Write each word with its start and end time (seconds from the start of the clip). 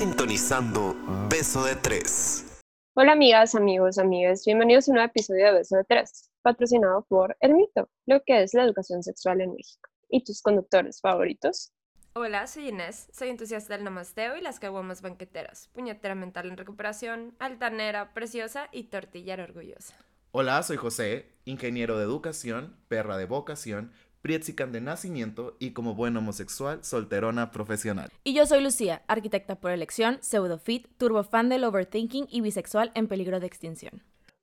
sintonizando 0.00 0.96
Beso 1.28 1.62
de 1.62 1.76
Tres. 1.76 2.58
Hola 2.94 3.12
amigas, 3.12 3.54
amigos, 3.54 3.98
amigas, 3.98 4.44
bienvenidos 4.46 4.88
a 4.88 4.92
un 4.92 4.94
nuevo 4.94 5.10
episodio 5.10 5.44
de 5.44 5.52
Beso 5.58 5.76
de 5.76 5.84
Tres, 5.84 6.30
patrocinado 6.40 7.04
por 7.06 7.36
El 7.38 7.52
Mito, 7.52 7.86
lo 8.06 8.22
que 8.24 8.42
es 8.42 8.54
la 8.54 8.64
educación 8.64 9.02
sexual 9.02 9.42
en 9.42 9.52
México. 9.52 9.90
¿Y 10.08 10.24
tus 10.24 10.40
conductores 10.40 11.02
favoritos? 11.02 11.74
Hola, 12.14 12.46
soy 12.46 12.68
Inés, 12.68 13.10
soy 13.12 13.28
entusiasta 13.28 13.74
del 13.74 13.84
namasteo 13.84 14.38
y 14.38 14.40
las 14.40 14.58
caguamas 14.58 15.02
banqueteras, 15.02 15.68
puñetera 15.74 16.14
mental 16.14 16.48
en 16.48 16.56
recuperación, 16.56 17.36
altanera, 17.38 18.14
preciosa 18.14 18.70
y 18.72 18.84
tortillera 18.84 19.44
orgullosa. 19.44 19.94
Hola, 20.30 20.62
soy 20.62 20.78
José, 20.78 21.26
ingeniero 21.44 21.98
de 21.98 22.04
educación, 22.04 22.74
perra 22.88 23.18
de 23.18 23.26
vocación, 23.26 23.92
Prietzican 24.22 24.70
de 24.72 24.80
nacimiento 24.80 25.56
y 25.58 25.70
como 25.70 25.94
buen 25.94 26.16
homosexual, 26.16 26.84
solterona 26.84 27.50
profesional. 27.50 28.10
Y 28.22 28.34
yo 28.34 28.44
soy 28.46 28.62
Lucía, 28.62 29.02
arquitecta 29.08 29.56
por 29.56 29.70
elección, 29.70 30.18
pseudofit, 30.20 30.86
turbofan 30.98 31.48
del 31.48 31.64
overthinking 31.64 32.26
y 32.30 32.42
bisexual 32.42 32.92
en 32.94 33.08
peligro 33.08 33.40
de 33.40 33.46
extinción. 33.46 34.02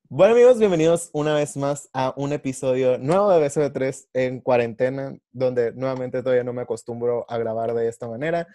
Bueno 0.09 0.35
amigos, 0.35 0.57
bienvenidos 0.57 1.09
una 1.11 1.35
vez 1.35 1.57
más 1.57 1.89
a 1.91 2.13
un 2.15 2.31
episodio 2.31 2.97
nuevo 2.97 3.29
de 3.29 3.41
Beso 3.41 3.59
de 3.59 3.69
Tres 3.69 4.07
en 4.13 4.39
cuarentena, 4.39 5.17
donde 5.33 5.73
nuevamente 5.73 6.23
todavía 6.23 6.45
no 6.45 6.53
me 6.53 6.61
acostumbro 6.61 7.29
a 7.29 7.37
grabar 7.37 7.73
de 7.73 7.89
esta 7.89 8.07
manera. 8.07 8.47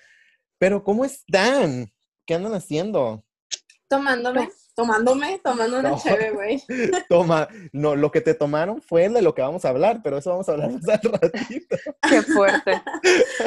Pero 0.57 0.83
¿cómo 0.83 1.05
están? 1.05 1.93
¿Qué 2.25 2.35
andan 2.35 2.55
haciendo? 2.55 3.23
Tomándome, 3.87 4.49
tomándome, 4.75 5.41
tomando 5.43 5.79
una 5.81 5.91
No. 5.91 5.99
chévere, 5.99 6.31
güey. 6.33 6.63
Toma, 7.09 7.49
no, 7.73 7.95
lo 7.97 8.11
que 8.11 8.21
te 8.21 8.35
tomaron 8.35 8.81
fue 8.83 9.09
de 9.09 9.23
lo 9.23 9.35
que 9.35 9.43
vamos 9.43 9.65
a 9.65 9.69
hablar, 9.71 10.01
pero 10.03 10.19
eso 10.19 10.31
vamos 10.31 10.49
a 10.49 10.53
hablar 10.53 10.71
más 10.73 10.89
al 10.89 11.13
ratito. 11.13 11.77
¡Qué 12.09 12.23
fuerte! 12.23 12.83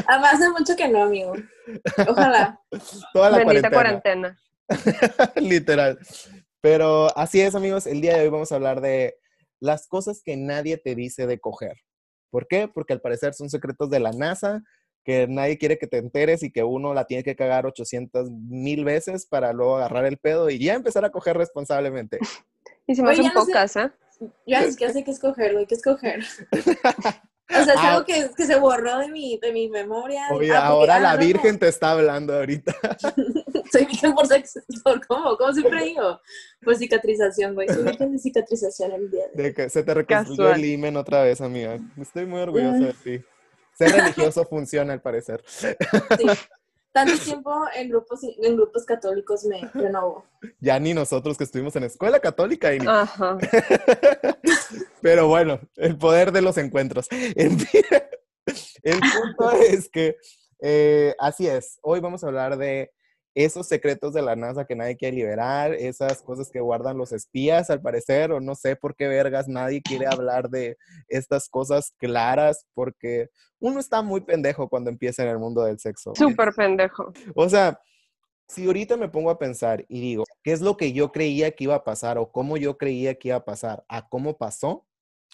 Además, 0.08 0.34
hace 0.36 0.50
mucho 0.50 0.76
que 0.76 0.88
no, 0.88 1.04
amigo. 1.04 1.34
Ojalá. 2.08 2.59
Toda 3.14 3.30
la 3.30 3.38
Bendita 3.40 3.70
cuarentena. 3.70 4.38
cuarentena. 4.67 5.32
Literal. 5.36 6.00
Pero 6.62 7.16
así 7.17 7.42
es, 7.42 7.54
amigos. 7.56 7.86
El 7.88 8.02
día 8.02 8.16
de 8.17 8.23
hoy 8.23 8.30
vamos 8.30 8.52
a 8.52 8.56
hablar 8.56 8.82
de 8.82 9.16
las 9.60 9.88
cosas 9.88 10.22
que 10.23 10.36
nadie 10.38 10.78
te 10.78 10.95
dice 10.95 11.28
de 11.28 11.39
coger. 11.39 11.78
¿Por 12.32 12.48
qué? 12.48 12.67
Porque 12.67 12.94
al 12.94 13.02
parecer 13.02 13.34
son 13.34 13.50
secretos 13.50 13.89
de 13.89 14.00
la 14.00 14.12
NASA, 14.12 14.62
que 15.06 15.28
nadie 15.28 15.58
quiere 15.58 15.78
que 15.78 15.88
te 15.88 15.98
enteres 15.98 16.44
y 16.44 16.52
que 16.52 16.64
uno 16.64 16.94
la 16.94 17.06
tiene 17.06 17.23
que 17.23 17.36
cagar 17.36 17.66
800 17.66 18.30
mil 18.31 18.84
veces 18.84 19.25
para 19.25 19.53
luego 19.53 19.78
agarrar 19.78 20.06
el 20.06 20.17
pedo 20.17 20.50
y 20.50 20.58
ya 20.59 20.73
empezar 20.73 21.06
a 21.06 21.11
coger 21.11 21.38
responsablemente. 21.38 22.20
Y 22.88 22.94
se 22.95 23.02
me 23.02 23.14
hacen 23.14 23.31
pocas, 23.33 23.76
¿eh? 23.78 23.89
Ya 24.45 24.61
es 24.61 24.76
que 24.76 24.92
sé 24.94 25.03
qué 25.03 25.09
escoger, 25.09 25.53
güey, 25.53 25.66
qué 25.66 25.73
escoger. 25.76 26.23
O 27.48 27.64
sea, 27.64 27.73
es 27.76 27.80
Ah. 27.80 27.92
algo 27.94 28.06
que, 28.06 28.28
que 28.36 28.45
se 28.45 28.59
borró 28.59 28.98
de 29.00 29.08
mi, 29.08 29.38
de 29.39 29.52
mi 29.53 29.70
memoria. 29.70 30.23
Oye, 30.31 30.52
Ah, 30.52 30.66
ahora 30.66 30.95
ah, 30.95 31.00
la 31.00 31.14
no, 31.14 31.20
Virgen 31.20 31.59
te 31.59 31.67
está 31.67 31.92
hablando 31.92 32.33
ahorita. 32.33 32.73
Soy 33.72 33.86
virgen 33.86 34.14
por 34.16 34.26
sexo. 34.26 34.61
¿Por 34.83 35.06
cómo? 35.06 35.38
¿Cómo 35.38 35.53
siempre 35.53 35.83
digo? 35.86 36.20
Por 36.64 36.76
cicatrización, 36.76 37.53
güey. 37.53 37.67
Soy 37.70 37.83
virgen 37.83 38.11
de 38.14 38.17
cicatrización 38.20 38.92
el 38.94 39.11
día 39.11 39.26
de 39.28 39.31
hoy. 39.44 39.44
De 39.50 39.53
que 39.53 39.70
se 39.70 39.83
te 39.83 39.94
reconstruyó 39.94 40.44
Casual. 40.44 40.59
el 40.59 40.66
imen 40.72 40.98
otra 40.98 41.22
vez, 41.23 41.39
amiga. 41.42 41.78
Estoy 42.02 42.26
muy 42.26 42.42
orgullosa 42.42 42.78
de 42.80 42.94
ti. 42.94 43.26
Ser 43.78 43.92
religioso 43.92 44.45
funciona 44.45 44.94
al 44.94 45.02
parecer. 45.02 45.44
Sí. 45.45 45.68
Tanto 46.95 47.18
tiempo 47.18 47.52
en 47.76 47.90
grupos, 47.90 48.22
en 48.23 48.56
grupos 48.56 48.86
católicos 48.86 49.44
me 49.44 49.70
renovó. 49.73 50.23
Ya 50.62 50.80
ni 50.80 50.94
nosotros 50.94 51.38
que 51.38 51.44
estuvimos 51.44 51.76
en 51.76 51.84
escuela 51.84 52.22
católica 52.22 52.73
y 52.73 52.80
ni 52.80 52.88
Ajá. 52.88 53.38
Pero 55.02 55.28
bueno, 55.28 55.59
el 55.76 55.98
poder 55.98 56.32
de 56.32 56.42
los 56.42 56.58
encuentros. 56.58 57.08
En 57.12 57.59
fin, 57.59 57.84
el 58.82 59.00
punto 59.00 59.52
es 59.59 59.89
que 59.89 60.16
eh, 60.62 61.14
así 61.20 61.48
es. 61.48 61.80
Hoy 61.82 62.00
vamos 62.00 62.23
a 62.23 62.28
hablar 62.28 62.58
de 62.58 62.94
esos 63.36 63.67
secretos 63.67 64.14
de 64.14 64.22
la 64.22 64.38
NASA 64.38 64.66
que 64.66 64.75
nadie 64.75 64.95
quiere 64.95 65.17
liberar, 65.17 65.73
esas 65.73 66.21
cosas 66.21 66.49
que 66.49 66.61
guardan 66.61 66.98
los 66.98 67.11
espías, 67.11 67.70
al 67.70 67.82
parecer, 67.82 68.32
o 68.32 68.39
no 68.39 68.55
sé 68.55 68.77
por 68.77 68.95
qué 68.95 69.10
vergas 69.10 69.49
nadie 69.49 69.82
quiere 69.82 70.08
hablar 70.08 70.49
de 70.49 70.77
estas 71.10 71.49
cosas 71.49 71.93
claras, 71.98 72.65
porque 72.73 73.30
uno 73.60 73.82
está 73.82 74.02
muy 74.02 74.21
pendejo 74.21 74.70
cuando 74.70 74.89
empieza 74.89 75.23
en 75.23 75.30
el 75.30 75.37
mundo 75.37 75.64
del 75.64 75.80
sexo. 75.80 76.14
Súper 76.15 76.54
pendejo. 76.54 77.11
O 77.36 77.49
sea, 77.49 77.77
si 78.48 78.65
ahorita 78.65 78.95
me 78.95 79.10
pongo 79.10 79.30
a 79.30 79.37
pensar 79.37 79.86
y 79.89 79.99
digo, 79.99 80.23
¿qué 80.42 80.54
es 80.54 80.61
lo 80.61 80.77
que 80.77 80.93
yo 80.93 81.11
creía 81.11 81.52
que 81.52 81.65
iba 81.65 81.76
a 81.76 81.83
pasar 81.83 82.17
o 82.17 82.31
cómo 82.31 82.55
yo 82.55 82.77
creía 82.77 83.15
que 83.15 83.30
iba 83.30 83.37
a 83.37 83.45
pasar 83.45 83.83
a 83.89 84.08
cómo 84.08 84.37
pasó? 84.37 84.86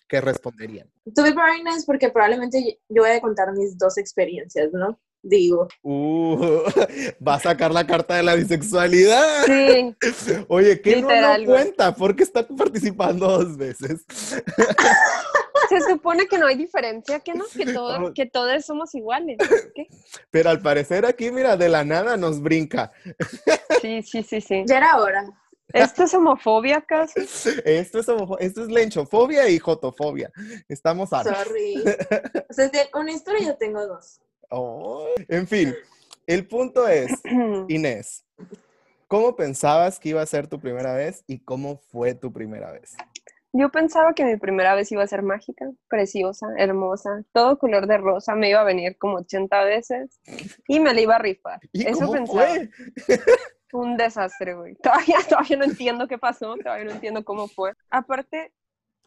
¿Qué 0.07 0.21
responderían? 0.21 0.91
Tuve 1.15 1.33
very 1.33 1.63
nice 1.63 1.83
porque 1.85 2.09
probablemente 2.09 2.79
yo 2.89 3.03
voy 3.03 3.11
a 3.11 3.21
contar 3.21 3.53
mis 3.53 3.77
dos 3.77 3.97
experiencias, 3.97 4.73
¿no? 4.73 4.99
Digo. 5.23 5.67
Uh, 5.83 6.63
va 7.25 7.35
a 7.35 7.39
sacar 7.39 7.71
la 7.71 7.85
carta 7.85 8.15
de 8.15 8.23
la 8.23 8.35
bisexualidad. 8.35 9.45
Sí, 9.45 9.95
Oye, 10.47 10.81
¿qué 10.81 11.01
no 11.01 11.09
Literal, 11.09 11.41
lo 11.43 11.51
güey. 11.51 11.63
cuenta? 11.63 11.95
¿Por 11.95 12.15
qué 12.15 12.23
está 12.23 12.47
participando 12.47 13.27
dos 13.27 13.55
veces? 13.55 14.03
se 15.69 15.81
supone 15.89 16.25
que 16.27 16.37
no 16.37 16.47
hay 16.47 16.55
diferencia, 16.57 17.19
que 17.19 17.33
no, 17.33 17.45
que 17.45 17.65
todos, 17.65 17.93
Vamos. 17.93 18.11
que 18.15 18.25
todos 18.25 18.65
somos 18.65 18.95
iguales. 18.95 19.37
¿Qué? 19.75 19.87
Pero 20.31 20.49
al 20.49 20.61
parecer 20.61 21.05
aquí, 21.05 21.31
mira, 21.31 21.55
de 21.55 21.69
la 21.69 21.83
nada 21.83 22.17
nos 22.17 22.41
brinca. 22.41 22.91
Sí, 23.81 24.01
sí, 24.01 24.23
sí, 24.23 24.41
sí. 24.41 24.63
Ya 24.67 24.77
era 24.77 24.97
hora. 24.97 25.25
¿Esto 25.73 26.03
es 26.03 26.13
homofobia 26.13 26.77
acaso? 26.77 27.13
Esto 27.15 27.49
es, 27.99 28.09
esto 28.39 28.63
es 28.63 28.67
lenchofobia 28.67 29.47
y 29.47 29.57
jotofobia. 29.59 30.29
Estamos 30.67 31.13
hartos. 31.13 31.37
Sorry. 31.37 31.81
O 32.49 32.53
sea, 32.53 32.69
una 32.95 33.11
historia 33.11 33.47
yo 33.47 33.55
tengo 33.55 33.85
dos. 33.87 34.19
Oh, 34.51 35.07
En 35.29 35.47
fin, 35.47 35.73
el 36.27 36.45
punto 36.45 36.87
es, 36.87 37.11
Inés, 37.69 38.25
¿cómo 39.07 39.35
pensabas 39.35 39.97
que 39.99 40.09
iba 40.09 40.21
a 40.21 40.25
ser 40.25 40.47
tu 40.47 40.59
primera 40.59 40.93
vez 40.93 41.23
y 41.25 41.39
cómo 41.39 41.77
fue 41.77 42.13
tu 42.15 42.33
primera 42.33 42.71
vez? 42.71 42.95
Yo 43.53 43.69
pensaba 43.69 44.13
que 44.13 44.23
mi 44.23 44.37
primera 44.37 44.75
vez 44.75 44.91
iba 44.91 45.03
a 45.03 45.07
ser 45.07 45.23
mágica, 45.23 45.69
preciosa, 45.89 46.47
hermosa, 46.57 47.23
todo 47.33 47.57
color 47.57 47.87
de 47.87 47.97
rosa, 47.97 48.35
me 48.35 48.49
iba 48.49 48.61
a 48.61 48.65
venir 48.65 48.97
como 48.97 49.17
80 49.17 49.63
veces 49.63 50.19
y 50.67 50.79
me 50.79 50.93
la 50.93 51.01
iba 51.01 51.15
a 51.15 51.19
rifar. 51.19 51.59
¿Y 51.73 51.85
Eso 51.85 51.99
cómo 51.99 52.13
pensaba. 52.13 52.47
fue? 52.47 52.69
Un 53.73 53.97
desastre, 53.97 54.53
güey. 54.53 54.75
Todavía, 54.83 55.17
todavía 55.27 55.57
no 55.57 55.65
entiendo 55.65 56.07
qué 56.07 56.17
pasó, 56.17 56.55
todavía 56.57 56.85
no 56.85 56.91
entiendo 56.91 57.23
cómo 57.25 57.47
fue. 57.47 57.73
Aparte, 57.89 58.53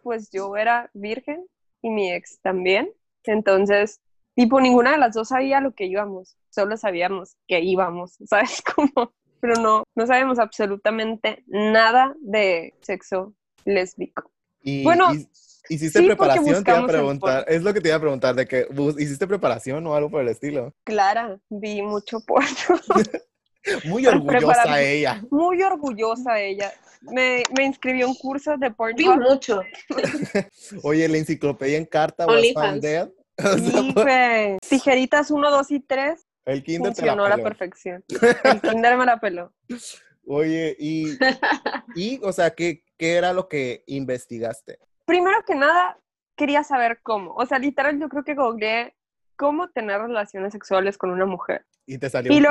pues 0.03 0.31
yo 0.31 0.56
era 0.56 0.91
virgen 0.94 1.47
y 1.81 1.91
mi 1.91 2.12
ex 2.12 2.38
también. 2.41 2.91
Entonces, 3.25 4.00
tipo, 4.34 4.60
ninguna 4.60 4.92
de 4.92 4.98
las 4.98 5.14
dos 5.14 5.28
sabía 5.28 5.60
lo 5.60 5.72
que 5.74 5.86
íbamos. 5.86 6.36
Solo 6.50 6.76
sabíamos 6.76 7.36
que 7.46 7.60
íbamos, 7.60 8.16
¿sabes 8.26 8.62
cómo? 8.62 9.12
Pero 9.40 9.60
no, 9.60 9.84
no 9.94 10.06
sabemos 10.06 10.38
absolutamente 10.38 11.44
nada 11.46 12.14
de 12.20 12.74
sexo 12.80 13.34
lésbico. 13.64 14.30
Y, 14.62 14.82
Bueno, 14.84 15.12
y- 15.14 15.28
¿Hiciste 15.66 16.00
sí, 16.00 16.06
preparación? 16.06 16.62
Te 16.62 16.70
iba 16.70 16.78
a 16.78 16.80
en 16.82 16.86
preguntar. 16.86 17.44
Es 17.48 17.62
lo 17.62 17.72
que 17.72 17.80
te 17.80 17.88
iba 17.88 17.96
a 17.96 18.00
preguntar, 18.00 18.34
de 18.34 18.46
que 18.46 18.66
¿hiciste 18.98 19.26
preparación 19.26 19.86
o 19.86 19.94
algo 19.94 20.10
por 20.10 20.20
el 20.20 20.28
estilo? 20.28 20.74
Clara, 20.84 21.38
vi 21.48 21.80
mucho 21.80 22.20
porno. 22.20 22.46
Muy 23.84 24.06
orgullosa 24.06 24.82
ella. 24.82 25.22
Muy 25.30 25.62
orgullosa 25.62 26.38
ella. 26.38 26.70
Me, 27.00 27.42
me 27.56 27.64
inscribí 27.64 28.02
a 28.02 28.06
un 28.06 28.14
curso 28.14 28.58
de 28.58 28.68
Vi 28.68 28.74
Pornhub. 28.74 29.20
mucho. 29.22 29.62
Oye, 30.82 31.08
la 31.08 31.16
enciclopedia 31.16 31.78
en 31.78 31.86
carta 31.86 32.26
was 32.26 32.52
found 32.52 32.82
dead. 32.82 33.08
O 33.38 33.58
sea, 33.58 33.58
Sí, 33.58 33.92
güey. 33.94 34.58
Tijeritas 34.68 35.30
1, 35.30 35.50
2 35.50 35.70
y 35.72 35.80
3 35.80 36.26
el 36.46 36.62
kinder 36.62 36.92
te 36.94 37.02
la 37.02 37.12
funcionó 37.14 37.24
a 37.24 37.28
la 37.30 37.42
perfección. 37.42 38.04
El 38.44 38.60
kinder 38.60 38.96
me 38.96 39.06
la 39.06 39.18
peló. 39.18 39.52
Oye, 40.26 40.76
y, 40.78 41.18
y, 41.94 42.20
o 42.22 42.32
sea, 42.32 42.50
¿qué, 42.50 42.84
¿qué 42.96 43.16
era 43.16 43.32
lo 43.32 43.48
que 43.48 43.82
investigaste? 43.86 44.78
Primero 45.04 45.42
que 45.46 45.54
nada, 45.54 45.98
quería 46.36 46.64
saber 46.64 47.00
cómo. 47.02 47.34
O 47.34 47.44
sea, 47.46 47.58
literal, 47.58 47.98
yo 48.00 48.08
creo 48.08 48.24
que 48.24 48.34
googleé 48.34 48.94
cómo 49.37 49.69
tener 49.69 50.00
relaciones 50.00 50.52
sexuales 50.52 50.96
con 50.96 51.10
una 51.10 51.26
mujer. 51.26 51.66
Y 51.87 51.98
te 51.98 52.08
salió 52.08 52.32
Y 52.32 52.37
un 52.38 52.46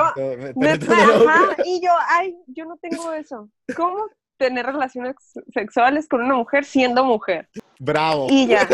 me- 0.56 0.77
te- 0.77 0.86
ajá, 0.91 1.56
y 1.65 1.81
yo, 1.83 1.91
ay, 2.09 2.36
yo 2.47 2.65
no 2.65 2.77
tengo 2.77 3.12
eso. 3.13 3.50
¿Cómo 3.75 4.06
tener 4.38 4.65
relaciones 4.65 5.15
sexuales 5.53 6.07
con 6.07 6.21
una 6.21 6.36
mujer 6.36 6.65
siendo 6.65 7.03
mujer? 7.03 7.50
Bravo. 7.79 8.27
Y 8.29 8.47
ya, 8.47 8.68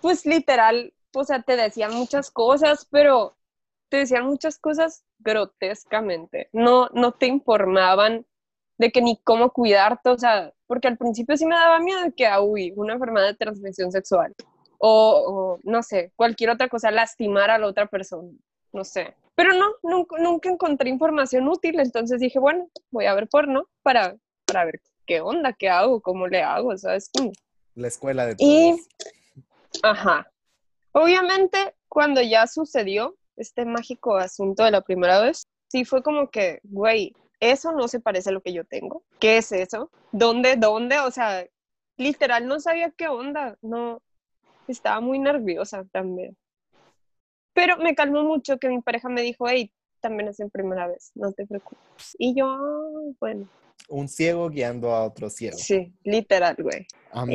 pues 0.00 0.24
literal, 0.24 0.94
o 1.14 1.24
sea, 1.24 1.42
te 1.42 1.56
decían 1.56 1.94
muchas 1.94 2.30
cosas, 2.30 2.86
pero 2.90 3.36
te 3.88 3.98
decían 3.98 4.26
muchas 4.26 4.58
cosas 4.58 5.04
grotescamente. 5.18 6.48
No, 6.52 6.88
no 6.92 7.12
te 7.12 7.26
informaban 7.26 8.26
de 8.78 8.90
que 8.90 9.00
ni 9.00 9.16
cómo 9.22 9.50
cuidarte, 9.50 10.10
o 10.10 10.18
sea, 10.18 10.52
porque 10.66 10.88
al 10.88 10.98
principio 10.98 11.36
sí 11.36 11.46
me 11.46 11.54
daba 11.54 11.78
miedo 11.80 12.02
de 12.02 12.12
que, 12.12 12.26
ah, 12.26 12.40
uy, 12.40 12.72
una 12.76 12.94
enfermedad 12.94 13.26
de 13.26 13.34
transmisión 13.34 13.90
sexual. 13.90 14.34
O, 14.78 15.24
o, 15.26 15.60
no 15.62 15.82
sé, 15.82 16.12
cualquier 16.16 16.50
otra 16.50 16.68
cosa, 16.68 16.90
lastimar 16.90 17.50
a 17.50 17.58
la 17.58 17.66
otra 17.66 17.86
persona, 17.86 18.30
no 18.72 18.84
sé. 18.84 19.14
Pero 19.34 19.54
no, 19.54 19.66
nunca, 19.82 20.18
nunca 20.18 20.50
encontré 20.50 20.90
información 20.90 21.48
útil, 21.48 21.80
entonces 21.80 22.20
dije, 22.20 22.38
bueno, 22.38 22.68
voy 22.90 23.06
a 23.06 23.14
ver 23.14 23.28
porno 23.28 23.68
para, 23.82 24.16
para 24.44 24.66
ver 24.66 24.80
qué 25.06 25.20
onda, 25.20 25.54
qué 25.54 25.70
hago, 25.70 26.00
cómo 26.00 26.26
le 26.26 26.42
hago, 26.42 26.76
¿sabes? 26.76 27.10
La 27.74 27.88
escuela 27.88 28.26
de 28.26 28.34
Y, 28.38 28.72
todos. 28.72 28.88
ajá. 29.82 30.30
Obviamente, 30.98 31.74
cuando 31.90 32.22
ya 32.22 32.46
sucedió 32.46 33.18
este 33.36 33.66
mágico 33.66 34.16
asunto 34.16 34.64
de 34.64 34.70
la 34.70 34.80
primera 34.80 35.20
vez, 35.20 35.46
sí 35.70 35.84
fue 35.84 36.02
como 36.02 36.30
que, 36.30 36.60
güey, 36.62 37.14
eso 37.38 37.72
no 37.72 37.86
se 37.86 38.00
parece 38.00 38.30
a 38.30 38.32
lo 38.32 38.40
que 38.40 38.54
yo 38.54 38.64
tengo. 38.64 39.02
¿Qué 39.20 39.36
es 39.36 39.52
eso? 39.52 39.90
¿Dónde, 40.10 40.56
dónde? 40.56 40.98
O 41.00 41.10
sea, 41.10 41.44
literal 41.98 42.46
no 42.46 42.60
sabía 42.60 42.90
qué 42.92 43.08
onda. 43.08 43.58
No, 43.60 44.00
estaba 44.68 45.00
muy 45.02 45.18
nerviosa 45.18 45.84
también. 45.92 46.34
Pero 47.52 47.76
me 47.76 47.94
calmó 47.94 48.22
mucho 48.24 48.56
que 48.58 48.70
mi 48.70 48.80
pareja 48.80 49.10
me 49.10 49.20
dijo, 49.20 49.46
hey, 49.46 49.70
también 50.00 50.30
es 50.30 50.40
en 50.40 50.48
primera 50.48 50.86
vez, 50.88 51.10
no 51.14 51.30
te 51.32 51.46
preocupes. 51.46 52.16
Y 52.18 52.34
yo, 52.34 52.46
"Ah, 52.48 53.12
bueno, 53.20 53.46
Un 53.90 54.08
ciego 54.08 54.48
guiando 54.48 54.92
a 54.94 55.04
otro 55.04 55.28
ciego. 55.28 55.58
sí, 55.58 55.92
literal, 56.04 56.56
güey. 56.58 56.86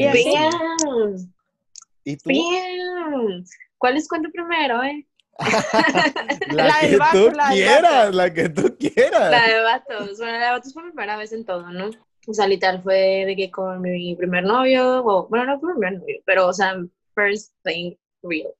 Así- 0.07 0.33
¿Y 2.03 2.17
tú? 2.17 2.29
bien. 2.29 3.43
¿Cuál 3.77 3.95
les 3.95 4.07
cuento 4.07 4.29
primero, 4.31 4.83
eh? 4.83 5.07
La, 6.51 6.67
La 6.67 6.79
que 6.81 6.87
del 6.87 6.99
vato, 6.99 7.29
tú 7.29 7.35
la 7.35 7.49
del 7.49 7.57
quieras, 7.57 8.15
la 8.15 8.33
que 8.33 8.49
tú 8.49 8.77
quieras. 8.77 9.31
La 9.31 9.47
de 9.47 9.61
vatos. 9.61 10.17
Bueno, 10.17 10.39
la 10.39 10.45
de 10.45 10.51
vatos 10.51 10.73
fue 10.73 10.83
mi 10.83 10.91
primera 10.91 11.17
vez 11.17 11.33
en 11.33 11.45
todo, 11.45 11.69
¿no? 11.71 11.89
O 12.27 12.33
sea, 12.33 12.47
literal 12.47 12.83
fue 12.83 13.25
de 13.25 13.35
que 13.35 13.49
con 13.49 13.81
mi 13.81 14.15
primer 14.15 14.43
novio, 14.43 15.03
o, 15.03 15.27
bueno, 15.27 15.45
no 15.45 15.59
fue 15.59 15.73
mi 15.73 15.79
primer 15.79 15.99
novio, 15.99 16.21
pero, 16.25 16.47
o 16.47 16.53
sea, 16.53 16.75
first 17.15 17.53
thing 17.63 17.95
real. 18.21 18.53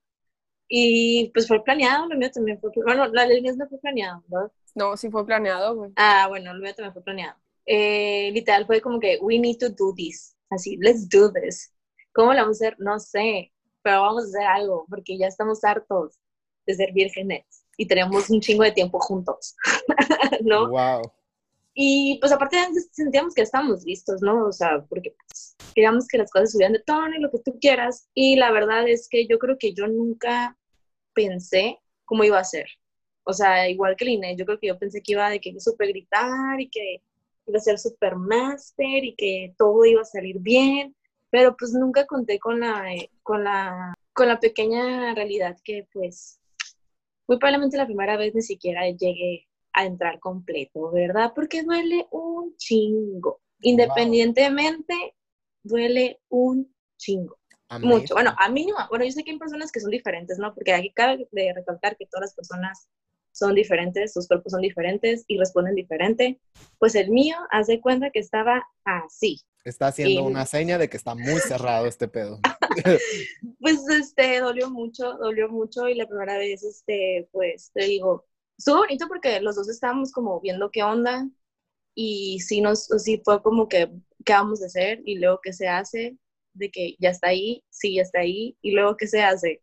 Y 0.68 1.30
pues 1.34 1.48
fue 1.48 1.64
planeado, 1.64 2.08
lo 2.08 2.18
mío 2.18 2.32
también 2.32 2.60
fue, 2.60 2.72
bueno, 2.84 3.08
la 3.08 3.28
de 3.28 3.38
Inés 3.38 3.58
no 3.58 3.68
fue 3.68 3.78
planeado, 3.80 4.24
¿verdad? 4.28 4.52
No, 4.74 4.96
sí 4.96 5.12
fue 5.12 5.26
planeado, 5.26 5.76
güey. 5.76 5.92
Ah, 5.98 6.28
bueno, 6.30 6.54
lo 6.54 6.62
mío 6.62 6.74
también 6.74 6.94
fue 6.94 7.04
planeado. 7.04 7.38
Eh, 7.66 8.32
literal 8.34 8.66
fue 8.66 8.82
como 8.82 9.00
que, 9.00 9.20
we 9.22 9.38
need 9.38 9.58
to 9.60 9.70
do 9.70 9.94
this. 9.96 10.36
Así, 10.50 10.78
let's 10.80 11.08
do 11.10 11.32
this. 11.32 11.72
¿Cómo 12.14 12.34
lo 12.34 12.42
vamos 12.42 12.62
a 12.62 12.66
hacer? 12.66 12.76
No 12.80 13.00
sé, 13.00 13.52
pero 13.82 14.02
vamos 14.02 14.24
a 14.24 14.28
hacer 14.28 14.44
algo, 14.48 14.86
porque 14.90 15.18
ya 15.18 15.28
estamos 15.28 15.64
hartos 15.64 16.20
de 16.66 16.74
ser 16.76 16.92
vírgenes 16.94 17.46
y 17.78 17.88
tenemos 17.88 18.30
un 18.30 18.42
chingo 18.42 18.64
de 18.64 18.72
tiempo 18.72 19.00
juntos, 19.00 19.56
¿no? 20.42 20.70
Wow. 20.70 21.02
Y 21.74 22.18
pues 22.20 22.32
aparte 22.32 22.58
sentíamos 22.92 23.34
que 23.34 23.42
estábamos 23.42 23.84
listos, 23.86 24.22
¿no? 24.22 24.46
O 24.46 24.52
sea, 24.52 24.86
porque 24.90 25.16
pues, 25.18 25.56
queríamos 25.74 26.08
que 26.08 26.18
las 26.18 26.30
cosas 26.30 26.52
subieran 26.52 26.74
de 26.74 26.84
tono 26.84 27.16
y 27.16 27.22
lo 27.22 27.32
que 27.32 27.40
tú 27.40 27.58
quieras. 27.60 28.10
Y 28.14 28.36
la 28.36 28.52
verdad 28.52 28.88
es 28.88 29.08
que 29.10 29.26
yo 29.26 29.40
creo 29.40 29.58
que 29.58 29.74
yo 29.74 29.88
nunca 29.88 30.58
pensé 31.14 31.80
cómo 32.06 32.24
iba 32.24 32.40
a 32.40 32.44
ser. 32.44 32.68
O 33.24 33.34
sea, 33.34 33.70
igual 33.70 33.96
que 33.96 34.06
Liné, 34.06 34.36
yo 34.36 34.46
creo 34.46 34.60
que 34.60 34.68
yo 34.68 34.78
pensé 34.78 35.02
que 35.02 35.14
iba 35.14 35.30
de 35.30 35.40
que 35.40 35.58
súper 35.60 35.90
gritar 35.90 36.60
y 36.60 36.70
que 36.70 37.02
iba 37.48 37.58
a 37.58 37.62
ser 37.62 37.80
súper 37.80 38.16
máster 38.16 39.04
y 39.06 39.16
que 39.16 39.54
todo 39.58 39.86
iba 39.86 40.02
a 40.02 40.06
salir 40.06 40.40
bien, 40.40 40.96
pero 41.32 41.56
pues 41.58 41.74
nunca 41.74 42.06
conté 42.06 42.40
con 42.40 42.60
la, 42.60 42.94
eh, 42.94 43.10
con 43.24 43.44
la, 43.44 43.96
con 44.14 44.28
la 44.28 44.40
pequeña 44.40 45.16
realidad 45.16 45.58
que 45.64 45.88
pues 45.92 46.40
muy 47.28 47.40
probablemente 47.40 47.78
la 47.78 47.86
primera 47.86 48.18
vez 48.18 48.36
ni 48.36 48.42
siquiera 48.42 48.88
llegué 48.90 49.48
a 49.74 49.86
entrar 49.86 50.20
completo, 50.20 50.92
¿verdad? 50.92 51.32
Porque 51.34 51.64
duele 51.64 52.06
un 52.12 52.56
chingo. 52.58 53.40
Independientemente, 53.62 55.16
duele 55.64 56.20
un 56.30 56.76
chingo. 56.98 57.38
Mucho. 57.80 58.16
Bueno, 58.16 58.36
a 58.38 58.50
mí 58.50 58.66
no. 58.66 58.76
Bueno, 58.90 59.06
yo 59.06 59.12
sé 59.12 59.24
que 59.24 59.32
hay 59.32 59.40
personas 59.40 59.72
que 59.72 59.80
son 59.80 59.92
diferentes, 59.92 60.38
¿no? 60.40 60.54
Porque 60.54 60.74
aquí 60.74 60.92
cabe 60.92 61.26
de 61.32 61.54
recalcar 61.54 61.96
que 61.96 62.06
todas 62.06 62.24
las 62.24 62.36
personas 62.36 62.90
son 63.32 63.56
diferentes, 63.56 64.12
sus 64.12 64.28
cuerpos 64.28 64.52
son 64.52 64.62
diferentes 64.62 65.24
y 65.28 65.38
responden 65.38 65.76
diferente. 65.76 66.42
Pues 66.80 66.96
el 66.96 67.12
mío, 67.12 67.38
haz 67.50 67.68
de 67.68 67.80
cuenta 67.80 68.12
que 68.12 68.20
estaba 68.20 68.62
así. 68.84 69.42
Está 69.64 69.88
haciendo 69.88 70.22
Y- 70.22 70.26
una 70.26 70.46
seña 70.46 70.78
de 70.78 70.90
que 70.90 70.98
está 70.98 71.14
muy 71.16 71.40
cerrado 71.40 71.86
este 71.86 72.08
pedo. 72.08 72.40
Pues 73.60 73.80
este, 73.90 74.40
dolió 74.40 74.70
mucho, 74.70 75.14
dolió 75.18 75.50
mucho 75.50 75.88
y 75.88 75.96
la 75.96 76.08
primera 76.08 76.38
vez, 76.38 76.64
este, 76.64 77.28
pues 77.32 77.72
te 77.74 77.86
digo, 77.86 78.26
estuvo 78.58 78.78
bonito 78.80 79.08
porque 79.08 79.40
los 79.42 79.56
dos 79.56 79.70
estábamos 79.70 80.12
como 80.12 80.40
viendo 80.42 80.72
qué 80.72 80.84
onda 80.84 81.28
y 81.96 82.40
sí 82.42 82.62
nos, 82.62 82.86
sí 82.86 83.22
fue 83.24 83.42
como 83.44 83.68
que, 83.70 83.92
¿qué 84.26 84.34
vamos 84.34 84.62
a 84.64 84.68
hacer? 84.68 85.02
Y 85.06 85.18
luego, 85.20 85.40
¿qué 85.44 85.54
se 85.54 85.68
hace? 85.68 86.18
De 86.54 86.72
que 86.72 86.96
ya 87.00 87.10
está 87.10 87.30
ahí, 87.30 87.64
sí, 87.70 87.96
ya 87.96 88.04
está 88.04 88.20
ahí, 88.22 88.58
y 88.62 88.72
luego, 88.72 88.98
¿qué 88.98 89.08
se 89.08 89.22
hace? 89.24 89.62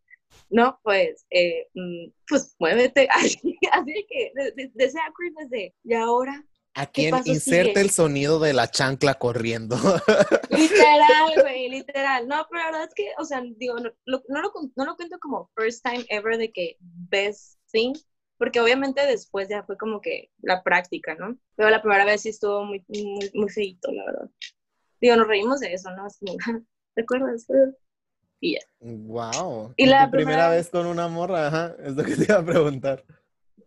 No, 0.50 0.81
pues, 0.85 1.27
eh, 1.31 1.67
mm, 1.75 2.11
pues 2.29 2.55
muévete, 2.59 3.09
así, 3.12 3.59
así 3.73 4.06
que, 4.09 4.33
de, 4.35 4.53
de, 4.53 4.71
de 4.75 4.85
ese 4.85 4.99
awkwardness 5.00 5.50
de, 5.50 5.75
y 5.85 5.95
ahora, 5.95 6.45
¿A 6.75 6.87
quién 6.87 7.11
paso 7.11 7.31
inserte 7.31 7.69
sigue? 7.70 7.81
el 7.81 7.91
sonido 7.91 8.38
de 8.38 8.53
la 8.53 8.70
chancla 8.70 9.15
corriendo? 9.15 9.76
Literal, 10.50 11.32
güey, 11.43 11.69
literal. 11.70 12.29
No, 12.29 12.47
pero 12.50 12.62
la 12.62 12.70
verdad 12.70 12.88
es 12.88 12.94
que, 12.94 13.11
o 13.19 13.25
sea, 13.25 13.43
digo, 13.56 13.75
no, 13.76 13.91
lo- 14.05 14.23
no, 14.29 14.43
lo, 14.43 14.53
no 14.76 14.85
lo 14.85 14.97
cuento 14.97 15.19
como 15.20 15.50
first 15.56 15.85
time 15.85 16.05
ever 16.09 16.37
de 16.38 16.53
que 16.53 16.76
best 16.81 17.59
thing, 17.73 17.94
porque 18.38 18.61
obviamente 18.61 19.05
después 19.06 19.49
ya 19.49 19.62
fue 19.65 19.76
como 19.76 20.00
que 20.00 20.31
la 20.43 20.62
práctica, 20.62 21.15
¿no? 21.17 21.37
Pero 21.56 21.70
la 21.70 21.82
primera 21.82 22.05
vez 22.05 22.23
sí 22.23 22.29
estuvo 22.31 22.65
muy, 22.65 22.85
muy, 22.88 23.31
muy 23.35 23.49
feíto, 23.49 23.91
la 23.93 24.05
verdad. 24.05 24.31
Digo, 25.00 25.17
nos 25.17 25.29
reímos 25.29 25.61
de 25.61 25.73
eso, 25.75 25.91
¿no? 25.91 26.06
Como, 26.21 26.37
¿te 26.94 27.03
acuerdas? 27.03 27.47
Y 28.41 28.55
ya. 28.55 28.61
wow. 28.81 29.75
Y 29.76 29.87
la 29.87 30.09
primera 30.11 30.11
primera- 30.11 30.49
vez 30.50 30.71
con 30.71 30.87
una 30.87 31.09
morra, 31.09 31.49
ajá, 31.49 31.76
es 31.85 31.94
lo 31.94 32.05
que 32.05 32.14
te 32.17 32.25
iba 32.25 32.37
a 32.38 32.44
preguntar. 32.44 33.05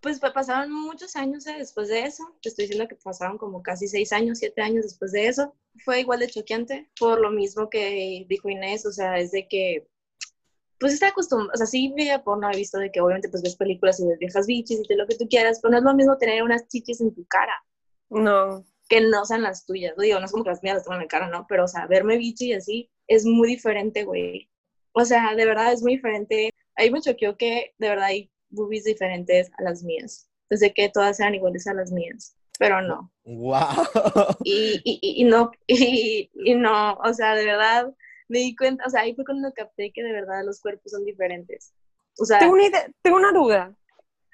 Pues 0.02 0.20
pa- 0.20 0.34
pasaron 0.34 0.72
muchos 0.72 1.16
años 1.16 1.46
eh, 1.48 1.56
después 1.58 1.88
de 1.90 2.02
eso. 2.04 2.24
Te 2.42 2.50
estoy 2.50 2.66
diciendo 2.66 2.88
que 2.88 2.96
pasaron 2.96 3.38
como 3.38 3.62
casi 3.64 3.88
seis 3.88 4.12
años, 4.14 4.40
siete 4.40 4.62
años 4.62 4.84
después 4.84 5.12
de 5.12 5.28
eso. 5.28 5.56
Fue 5.86 6.00
igual 6.02 6.20
de 6.20 6.28
choqueante, 6.28 6.90
por 7.00 7.20
lo 7.22 7.32
mismo 7.32 7.70
que 7.70 8.26
dijo 8.28 8.50
Inés, 8.50 8.86
o 8.86 8.92
sea, 8.92 9.20
es 9.20 9.32
de 9.32 9.48
que, 9.48 9.88
pues 10.80 10.94
está 10.94 11.10
acostumbrado, 11.10 11.52
o 11.54 11.58
sea, 11.58 11.68
sí 11.68 11.94
veía 11.96 12.24
porno, 12.24 12.50
he 12.52 12.58
visto 12.58 12.80
de 12.80 12.92
que 12.92 13.02
obviamente 13.02 13.30
pues 13.30 13.44
ves 13.44 13.56
películas 13.58 14.00
y 14.00 14.08
ves 14.08 14.20
viejas 14.20 14.48
bichis 14.48 14.82
y 14.84 14.88
de 14.88 14.96
lo 14.98 15.08
que 15.08 15.16
tú 15.18 15.28
quieras, 15.30 15.60
pero 15.62 15.72
no 15.74 15.78
es 15.80 15.84
lo 15.84 15.96
mismo 15.96 16.18
tener 16.18 16.44
unas 16.44 16.68
chichis 16.70 17.02
en 17.02 17.14
tu 17.16 17.26
cara 17.28 17.54
No, 18.10 18.66
que 18.90 19.02
no 19.02 19.26
sean 19.26 19.44
las 19.44 19.66
tuyas. 19.66 19.96
Digo, 19.98 20.20
no 20.20 20.26
es 20.26 20.32
como 20.32 20.44
que 20.44 20.50
las 20.52 20.64
mías 20.64 20.76
las 20.76 20.84
tengo 20.84 20.96
en 20.96 21.02
la 21.02 21.08
cara, 21.08 21.30
¿no? 21.30 21.46
Pero, 21.50 21.66
o 21.66 21.68
sea, 21.68 21.88
verme 21.88 22.18
bichi 22.18 22.48
y 22.50 22.54
así 22.54 22.92
es 23.08 23.26
muy 23.26 23.48
diferente, 23.50 24.04
güey. 24.04 24.50
O 24.94 25.06
sea, 25.06 25.36
de 25.36 25.46
verdad 25.46 25.72
es 25.74 25.82
muy 25.82 25.96
diferente. 25.96 26.52
Ahí 26.76 26.92
me 26.92 27.02
choqueó 27.02 27.38
que 27.38 27.74
de 27.78 27.90
verdad 27.90 28.06
hay 28.08 28.32
boobies 28.52 28.84
diferentes 28.84 29.52
a 29.58 29.64
las 29.64 29.84
mías. 29.84 30.28
Pensé 30.48 30.74
que 30.74 30.90
todas 30.90 31.20
eran 31.20 31.36
iguales 31.36 31.66
a 31.68 31.74
las 31.74 31.92
mías, 31.92 32.36
pero 32.60 32.82
no. 32.82 33.12
Wow. 33.26 34.36
Y, 34.44 34.82
y, 34.84 35.00
y- 35.02 35.22
y 35.22 35.24
no, 35.24 35.52
y, 35.68 36.30
y 36.34 36.56
no, 36.56 36.94
o 36.96 37.14
sea, 37.14 37.36
de 37.36 37.46
verdad 37.46 37.94
me 38.28 38.40
di 38.40 38.56
cuenta, 38.56 38.86
o 38.86 38.90
sea, 38.90 39.02
ahí 39.02 39.14
fue 39.16 39.26
cuando 39.26 39.52
capté 39.54 39.92
que 39.94 40.04
de 40.04 40.12
verdad 40.14 40.44
los 40.46 40.62
cuerpos 40.62 40.92
son 40.92 41.04
diferentes. 41.06 41.74
O 42.18 42.26
sea, 42.26 42.40
tengo 42.40 42.54
una, 42.54 42.66
idea- 42.66 42.88
tengo 43.02 43.18
una 43.18 43.32
duda. 43.32 43.76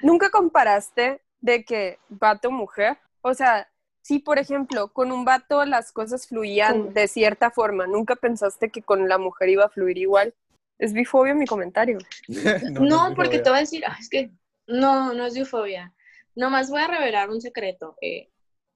¿Nunca 0.02 0.30
comparaste 0.30 1.22
de 1.42 1.64
que 1.66 1.98
vato 2.10 2.52
mujer? 2.52 2.98
O 3.22 3.34
sea, 3.34 3.68
si 4.02 4.20
por 4.20 4.38
ejemplo 4.40 4.88
con 4.94 5.12
un 5.12 5.26
vato 5.26 5.66
las 5.66 5.92
cosas 5.92 6.28
fluían 6.28 6.94
de 6.94 7.08
cierta 7.08 7.50
forma, 7.52 7.88
¿nunca 7.88 8.16
pensaste 8.16 8.70
que 8.70 8.82
con 8.82 9.10
la 9.10 9.18
mujer 9.18 9.50
iba 9.50 9.66
a 9.66 9.70
fluir 9.70 9.98
igual? 9.98 10.34
Es 10.80 10.94
bifobia 10.94 11.34
mi 11.34 11.46
comentario. 11.46 11.98
No, 12.72 13.14
porque 13.16 13.38
bifobia. 13.38 13.44
te 13.44 13.50
voy 13.50 13.58
a 13.58 13.62
decir, 13.62 13.84
ay, 13.88 13.96
es 14.00 14.10
que 14.10 14.32
no, 14.68 15.14
no 15.14 15.26
es 15.26 15.36
eufobia. 15.36 15.94
Nomás 16.36 16.70
voy 16.70 16.82
a 16.82 16.88
revelar 16.88 17.30
un 17.30 17.42
secreto 17.42 17.96
eh, 18.02 18.30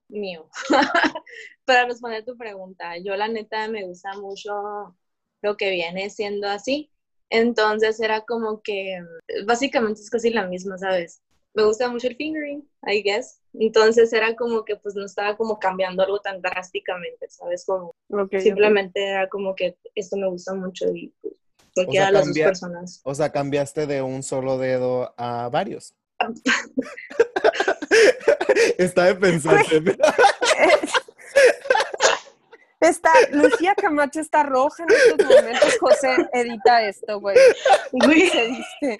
mío 0.09 0.49
para 1.65 1.85
responder 1.85 2.25
tu 2.25 2.37
pregunta. 2.37 2.97
Yo 2.97 3.15
la 3.15 3.27
neta 3.27 3.67
me 3.67 3.85
gusta 3.85 4.13
mucho 4.17 4.95
lo 5.41 5.57
que 5.57 5.69
viene 5.69 6.09
siendo 6.09 6.47
así. 6.47 6.91
Entonces 7.29 7.99
era 7.99 8.21
como 8.21 8.61
que 8.61 8.99
básicamente 9.45 10.01
es 10.01 10.09
casi 10.09 10.31
la 10.31 10.47
misma, 10.47 10.77
¿sabes? 10.77 11.21
Me 11.53 11.63
gusta 11.63 11.89
mucho 11.89 12.07
el 12.07 12.15
fingering, 12.15 12.67
I 12.87 13.01
guess. 13.03 13.39
Entonces 13.53 14.11
era 14.11 14.35
como 14.35 14.65
que 14.65 14.75
pues 14.77 14.95
no 14.95 15.05
estaba 15.05 15.37
como 15.37 15.59
cambiando 15.59 16.03
algo 16.03 16.19
tan 16.19 16.41
drásticamente, 16.41 17.29
¿sabes? 17.29 17.65
Como 17.65 17.89
Ok, 18.09 18.33
ok. 18.33 18.39
simplemente 18.39 19.05
era 19.05 19.29
como 19.29 19.55
que 19.55 19.77
esto 19.95 20.17
me 20.17 20.29
gusta 20.29 20.53
mucho 20.55 20.87
y 20.93 21.13
pues 21.21 21.33
cualquiera 21.73 22.07
de 22.07 22.11
las 22.11 22.25
cambia- 22.25 22.45
dos 22.45 22.49
personas. 22.59 23.01
O 23.03 23.15
sea, 23.15 23.31
cambiaste 23.31 23.87
de 23.87 24.01
un 24.01 24.23
solo 24.23 24.57
dedo 24.57 25.13
a 25.17 25.49
varios. 25.49 25.95
Está 28.77 29.05
de 29.05 29.15
pensarse. 29.15 29.81
Está, 32.79 33.11
Lucía 33.31 33.75
Camacho 33.75 34.21
está 34.21 34.41
roja 34.41 34.83
en 34.83 34.89
estos 34.91 35.35
momentos. 35.35 35.77
José, 35.79 36.15
edita 36.33 36.83
esto, 36.83 37.19
güey. 37.19 37.37
Güey. 37.91 38.27
Se 38.27 38.47
diste. 38.47 38.97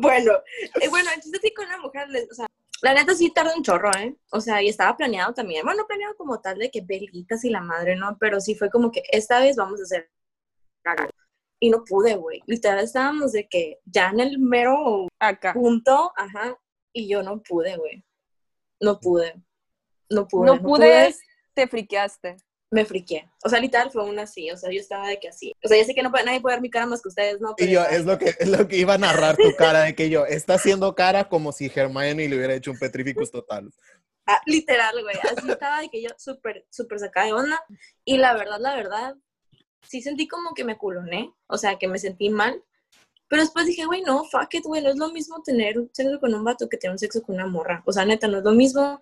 Bueno, 0.00 0.32
eh, 0.80 0.88
bueno, 0.88 1.08
entonces 1.14 1.40
sí 1.40 1.54
con 1.54 1.66
una 1.66 1.78
mujer, 1.78 2.08
o 2.28 2.34
sea, 2.34 2.46
la 2.82 2.92
neta 2.92 3.14
sí 3.14 3.30
tarda 3.32 3.54
un 3.56 3.62
chorro, 3.62 3.92
¿eh? 3.96 4.16
O 4.32 4.40
sea, 4.40 4.60
y 4.60 4.68
estaba 4.68 4.96
planeado 4.96 5.32
también. 5.32 5.64
Bueno, 5.64 5.82
no 5.82 5.86
planeado 5.86 6.16
como 6.16 6.40
tal 6.40 6.58
de 6.58 6.72
que 6.72 6.80
velitas 6.80 7.44
y 7.44 7.50
la 7.50 7.60
madre, 7.60 7.94
¿no? 7.94 8.16
Pero 8.18 8.40
sí 8.40 8.56
fue 8.56 8.68
como 8.70 8.90
que 8.90 9.04
esta 9.12 9.38
vez 9.38 9.54
vamos 9.54 9.78
a 9.80 9.84
hacer 9.84 10.10
algo. 10.84 11.10
Y 11.64 11.70
no 11.70 11.82
pude, 11.82 12.14
güey. 12.16 12.42
Literal 12.46 12.84
estábamos 12.84 13.32
de 13.32 13.48
que 13.48 13.78
ya 13.86 14.10
en 14.10 14.20
el 14.20 14.38
mero 14.38 15.08
Acá. 15.18 15.54
punto, 15.54 16.12
ajá, 16.14 16.60
y 16.92 17.08
yo 17.08 17.22
no 17.22 17.42
pude, 17.42 17.78
güey. 17.78 18.04
No 18.80 19.00
pude. 19.00 19.32
No 20.10 20.28
pude. 20.28 20.44
No 20.44 20.60
pude, 20.60 21.14
te 21.54 21.66
friqueaste. 21.66 22.36
Me 22.70 22.84
friqué. 22.84 23.30
O 23.42 23.48
sea, 23.48 23.60
literal 23.60 23.90
fue 23.90 24.04
una 24.04 24.24
así. 24.24 24.50
O 24.50 24.58
sea, 24.58 24.70
yo 24.70 24.78
estaba 24.78 25.08
de 25.08 25.18
que 25.18 25.28
así. 25.28 25.54
O 25.64 25.68
sea, 25.68 25.78
ya 25.78 25.86
sé 25.86 25.94
que 25.94 26.02
no 26.02 26.10
puede, 26.10 26.26
nadie 26.26 26.42
puede 26.42 26.56
ver 26.56 26.60
mi 26.60 26.68
cara 26.68 26.84
más 26.84 27.00
que 27.00 27.08
ustedes, 27.08 27.40
¿no? 27.40 27.52
Y 27.52 27.54
Pero 27.56 27.72
yo, 27.72 27.80
estaba 27.80 27.96
es 27.96 28.04
lo 28.04 28.18
que, 28.18 28.34
es 28.38 28.48
lo 28.48 28.68
que 28.68 28.76
iba 28.76 28.92
a 28.92 28.98
narrar 28.98 29.34
tu 29.38 29.56
cara, 29.56 29.84
de 29.84 29.94
que 29.94 30.10
yo, 30.10 30.26
está 30.26 30.56
haciendo 30.56 30.94
cara 30.94 31.30
como 31.30 31.50
si 31.50 31.72
Hermione 31.74 32.28
le 32.28 32.36
hubiera 32.36 32.52
hecho 32.52 32.72
un 32.72 32.78
petrificus 32.78 33.30
total. 33.30 33.72
Ah, 34.26 34.42
literal, 34.44 35.00
güey. 35.02 35.16
Así 35.16 35.50
estaba 35.50 35.80
de 35.80 35.88
que 35.88 36.02
yo 36.02 36.10
súper, 36.18 36.66
súper 36.68 36.98
sacada 36.98 37.24
de 37.24 37.32
onda. 37.32 37.64
Y 38.04 38.18
la 38.18 38.34
verdad, 38.34 38.58
la 38.60 38.76
verdad, 38.76 39.14
sí 39.88 40.02
sentí 40.02 40.28
como 40.28 40.54
que 40.54 40.64
me 40.64 40.76
culoné. 40.76 41.32
O 41.46 41.58
sea, 41.58 41.76
que 41.78 41.88
me 41.88 41.98
sentí 41.98 42.30
mal. 42.30 42.62
Pero 43.28 43.42
después 43.42 43.66
dije, 43.66 43.84
güey, 43.86 44.02
no, 44.02 44.24
fuck 44.24 44.52
it, 44.54 44.64
güey. 44.64 44.82
No 44.82 44.90
es 44.90 44.96
lo 44.96 45.10
mismo 45.10 45.42
tener 45.42 45.78
un 45.78 45.90
sexo 45.92 46.20
con 46.20 46.34
un 46.34 46.44
vato 46.44 46.68
que 46.68 46.76
tener 46.76 46.92
un 46.92 46.98
sexo 46.98 47.22
con 47.22 47.36
una 47.36 47.46
morra. 47.46 47.82
O 47.86 47.92
sea, 47.92 48.04
neta, 48.04 48.28
no 48.28 48.38
es 48.38 48.44
lo 48.44 48.52
mismo. 48.52 49.00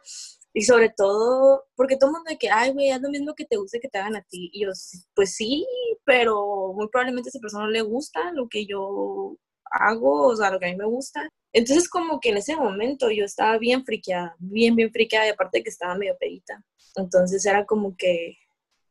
Y 0.55 0.63
sobre 0.63 0.91
todo, 0.91 1.65
porque 1.75 1.97
todo 1.97 2.11
el 2.11 2.15
mundo 2.15 2.31
de 2.31 2.39
que, 2.39 2.51
ay, 2.51 2.73
güey, 2.73 2.91
es 2.91 3.01
lo 3.01 3.09
mismo 3.09 3.35
que 3.35 3.47
te 3.47 3.57
guste 3.57 3.81
que 3.81 3.89
te 3.89 3.99
hagan 3.99 4.17
a 4.17 4.23
ti. 4.23 4.51
Y 4.53 4.65
yo, 4.65 4.71
pues 5.15 5.35
sí, 5.35 5.67
pero 6.05 6.73
muy 6.75 6.89
probablemente 6.89 7.29
a 7.29 7.31
esa 7.31 7.41
persona 7.41 7.65
no 7.65 7.71
le 7.71 7.83
gusta 7.83 8.33
lo 8.33 8.49
que 8.49 8.67
yo 8.67 9.37
hago, 9.73 10.29
o 10.29 10.37
sea, 10.37 10.51
lo 10.51 10.59
que 10.61 10.67
a 10.67 10.69
mí 10.71 10.77
me 10.77 10.85
gusta. 10.85 11.29
Entonces, 11.53 11.89
como 11.89 12.21
que 12.21 12.31
en 12.31 12.39
ese 12.39 12.57
momento 12.57 13.11
yo 13.11 13.25
estaba 13.25 13.59
bien 13.59 13.85
friqueada, 13.85 14.37
bien, 14.39 14.77
bien 14.77 14.93
friqueada, 14.93 15.27
y 15.27 15.31
aparte 15.31 15.63
que 15.63 15.71
estaba 15.71 15.95
medio 15.97 16.17
pedita. 16.19 16.63
Entonces 16.97 17.45
era 17.47 17.65
como 17.67 17.97
que, 17.97 18.37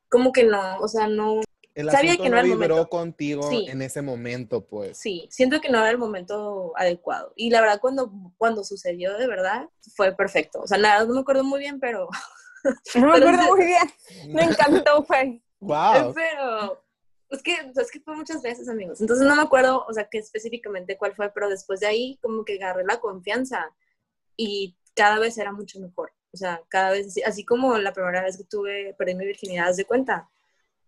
como 0.10 0.31
que 0.31 0.43
no, 0.43 0.79
o 0.79 0.88
sea, 0.88 1.07
no, 1.07 1.41
El 1.74 1.90
Sabía 1.90 2.18
que 2.18 2.24
no 2.24 2.32
no 2.32 2.38
era 2.38 2.48
el 2.48 2.54
momento. 2.54 2.90
contigo 2.90 3.50
Sí. 3.50 3.68
en 3.70 3.82
ese 3.82 4.01
momento, 4.01 4.66
pues. 4.66 4.98
sí, 4.98 5.28
siento 5.32 5.62
que 5.62 5.70
no 5.70 5.80
era 5.80 5.90
el 5.90 5.98
momento 5.98 6.74
adecuado. 6.75 7.32
Y 7.36 7.50
la 7.50 7.62
verdad, 7.62 7.80
cuando, 7.80 8.12
cuando 8.38 8.63
sucedió 8.63 9.18
de 9.18 9.28
verdad, 9.28 9.70
fue 9.96 10.13
perfecto. 10.16 10.62
O 10.62 10.68
sea, 10.68 10.78
nada, 10.78 11.06
no 11.06 11.13
me 11.13 11.22
acuerdo 11.22 11.44
muy 11.44 11.60
bien, 11.60 11.80
pero, 11.80 12.10
No 12.96 13.08
me 13.08 13.18
acuerdo 13.18 13.44
muy 13.56 13.66
bien. 13.66 13.92
Me 14.30 14.44
encantó, 14.44 15.04
güey. 15.04 15.42
¡Wow! 15.60 16.13
pero, 16.13 16.84
es 17.30 17.42
que, 17.42 17.56
es 17.75 17.92
que 17.92 18.00
fue 18.01 18.16
muchas 18.16 18.42
veces, 18.42 18.68
amigos. 18.68 19.00
Entonces 19.00 19.25
no 19.25 19.36
me 19.36 19.42
acuerdo, 19.44 19.86
o 19.88 19.94
sea, 19.94 20.08
que 20.10 20.18
específicamente 20.18 20.98
cuál 20.98 21.16
fue, 21.16 21.32
pero 21.32 21.50
después 21.50 21.80
de 21.80 21.88
ahí 21.88 22.20
como 22.22 22.44
que 22.44 22.56
agarré 22.56 22.84
la 22.84 23.00
confianza 23.00 23.72
y 24.36 24.78
cada 24.96 25.20
vez 25.20 25.38
era 25.38 25.51
mucho 25.51 25.80
mejor. 25.80 26.12
O 26.34 26.38
sea, 26.38 26.62
cada 26.70 26.92
vez, 26.92 27.08
así, 27.08 27.22
así 27.24 27.46
como 27.46 27.78
la 27.78 27.94
primera 27.94 28.24
vez 28.24 28.38
que 28.38 28.44
tuve, 28.44 28.94
perdí 28.98 29.16
mi 29.16 29.25
virginidad, 29.25 29.70
haz 29.70 29.78
de 29.78 29.86
cuenta, 29.86 30.30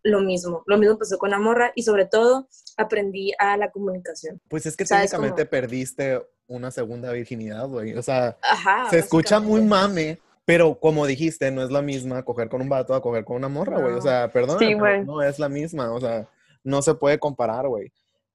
lo 0.03 0.21
mismo. 0.21 0.63
Lo 0.67 0.77
mismo 0.77 0.97
pasó 0.97 1.17
con 1.17 1.29
la 1.31 1.39
morra 1.39 1.71
y 1.75 1.83
sobre 1.83 2.05
todo 2.05 2.47
aprendí 2.77 3.31
a 3.39 3.57
la 3.57 3.71
comunicación. 3.71 4.41
Pues 4.49 4.65
es 4.65 4.75
que 4.77 4.85
¿Sabes 4.85 5.11
técnicamente 5.11 5.45
perdiste 5.45 6.21
una 6.47 6.71
segunda 6.71 7.11
virginidad, 7.11 7.67
güey. 7.67 7.97
O 7.97 8.03
sea, 8.03 8.37
Ajá. 8.41 8.89
se 8.89 8.99
escucha 8.99 9.39
muy 9.39 9.61
mame, 9.61 10.19
pero 10.45 10.77
como 10.79 11.05
dijiste, 11.05 11.49
no 11.51 11.63
es 11.63 11.71
la 11.71 11.81
misma 11.81 12.23
coger 12.23 12.49
con 12.49 12.61
un 12.61 12.69
vato 12.69 12.93
a 12.93 13.01
coger 13.01 13.23
con 13.23 13.37
una 13.37 13.47
morra, 13.47 13.79
güey. 13.79 13.93
O 13.93 13.97
No. 13.97 14.01
sea, 14.01 14.31
perdón, 14.31 14.59
Sí, 14.59 14.75
no 14.75 15.21
es 15.21 15.39
la 15.39 15.47
misma. 15.49 15.91
O 15.93 15.99
sea, 16.01 16.27
no 16.63 16.81
se 16.81 16.93
puede 16.95 17.17
comparar, 17.17 17.67
güey. 17.67 17.91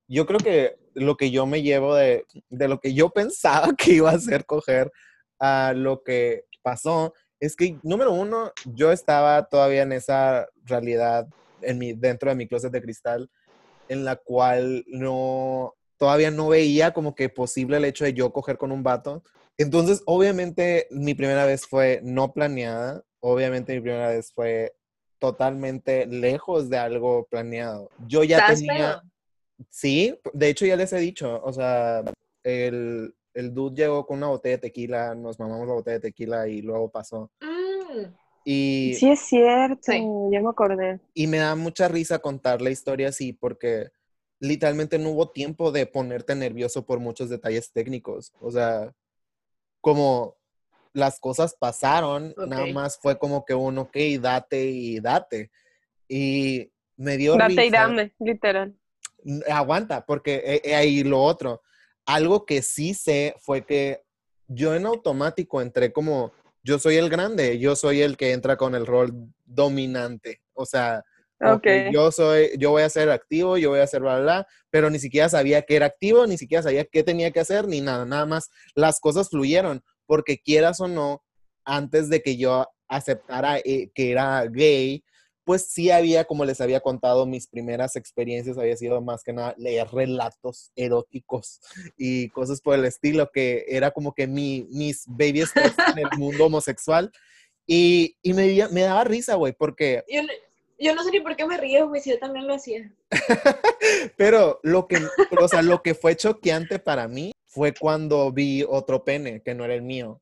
Yo 0.08 0.25
creo 0.25 0.38
que 0.38 0.78
lo 0.94 1.16
que 1.16 1.30
yo 1.30 1.44
me 1.44 1.60
llevo 1.62 1.94
de, 1.94 2.25
de 2.48 2.66
lo 2.68 2.80
que 2.80 2.94
yo 2.94 3.10
pensaba 3.14 3.75
que 3.76 3.92
iba 3.92 4.10
a 4.10 4.18
ser 4.18 4.46
coger 4.46 4.90
a 5.38 5.75
lo 5.76 6.02
que 6.02 6.44
pasó 6.62 7.12
es 7.40 7.54
que, 7.54 7.78
número 7.82 8.12
uno, 8.12 8.52
yo 8.64 8.90
estaba 8.90 9.44
todavía 9.44 9.82
en 9.82 9.92
esa 9.92 10.48
realidad 10.64 11.28
en 11.62 11.79
mi, 11.79 11.93
dentro 11.93 12.31
de 12.31 12.37
mi 12.37 12.47
closet 12.49 12.73
de 12.73 12.83
cristal 12.83 13.31
en 13.88 14.05
la 14.05 14.17
cual 14.17 14.85
no, 14.87 15.75
todavía 15.97 16.31
no 16.31 16.49
veía 16.49 16.93
como 16.93 17.15
que 17.15 17.29
posible 17.29 17.79
el 17.79 17.85
hecho 17.85 18.05
de 18.05 18.15
yo 18.15 18.33
coger 18.33 18.59
con 18.59 18.73
un 18.73 18.83
vato. 18.83 19.23
Entonces, 19.57 20.03
obviamente, 20.07 20.87
mi 20.91 21.15
primera 21.15 21.45
vez 21.45 21.67
fue 21.67 22.00
no 22.05 22.33
planeada. 22.33 23.03
Obviamente, 23.21 23.75
mi 23.75 23.81
primera 23.81 24.09
vez 24.09 24.33
fue 24.33 24.75
totalmente 25.19 26.07
lejos 26.07 26.71
de 26.71 26.79
algo 26.79 27.27
planeado. 27.29 27.91
Yo 28.07 28.23
ya 28.25 28.38
¿Estás 28.38 28.61
tenía... 28.61 28.75
pedo? 28.75 29.03
Sí, 29.71 30.17
de 30.33 30.49
hecho 30.50 30.67
ya 30.67 30.77
les 30.77 30.93
he 30.93 30.99
dicho, 30.99 31.43
o 31.43 31.53
sea, 31.53 32.05
el, 32.45 33.12
el 33.35 33.55
dude 33.55 33.75
llegó 33.83 34.07
con 34.07 34.19
una 34.19 34.29
botella 34.29 34.55
de 34.57 34.62
tequila, 34.62 35.17
nos 35.17 35.41
mamamos 35.41 35.67
la 35.67 35.75
botella 35.75 35.95
de 35.95 36.11
tequila 36.11 36.47
y 36.47 36.62
luego 36.62 36.88
pasó. 36.91 37.33
Mm, 37.41 38.05
Y, 38.50 38.95
Sí, 38.95 39.11
es 39.11 39.21
cierto. 39.21 39.93
Sí. 39.93 40.02
Ya 40.33 40.40
me 40.40 40.49
acordé. 40.49 41.00
y 41.12 41.26
me 41.26 41.37
da 41.37 41.55
mucha 41.55 41.87
risa 41.87 42.19
contar 42.21 42.62
la 42.62 42.71
historia 42.71 43.11
así 43.11 43.35
porque 43.35 43.90
literalmente 44.40 44.99
no 44.99 45.11
hubo 45.11 45.28
tiempo 45.28 45.71
de 45.71 45.85
ponerte 45.85 46.35
nervioso 46.35 46.87
por 46.87 46.99
muchos 46.99 47.28
detalles 47.28 47.71
técnicos. 47.73 48.33
O 48.40 48.50
sea, 48.50 48.95
como 49.83 50.38
las 50.95 51.21
cosas 51.21 51.57
pasaron, 51.61 52.35
nada 52.47 52.64
más 52.73 52.99
fue 52.99 53.19
como 53.19 53.45
que 53.45 53.52
un 53.52 53.76
ok, 53.76 53.97
date 54.19 54.64
y 54.64 54.99
date. 54.99 55.50
Y 56.09 56.73
me 56.97 57.19
dio 57.19 57.37
Date 57.37 57.67
y 57.67 57.71
dame, 57.71 58.14
literal. 58.19 58.75
Aguanta, 59.50 60.07
porque 60.07 60.37
eh, 60.37 60.62
eh, 60.64 60.75
ahí 60.75 61.05
lo 61.05 61.23
otro. 61.23 61.61
Algo 62.07 62.47
que 62.47 62.62
sí 62.62 62.95
sé 62.95 63.35
fue 63.40 63.67
que 63.67 64.05
yo 64.47 64.75
en 64.75 64.87
automático 64.87 65.61
entré 65.61 65.93
como, 65.93 66.33
yo 66.68 66.78
soy 66.78 66.96
el 66.96 67.08
grande, 67.08 67.58
yo 67.58 67.75
soy 67.75 68.02
el 68.02 68.18
que 68.18 68.32
entra 68.32 68.58
con 68.58 68.75
el 68.75 68.84
rol 68.84 69.14
dominante. 69.46 70.42
O 70.52 70.66
sea, 70.66 71.02
yo 71.90 72.12
soy, 72.12 72.50
yo 72.58 72.72
voy 72.72 72.82
a 72.82 72.90
ser 72.90 73.08
activo, 73.08 73.56
yo 73.56 73.70
voy 73.70 73.80
a 73.80 73.84
hacer 73.84 74.02
bla, 74.02 74.16
bla, 74.16 74.22
bla, 74.22 74.46
pero 74.68 74.90
ni 74.90 74.98
siquiera 74.98 75.30
sabía 75.30 75.62
que 75.62 75.76
era 75.76 75.87
activo, 75.87 76.26
ni 76.26 76.37
siquiera 76.37 76.62
sabía 76.62 76.84
qué 76.84 77.02
tenía 77.02 77.30
que 77.30 77.40
hacer, 77.40 77.66
ni 77.66 77.80
nada, 77.80 78.04
nada 78.04 78.26
más 78.26 78.50
las 78.75 79.00
cosas 79.00 79.30
fluyeron, 79.30 79.82
porque 80.04 80.42
quieras 80.42 80.78
o 80.80 80.88
no, 80.88 81.25
antes 81.64 82.10
de 82.10 82.20
que 82.20 82.37
yo 82.37 82.66
aceptara 82.87 83.58
eh, 83.60 83.90
que 83.94 84.10
era 84.10 84.44
gay, 84.44 85.02
pues 85.49 85.64
sí 85.71 85.90
había, 85.90 86.26
como 86.26 86.45
les 86.45 86.61
había 86.61 86.81
contado, 86.81 87.25
mis 87.25 87.47
primeras 87.47 87.97
experiencias 87.97 88.59
había 88.59 88.76
sido 88.76 89.00
más 89.00 89.23
que 89.25 89.33
nada 89.33 89.55
leer 89.57 89.88
relatos 89.90 90.71
eróticos 90.76 91.62
y 91.97 92.28
cosas 92.28 92.61
por 92.61 92.75
el 92.75 92.85
estilo, 92.85 93.31
que 93.33 93.64
era 93.67 93.90
como 93.93 94.12
que 94.12 94.26
mi, 94.26 94.67
mis 94.69 95.05
baby 95.07 95.47
steps 95.47 95.75
en 95.97 96.00
el 96.00 96.19
mundo 96.19 96.45
homosexual. 96.45 97.11
Y, 97.67 98.14
y 98.21 98.35
me, 98.35 98.69
me 98.73 98.83
daba 98.83 99.05
risa, 99.05 99.37
güey, 99.37 99.55
porque 99.55 100.05
Yo, 100.07 100.23
no- 100.23 100.28
yo 100.78 100.95
no 100.95 101.02
sé 101.02 101.12
ni 101.12 101.21
por 101.21 101.35
qué 101.35 101.47
me 101.47 101.57
río, 101.57 101.88
güey, 101.88 102.02
si 102.02 102.11
yo 102.11 102.19
también 102.19 102.47
lo 102.47 102.52
hacía. 102.52 102.93
Pero 104.19 104.61
lo 104.62 104.87
que, 104.87 104.99
o 105.40 105.49
sea, 105.49 105.62
lo 105.62 105.83
que 105.83 105.95
fue 105.95 106.14
choqueante 106.14 106.78
para 106.78 107.09
mí 107.09 107.33
fue 107.47 107.73
cuando 107.73 108.31
vi 108.33 108.67
otro 108.69 109.02
pene 109.02 109.40
que 109.43 109.55
no 109.55 109.64
era 109.64 109.73
el 109.75 109.81
mío. 109.83 110.21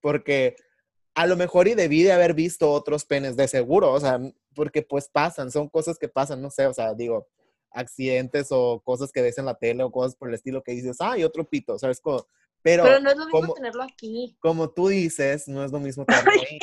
Porque 0.00 0.56
a 1.14 1.26
lo 1.26 1.36
mejor 1.36 1.68
y 1.68 1.74
debí 1.74 2.02
de 2.02 2.12
haber 2.12 2.34
visto 2.34 2.70
otros 2.70 3.04
penes 3.04 3.36
de 3.36 3.48
seguro, 3.48 3.92
o 3.92 4.00
sea, 4.00 4.20
porque 4.54 4.82
pues 4.82 5.08
pasan, 5.08 5.50
son 5.50 5.68
cosas 5.68 5.98
que 5.98 6.08
pasan, 6.08 6.42
no 6.42 6.50
sé, 6.50 6.66
o 6.66 6.74
sea, 6.74 6.94
digo, 6.94 7.28
accidentes 7.70 8.48
o 8.50 8.80
cosas 8.84 9.10
que 9.12 9.22
ves 9.22 9.38
en 9.38 9.46
la 9.46 9.54
tele 9.54 9.82
o 9.82 9.90
cosas 9.90 10.16
por 10.16 10.28
el 10.28 10.34
estilo 10.34 10.62
que 10.62 10.72
dices, 10.72 10.96
ay, 11.00 11.24
otro 11.24 11.44
pito, 11.44 11.78
¿sabes? 11.78 12.00
Como, 12.00 12.26
pero, 12.62 12.84
Pero 12.84 13.00
no 13.00 13.10
es 13.10 13.16
lo 13.16 13.24
mismo 13.26 13.40
como- 13.40 13.54
tenerlo 13.54 13.82
aquí. 13.82 14.36
como 14.40 14.70
tú 14.70 14.88
dices, 14.88 15.48
no 15.48 15.64
es 15.64 15.70
lo 15.72 15.80
mismo 15.80 16.04
tenerlo 16.06 16.30
ahí. 16.32 16.58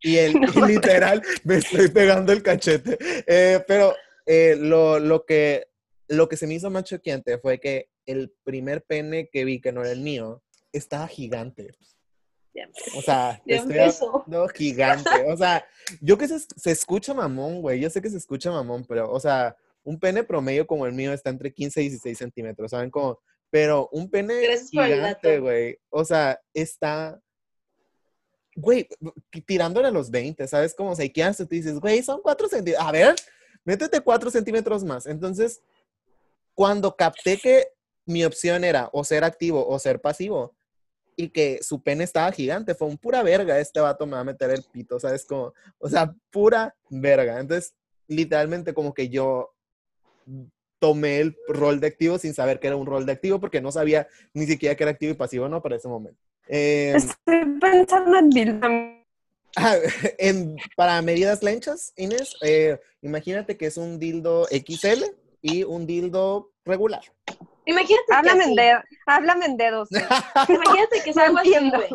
Y, 0.00 0.16
el, 0.16 0.32
y 0.56 0.66
literal, 0.66 1.22
me 1.44 1.56
estoy 1.56 1.88
pegando 1.88 2.32
el 2.32 2.42
cachete. 2.42 2.98
Eh, 3.26 3.62
pero 3.68 3.94
eh, 4.26 4.56
lo, 4.58 4.98
lo, 4.98 5.24
que, 5.24 5.68
lo 6.08 6.28
que 6.28 6.36
se 6.36 6.46
me 6.46 6.54
hizo 6.54 6.70
más 6.70 6.84
choqueante 6.84 7.38
fue 7.38 7.60
que 7.60 7.90
el 8.06 8.32
primer 8.42 8.82
pene 8.82 9.28
que 9.30 9.44
vi, 9.44 9.60
que 9.60 9.72
no 9.72 9.82
era 9.82 9.92
el 9.92 10.00
mío, 10.00 10.42
estaba 10.72 11.06
gigante. 11.06 11.74
Ya 12.54 12.64
empezó. 12.64 12.98
O 12.98 13.02
sea, 13.02 13.42
Ya 13.46 13.56
estoy 13.56 13.78
hablando 13.78 14.48
gigante. 14.48 15.10
O 15.26 15.36
sea, 15.36 15.66
yo 16.00 16.18
que 16.18 16.28
se, 16.28 16.38
se 16.40 16.70
escucha 16.70 17.14
mamón, 17.14 17.60
güey. 17.60 17.80
Yo 17.80 17.90
sé 17.90 18.02
que 18.02 18.10
se 18.10 18.18
escucha 18.18 18.50
mamón, 18.50 18.84
pero, 18.86 19.10
o 19.10 19.20
sea, 19.20 19.56
un 19.84 19.98
pene 19.98 20.22
promedio 20.22 20.66
como 20.66 20.86
el 20.86 20.92
mío 20.92 21.12
está 21.12 21.30
entre 21.30 21.52
15 21.52 21.82
y 21.82 21.88
16 21.88 22.18
centímetros, 22.18 22.70
¿saben 22.70 22.90
cómo? 22.90 23.20
Pero 23.50 23.88
un 23.92 24.10
pene 24.10 24.40
Gracias 24.40 24.70
gigante, 24.70 25.38
güey. 25.38 25.78
O 25.90 26.04
sea, 26.04 26.40
está. 26.54 27.20
Güey, 28.54 28.86
tirándole 29.46 29.88
a 29.88 29.90
los 29.90 30.10
20, 30.10 30.46
¿sabes 30.46 30.74
cómo? 30.74 30.90
O 30.90 30.94
sea, 30.94 31.04
y 31.04 31.10
qué 31.10 31.24
haces? 31.24 31.48
Tú 31.48 31.54
dices, 31.54 31.78
güey, 31.80 32.02
son 32.02 32.20
4 32.22 32.48
centímetros. 32.48 32.86
A 32.86 32.92
ver, 32.92 33.14
métete 33.64 34.00
4 34.00 34.30
centímetros 34.30 34.84
más. 34.84 35.06
Entonces, 35.06 35.62
cuando 36.54 36.94
capté 36.96 37.38
que 37.38 37.68
mi 38.04 38.24
opción 38.24 38.64
era 38.64 38.90
o 38.92 39.04
ser 39.04 39.24
activo 39.24 39.66
o 39.66 39.78
ser 39.78 40.00
pasivo, 40.00 40.54
y 41.16 41.28
que 41.28 41.58
su 41.62 41.82
pene 41.82 42.04
estaba 42.04 42.32
gigante, 42.32 42.74
fue 42.74 42.88
un 42.88 42.98
pura 42.98 43.22
verga, 43.22 43.58
este 43.58 43.80
vato 43.80 44.06
me 44.06 44.14
va 44.14 44.20
a 44.20 44.24
meter 44.24 44.50
el 44.50 44.62
pito, 44.72 44.98
¿sabes? 44.98 45.24
Como, 45.24 45.52
o 45.78 45.88
sea, 45.88 46.14
pura 46.30 46.74
verga. 46.88 47.38
Entonces, 47.40 47.74
literalmente 48.08 48.72
como 48.74 48.92
que 48.94 49.08
yo 49.08 49.54
tomé 50.78 51.20
el 51.20 51.36
rol 51.48 51.78
de 51.80 51.86
activo 51.86 52.18
sin 52.18 52.34
saber 52.34 52.58
que 52.58 52.66
era 52.66 52.76
un 52.76 52.86
rol 52.86 53.06
de 53.06 53.12
activo 53.12 53.38
porque 53.40 53.60
no 53.60 53.70
sabía 53.70 54.08
ni 54.34 54.46
siquiera 54.46 54.74
que 54.74 54.82
era 54.84 54.90
activo 54.90 55.12
y 55.12 55.16
pasivo, 55.16 55.48
¿no? 55.48 55.62
Para 55.62 55.76
ese 55.76 55.88
momento. 55.88 56.18
Eh, 56.48 56.94
Estoy 56.96 57.44
pensando 57.60 58.18
en 58.18 58.30
dildo. 58.30 58.66
ah, 59.56 59.76
en- 60.18 60.56
para 60.76 61.00
medidas 61.02 61.42
lenchas, 61.42 61.92
Inés, 61.96 62.34
eh, 62.42 62.80
imagínate 63.00 63.56
que 63.56 63.66
es 63.66 63.76
un 63.76 63.98
dildo 63.98 64.48
XL 64.50 65.04
y 65.40 65.62
un 65.64 65.86
dildo 65.86 66.50
regular. 66.64 67.02
Imagínate 67.64 68.04
que 68.08 68.14
Háblame 68.14 68.44
en, 68.44 68.50
así. 68.50 68.56
dedo, 68.56 68.80
háblame 69.06 69.46
en 69.46 69.56
dedos. 69.56 69.88
Imagínate 70.48 71.02
que 71.04 71.10
es 71.10 71.16
No 71.16 71.22
algo 71.22 71.38
así, 71.38 71.54
entiendo. 71.54 71.76
güey. 71.78 71.90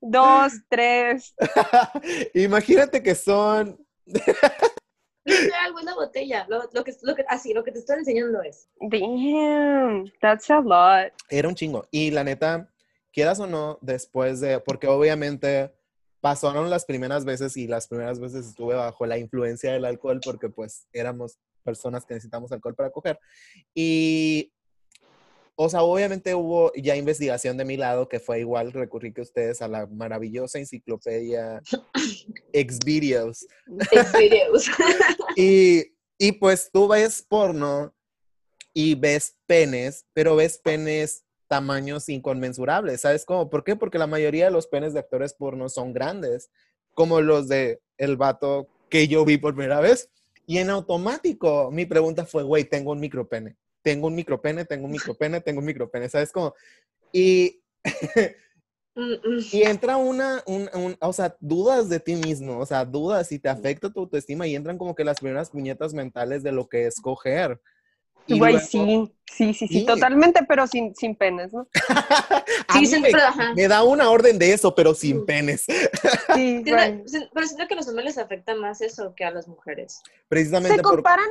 Dos, 0.00 0.52
tres. 0.68 1.34
imagínate 2.34 3.02
que 3.02 3.14
son 3.14 3.78
Literal, 5.26 5.72
güey, 5.72 5.84
la 5.84 5.94
botella. 5.94 6.46
Lo, 6.48 6.62
lo 6.72 6.84
que, 6.84 6.94
lo 7.02 7.14
que, 7.16 7.24
así, 7.28 7.52
lo 7.52 7.64
que 7.64 7.72
te 7.72 7.80
estoy 7.80 7.96
enseñando 7.98 8.40
es. 8.42 8.68
Damn, 8.80 10.04
that's 10.20 10.48
a 10.50 10.60
lot. 10.60 11.12
Era 11.28 11.48
un 11.48 11.54
chingo. 11.56 11.84
Y 11.90 12.12
la 12.12 12.22
neta, 12.22 12.70
quieras 13.12 13.40
o 13.40 13.46
no, 13.48 13.78
después 13.82 14.40
de, 14.40 14.60
porque 14.60 14.86
obviamente 14.86 15.74
pasaron 16.20 16.70
las 16.70 16.84
primeras 16.84 17.24
veces 17.24 17.56
y 17.56 17.66
las 17.66 17.88
primeras 17.88 18.20
veces 18.20 18.46
estuve 18.46 18.74
bajo 18.76 19.04
la 19.06 19.18
influencia 19.18 19.72
del 19.72 19.84
alcohol 19.84 20.20
porque 20.24 20.48
pues 20.48 20.86
éramos 20.92 21.38
personas 21.64 22.04
que 22.06 22.14
necesitamos 22.14 22.52
alcohol 22.52 22.76
para 22.76 22.90
coger. 22.90 23.18
Y, 23.74 24.52
o 25.58 25.68
sea, 25.70 25.82
obviamente 25.82 26.34
hubo 26.34 26.70
ya 26.74 26.96
investigación 26.96 27.56
de 27.56 27.64
mi 27.64 27.78
lado 27.78 28.08
que 28.08 28.20
fue 28.20 28.40
igual, 28.40 28.72
recurrí 28.72 29.12
que 29.12 29.22
ustedes 29.22 29.62
a 29.62 29.68
la 29.68 29.86
maravillosa 29.86 30.58
enciclopedia 30.58 31.62
Xvideos. 32.52 33.46
Xvideos. 33.90 34.66
Y, 35.36 35.94
y 36.18 36.32
pues 36.32 36.70
tú 36.72 36.88
ves 36.88 37.24
porno 37.26 37.94
y 38.72 38.94
ves 38.94 39.36
penes, 39.46 40.06
pero 40.12 40.36
ves 40.36 40.58
penes 40.58 41.24
tamaños 41.48 42.08
inconmensurables. 42.08 43.02
¿Sabes 43.02 43.24
cómo? 43.24 43.48
¿Por 43.48 43.64
qué? 43.64 43.76
Porque 43.76 43.98
la 43.98 44.06
mayoría 44.06 44.46
de 44.46 44.50
los 44.50 44.66
penes 44.66 44.92
de 44.92 45.00
actores 45.00 45.34
porno 45.34 45.68
son 45.68 45.92
grandes, 45.92 46.50
como 46.94 47.20
los 47.20 47.48
de 47.48 47.80
el 47.98 48.16
vato 48.16 48.68
que 48.90 49.08
yo 49.08 49.24
vi 49.24 49.38
por 49.38 49.54
primera 49.54 49.80
vez. 49.80 50.10
Y 50.46 50.58
en 50.58 50.70
automático, 50.70 51.70
mi 51.70 51.86
pregunta 51.86 52.24
fue, 52.24 52.42
güey, 52.42 52.64
tengo 52.64 52.92
un 52.92 53.00
micropene. 53.00 53.56
Tengo 53.86 54.08
un 54.08 54.16
micropene, 54.16 54.64
tengo 54.64 54.86
un 54.86 54.90
micropene, 54.90 55.40
tengo 55.40 55.60
un 55.60 55.64
micropene. 55.66 56.08
¿Sabes 56.08 56.32
cómo? 56.32 56.54
Y, 57.12 57.62
Mm, 57.84 57.84
mm. 59.24 59.38
y 59.52 59.62
entra 59.62 59.96
una, 59.96 60.42
un, 60.46 60.68
un- 60.74 60.96
o 61.00 61.12
sea, 61.12 61.36
dudas 61.38 61.88
de 61.88 62.00
ti 62.00 62.16
mismo, 62.16 62.58
o 62.58 62.66
sea, 62.66 62.84
dudas 62.84 63.30
y 63.30 63.38
te 63.38 63.48
afecta 63.48 63.88
tu 63.92 64.00
autoestima 64.00 64.44
y 64.48 64.56
entran 64.56 64.76
como 64.76 64.96
que 64.96 65.04
las 65.04 65.20
primeras 65.20 65.50
puñetas 65.50 65.94
mentales 65.94 66.42
de 66.42 66.50
lo 66.50 66.66
que 66.68 66.86
es 66.86 67.00
coger. 67.00 67.60
Y 68.26 68.40
Güey, 68.40 68.54
luego- 68.54 68.66
sí, 68.66 69.14
sí, 69.24 69.54
sí, 69.54 69.68
sí, 69.68 69.80
Sí. 69.80 69.86
totalmente, 69.86 70.40
pero 70.48 70.66
sin, 70.66 70.92
sin 70.96 71.14
penes, 71.14 71.52
¿no? 71.52 71.68
A 72.68 72.80
Sí, 72.84 73.00
me, 73.00 73.08
ajá. 73.10 73.54
me 73.54 73.68
da 73.68 73.84
una 73.84 74.10
orden 74.10 74.36
de 74.36 74.52
eso, 74.52 74.74
pero 74.74 74.94
sin 74.94 75.24
penes. 75.24 75.60
Sí, 75.62 75.76
Siento- 76.34 76.72
güey. 76.72 77.02
si- 77.06 77.28
Pero 77.32 77.46
siento 77.46 77.68
que 77.68 77.74
a 77.74 77.76
los 77.76 77.86
hombres 77.86 78.06
les 78.06 78.18
afecta 78.18 78.56
más 78.56 78.80
eso 78.80 79.14
que 79.14 79.24
a 79.24 79.30
las 79.30 79.46
mujeres. 79.46 80.02
Precisamente 80.26 80.78
Se 80.78 80.82
por, 80.82 80.94
comparan, 80.96 81.28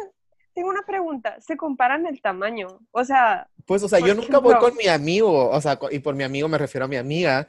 tengo 0.55 0.69
una 0.69 0.83
pregunta, 0.83 1.39
se 1.41 1.57
comparan 1.57 2.07
el 2.07 2.21
tamaño, 2.21 2.79
o 2.91 3.03
sea, 3.03 3.47
pues, 3.65 3.83
o 3.83 3.89
sea, 3.89 3.99
yo 3.99 4.15
nunca 4.15 4.39
voy 4.39 4.55
con 4.55 4.75
mi 4.75 4.87
amigo, 4.87 5.49
o 5.49 5.61
sea, 5.61 5.77
y 5.91 5.99
por 5.99 6.15
mi 6.15 6.23
amigo 6.23 6.47
me 6.47 6.57
refiero 6.57 6.85
a 6.85 6.87
mi 6.87 6.95
amiga, 6.95 7.47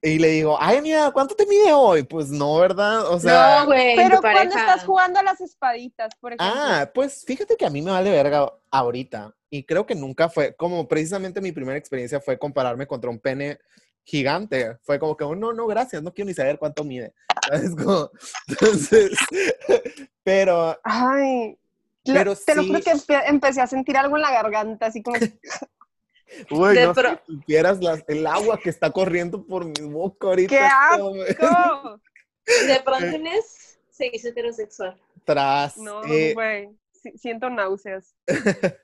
y 0.00 0.18
le 0.18 0.28
digo, 0.28 0.56
ay, 0.60 0.76
amiga, 0.78 1.10
¿cuánto 1.10 1.34
te 1.34 1.46
mide 1.46 1.72
hoy? 1.72 2.04
Pues 2.04 2.30
no, 2.30 2.56
¿verdad? 2.58 3.10
O 3.10 3.18
sea, 3.18 3.60
no, 3.60 3.66
güey, 3.66 3.96
pero 3.96 4.20
cuando 4.20 4.38
pareja. 4.38 4.60
estás 4.60 4.84
jugando 4.84 5.18
a 5.18 5.22
las 5.22 5.40
espaditas, 5.40 6.14
por 6.20 6.32
ejemplo. 6.32 6.46
ah, 6.56 6.90
pues 6.94 7.24
fíjate 7.26 7.56
que 7.56 7.66
a 7.66 7.70
mí 7.70 7.82
me 7.82 7.90
vale 7.90 8.10
verga 8.10 8.52
ahorita, 8.70 9.34
y 9.50 9.64
creo 9.64 9.84
que 9.84 9.96
nunca 9.96 10.28
fue, 10.28 10.54
como 10.54 10.86
precisamente 10.86 11.40
mi 11.40 11.50
primera 11.50 11.78
experiencia 11.78 12.20
fue 12.20 12.38
compararme 12.38 12.86
contra 12.86 13.10
un 13.10 13.18
pene 13.18 13.58
gigante, 14.04 14.76
fue 14.82 14.98
como 14.98 15.16
que, 15.16 15.24
oh, 15.24 15.34
no, 15.34 15.52
no, 15.52 15.66
gracias, 15.66 16.02
no 16.02 16.12
quiero 16.12 16.28
ni 16.28 16.34
saber 16.34 16.58
cuánto 16.58 16.84
mide, 16.84 17.14
¿sabes? 17.48 17.74
Como, 17.74 18.10
entonces, 18.48 19.10
pero 20.22 20.78
Ay, 20.84 21.58
Pero 22.04 22.36
te 22.36 22.54
lo 22.54 22.62
sí. 22.62 22.68
juro 22.68 22.80
que 22.82 22.92
empe- 22.92 23.22
empecé 23.26 23.60
a 23.62 23.66
sentir 23.66 23.96
algo 23.96 24.16
en 24.16 24.22
la 24.22 24.30
garganta, 24.32 24.86
así 24.86 25.02
como, 25.02 25.16
Güey, 26.50 26.74
De 26.74 26.86
no 26.86 26.94
pro- 26.94 27.20
si 27.26 27.32
supieras 27.34 27.80
la- 27.80 28.02
el 28.08 28.26
agua 28.26 28.58
que 28.58 28.68
está 28.70 28.90
corriendo 28.90 29.46
por 29.46 29.64
mi 29.64 29.86
boca 29.88 30.28
ahorita. 30.28 30.48
¡qué 30.48 30.58
asco! 30.58 31.12
De 32.66 32.80
pronto 32.84 33.06
Inés 33.06 33.78
se 33.90 34.10
hizo 34.12 34.28
heterosexual. 34.28 35.00
Tras. 35.24 35.76
No, 35.78 36.04
eh, 36.04 36.34
güey, 36.34 36.68
si- 36.92 37.16
siento 37.16 37.48
náuseas. 37.50 38.14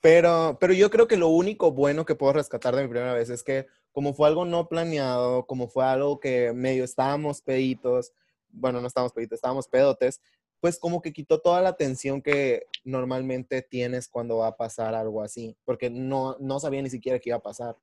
pero, 0.00 0.56
pero 0.60 0.72
yo 0.72 0.90
creo 0.90 1.08
que 1.08 1.16
lo 1.16 1.28
único 1.28 1.72
bueno 1.72 2.04
que 2.04 2.14
puedo 2.14 2.34
rescatar 2.34 2.74
de 2.76 2.82
mi 2.82 2.88
primera 2.88 3.14
vez 3.14 3.30
es 3.30 3.42
que 3.42 3.66
como 3.92 4.12
fue 4.14 4.28
algo 4.28 4.44
no 4.44 4.68
planeado, 4.68 5.46
como 5.46 5.68
fue 5.68 5.84
algo 5.84 6.18
que 6.20 6.52
medio 6.52 6.84
estábamos 6.84 7.40
peditos, 7.42 8.12
bueno, 8.48 8.80
no 8.80 8.86
estábamos 8.86 9.12
peditos, 9.12 9.36
estábamos 9.36 9.68
pedotes, 9.68 10.20
pues 10.64 10.78
como 10.78 11.02
que 11.02 11.12
quitó 11.12 11.42
toda 11.42 11.60
la 11.60 11.76
tensión 11.76 12.22
que 12.22 12.68
normalmente 12.84 13.60
tienes 13.60 14.08
cuando 14.08 14.38
va 14.38 14.46
a 14.46 14.56
pasar 14.56 14.94
algo 14.94 15.20
así, 15.20 15.58
porque 15.66 15.90
no, 15.90 16.38
no 16.40 16.58
sabía 16.58 16.80
ni 16.80 16.88
siquiera 16.88 17.18
que 17.18 17.28
iba 17.28 17.36
a 17.36 17.42
pasar. 17.42 17.76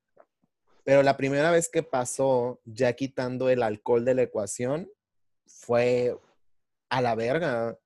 Pero 0.84 1.04
la 1.04 1.16
primera 1.16 1.52
vez 1.52 1.70
que 1.70 1.84
pasó, 1.84 2.60
ya 2.66 2.94
quitando 2.94 3.52
el 3.52 3.62
alcohol 3.62 4.04
de 4.04 4.16
la 4.16 4.24
ecuación, 4.24 4.90
fue 5.46 6.18
a 6.90 7.02
la 7.02 7.14
verga. 7.14 7.78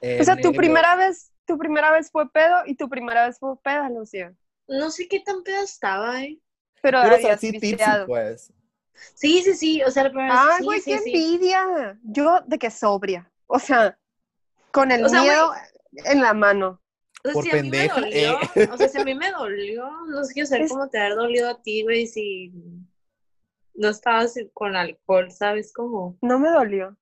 O 0.00 0.24
sea, 0.24 0.38
tu 0.38 0.54
primera 0.54 0.96
vez, 0.96 1.30
tu 1.44 1.58
primera 1.58 1.92
vez 1.92 2.10
fue 2.10 2.32
pedo 2.32 2.62
y 2.64 2.74
tu 2.74 2.88
primera 2.88 3.26
vez 3.26 3.38
fue 3.38 3.54
peda, 3.62 3.90
Lucía. 3.90 4.34
No 4.66 4.90
sé 4.90 5.08
qué 5.08 5.20
tan 5.20 5.42
peda 5.42 5.60
estaba, 5.60 6.22
eh. 6.22 6.40
Pero, 6.80 7.02
Pero 7.02 7.16
o 7.16 7.18
sea, 7.18 7.36
sí, 7.36 7.52
tipsy, 7.52 7.76
pues. 8.06 8.50
Sí, 9.12 9.42
sí, 9.42 9.52
sí. 9.52 9.82
O 9.82 9.90
sea, 9.90 10.04
la 10.04 10.08
primera 10.08 10.32
vez. 10.32 10.44
Ay, 10.52 10.58
sí, 10.60 10.64
güey, 10.64 10.80
sí, 10.80 10.90
qué 10.90 10.98
sí. 11.00 11.10
envidia. 11.10 11.98
Yo 12.02 12.40
de 12.46 12.58
que 12.58 12.70
sobria. 12.70 13.30
O 13.46 13.58
sea, 13.58 13.98
con 14.72 14.90
el 14.92 15.04
O 15.04 15.08
sea, 15.08 15.22
miedo 15.22 15.52
en 15.92 16.20
la 16.20 16.34
mano. 16.34 16.80
O 17.24 17.28
sea, 17.28 17.32
Por 17.32 17.44
si 17.44 17.50
a 17.50 17.54
mí 17.54 17.70
me 17.70 17.88
pendeja, 17.88 18.00
dolió, 18.00 18.38
eh. 18.54 18.68
o 18.72 18.76
sea, 18.76 18.88
si 18.88 18.98
a 18.98 19.04
mí 19.04 19.14
me 19.14 19.30
dolió, 19.32 19.90
no 20.06 20.24
sé 20.24 20.32
quiero 20.34 20.46
saber 20.48 20.64
Es- 20.64 20.70
cómo 20.70 20.88
te 20.88 20.98
haber 20.98 21.16
dolido 21.16 21.48
a 21.50 21.60
ti, 21.60 21.82
güey, 21.82 22.06
si 22.06 22.52
no 23.74 23.88
estabas 23.88 24.34
con 24.54 24.76
alcohol, 24.76 25.30
¿sabes 25.30 25.72
cómo? 25.72 26.16
No 26.22 26.38
me 26.38 26.48
dolió. 26.50 26.96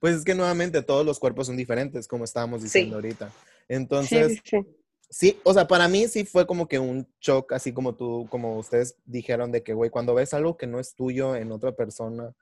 Pues 0.00 0.14
es 0.16 0.24
que 0.24 0.34
nuevamente 0.34 0.82
todos 0.82 1.04
los 1.04 1.18
cuerpos 1.18 1.46
son 1.48 1.56
diferentes, 1.56 2.06
como 2.06 2.24
estábamos 2.24 2.62
diciendo 2.62 2.96
ahorita. 2.96 3.30
Entonces, 3.68 4.34
sí, 4.34 4.40
sí. 4.44 4.66
sí, 5.10 5.40
o 5.44 5.52
sea, 5.52 5.66
para 5.66 5.88
mí 5.88 6.06
sí 6.08 6.24
fue 6.24 6.46
como 6.46 6.68
que 6.68 6.78
un 6.78 7.06
shock, 7.20 7.52
así 7.52 7.72
como 7.72 7.94
tú, 7.94 8.26
como 8.30 8.58
ustedes 8.58 8.96
dijeron, 9.04 9.50
de 9.52 9.62
que, 9.62 9.74
güey, 9.74 9.90
cuando 9.90 10.14
ves 10.14 10.32
algo 10.34 10.56
que 10.56 10.66
no 10.66 10.78
es 10.78 10.94
tuyo 10.94 11.34
en 11.34 11.50
otra 11.52 11.72
persona, 11.72 12.32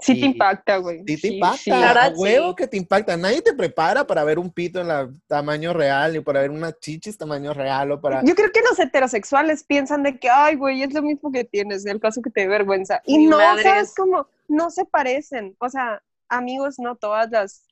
Sí 0.00 0.12
Y- 0.12 0.20
te 0.20 0.26
impacta, 0.26 0.76
güey. 0.78 1.02
sí 1.06 1.20
te 1.20 1.28
impacta, 1.28 1.56
sí. 1.58 1.70
A 1.70 2.12
huevo 2.14 2.50
sí. 2.50 2.54
que 2.56 2.66
te 2.66 2.76
impacta. 2.76 3.16
Nadie 3.16 3.40
te 3.42 3.54
prepara 3.54 4.06
para 4.06 4.22
ver 4.24 4.38
un 4.38 4.50
pito 4.50 4.80
en 4.80 4.88
la 4.88 5.08
tamaño 5.26 5.72
real 5.72 6.16
y 6.16 6.20
para 6.20 6.40
ver 6.42 6.50
una 6.50 6.72
chichis 6.72 7.16
tamaño 7.16 7.54
real 7.54 7.92
o 7.92 8.00
para... 8.00 8.22
Yo 8.24 8.34
creo 8.34 8.50
que 8.52 8.60
los 8.68 8.78
heterosexuales 8.78 9.64
piensan 9.64 10.02
de 10.02 10.18
que, 10.18 10.28
ay, 10.28 10.56
güey, 10.56 10.82
es 10.82 10.92
lo 10.92 11.00
mismo 11.02 11.32
que 11.32 11.44
tienes, 11.44 11.86
el 11.86 12.00
caso 12.00 12.20
que 12.22 12.30
te 12.30 12.42
dé 12.42 12.48
vergüenza. 12.48 13.00
Y 13.06 13.18
Mi 13.18 13.26
no, 13.26 13.38
¿sabes 13.38 13.66
es- 13.90 13.94
cómo? 13.94 14.26
No 14.48 14.70
se 14.70 14.84
parecen. 14.84 15.56
O 15.58 15.68
sea, 15.70 16.02
amigos, 16.28 16.78
no 16.78 16.96
todas 16.96 17.30
las 17.30 17.64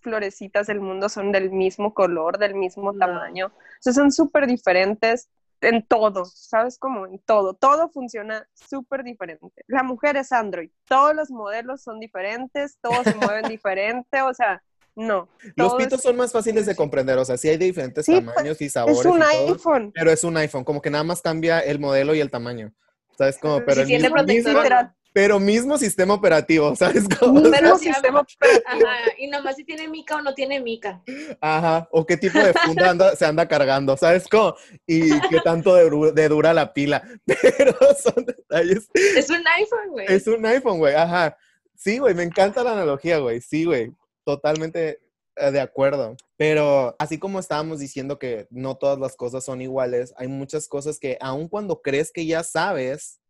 florecitas 0.00 0.66
del 0.66 0.80
mundo 0.80 1.08
son 1.08 1.32
del 1.32 1.50
mismo 1.50 1.94
color, 1.94 2.38
del 2.38 2.54
mismo 2.54 2.92
No. 2.92 2.98
tamaño. 2.98 3.46
O 3.46 3.52
sea, 3.80 3.92
son 3.92 4.12
súper 4.12 4.46
diferentes 4.46 5.28
en 5.60 5.86
todo, 5.86 6.24
¿sabes 6.26 6.78
cómo? 6.78 7.06
En 7.06 7.18
todo. 7.20 7.54
Todo 7.54 7.88
funciona 7.90 8.46
súper 8.54 9.02
diferente. 9.04 9.64
La 9.66 9.82
mujer 9.82 10.16
es 10.16 10.30
Android. 10.32 10.70
Todos 10.86 11.14
los 11.14 11.30
modelos 11.30 11.82
son 11.82 12.00
diferentes, 12.00 12.78
todos 12.82 13.02
se 13.04 13.14
mueven 13.14 13.44
diferente, 13.48 14.22
o 14.22 14.34
sea, 14.34 14.62
no. 14.96 15.28
Los 15.56 15.74
pitos 15.74 15.94
es- 15.94 16.02
son 16.02 16.16
más 16.16 16.30
fáciles 16.32 16.66
de 16.66 16.76
comprender, 16.76 17.18
o 17.18 17.24
sea, 17.24 17.36
sí 17.36 17.48
hay 17.48 17.56
de 17.56 17.64
diferentes 17.66 18.04
Sí, 18.04 18.12
pues, 18.20 18.34
tamaños 18.34 18.60
y 18.60 18.68
sabores 18.68 19.00
Es 19.00 19.06
un 19.06 19.18
y 19.18 19.20
todo, 19.22 19.54
iPhone. 19.54 19.92
pero 19.94 20.10
es 20.10 20.22
un 20.24 20.36
iPhone, 20.36 20.64
como 20.64 20.80
que 20.82 20.90
nada 20.90 21.04
más 21.04 21.20
cambia 21.22 21.60
el 21.60 21.78
modelo 21.80 22.14
y 22.14 22.20
el 22.20 22.30
tamaño. 22.30 22.72
¿Sabes 23.18 23.38
cómo? 23.38 23.60
Pero 23.64 23.80
el 23.82 23.86
tiene 23.86 24.02
mismo, 24.04 24.16
protector. 24.16 24.44
mismo- 24.52 24.62
Literal. 24.62 24.94
Pero 25.14 25.38
mismo 25.38 25.78
sistema 25.78 26.12
operativo, 26.14 26.74
¿sabes 26.76 27.04
cómo? 27.08 27.40
Mismo 27.40 27.78
sistema 27.78 28.20
operativo. 28.26 28.64
Ajá, 28.66 28.96
y 29.16 29.28
nomás 29.28 29.54
si 29.56 29.64
tiene 29.64 29.86
mica 29.88 30.16
o 30.16 30.22
no 30.22 30.34
tiene 30.34 30.60
mica. 30.60 31.00
Ajá, 31.40 31.88
o 31.92 32.04
qué 32.04 32.16
tipo 32.16 32.38
de 32.40 32.52
funda 32.52 32.90
anda- 32.90 33.14
se 33.16 33.24
anda 33.24 33.46
cargando, 33.46 33.96
¿sabes 33.96 34.26
cómo? 34.28 34.56
Y 34.86 35.08
qué 35.28 35.40
tanto 35.44 35.74
de, 35.76 36.12
de 36.12 36.28
dura 36.28 36.52
la 36.52 36.72
pila. 36.74 37.02
Pero 37.24 37.76
son 37.96 38.24
detalles. 38.26 38.88
Es 38.92 39.30
un 39.30 39.46
iPhone, 39.46 39.90
güey. 39.92 40.06
Es 40.08 40.26
un 40.26 40.44
iPhone, 40.44 40.78
güey, 40.78 40.94
ajá. 40.94 41.36
Sí, 41.76 41.98
güey, 41.98 42.14
me 42.14 42.24
encanta 42.24 42.64
la 42.64 42.72
analogía, 42.72 43.18
güey. 43.18 43.40
Sí, 43.40 43.64
güey, 43.64 43.92
totalmente 44.24 45.00
eh, 45.36 45.50
de 45.52 45.60
acuerdo. 45.60 46.16
Pero 46.36 46.96
así 46.98 47.18
como 47.20 47.38
estábamos 47.38 47.78
diciendo 47.78 48.18
que 48.18 48.48
no 48.50 48.76
todas 48.76 48.98
las 48.98 49.14
cosas 49.14 49.44
son 49.44 49.62
iguales, 49.62 50.12
hay 50.16 50.26
muchas 50.26 50.66
cosas 50.66 50.98
que 50.98 51.18
aun 51.20 51.46
cuando 51.48 51.82
crees 51.82 52.10
que 52.10 52.26
ya 52.26 52.42
sabes, 52.42 53.20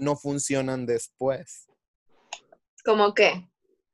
no 0.00 0.16
funcionan 0.16 0.86
después. 0.86 1.68
¿Cómo 2.84 3.14
qué? 3.14 3.50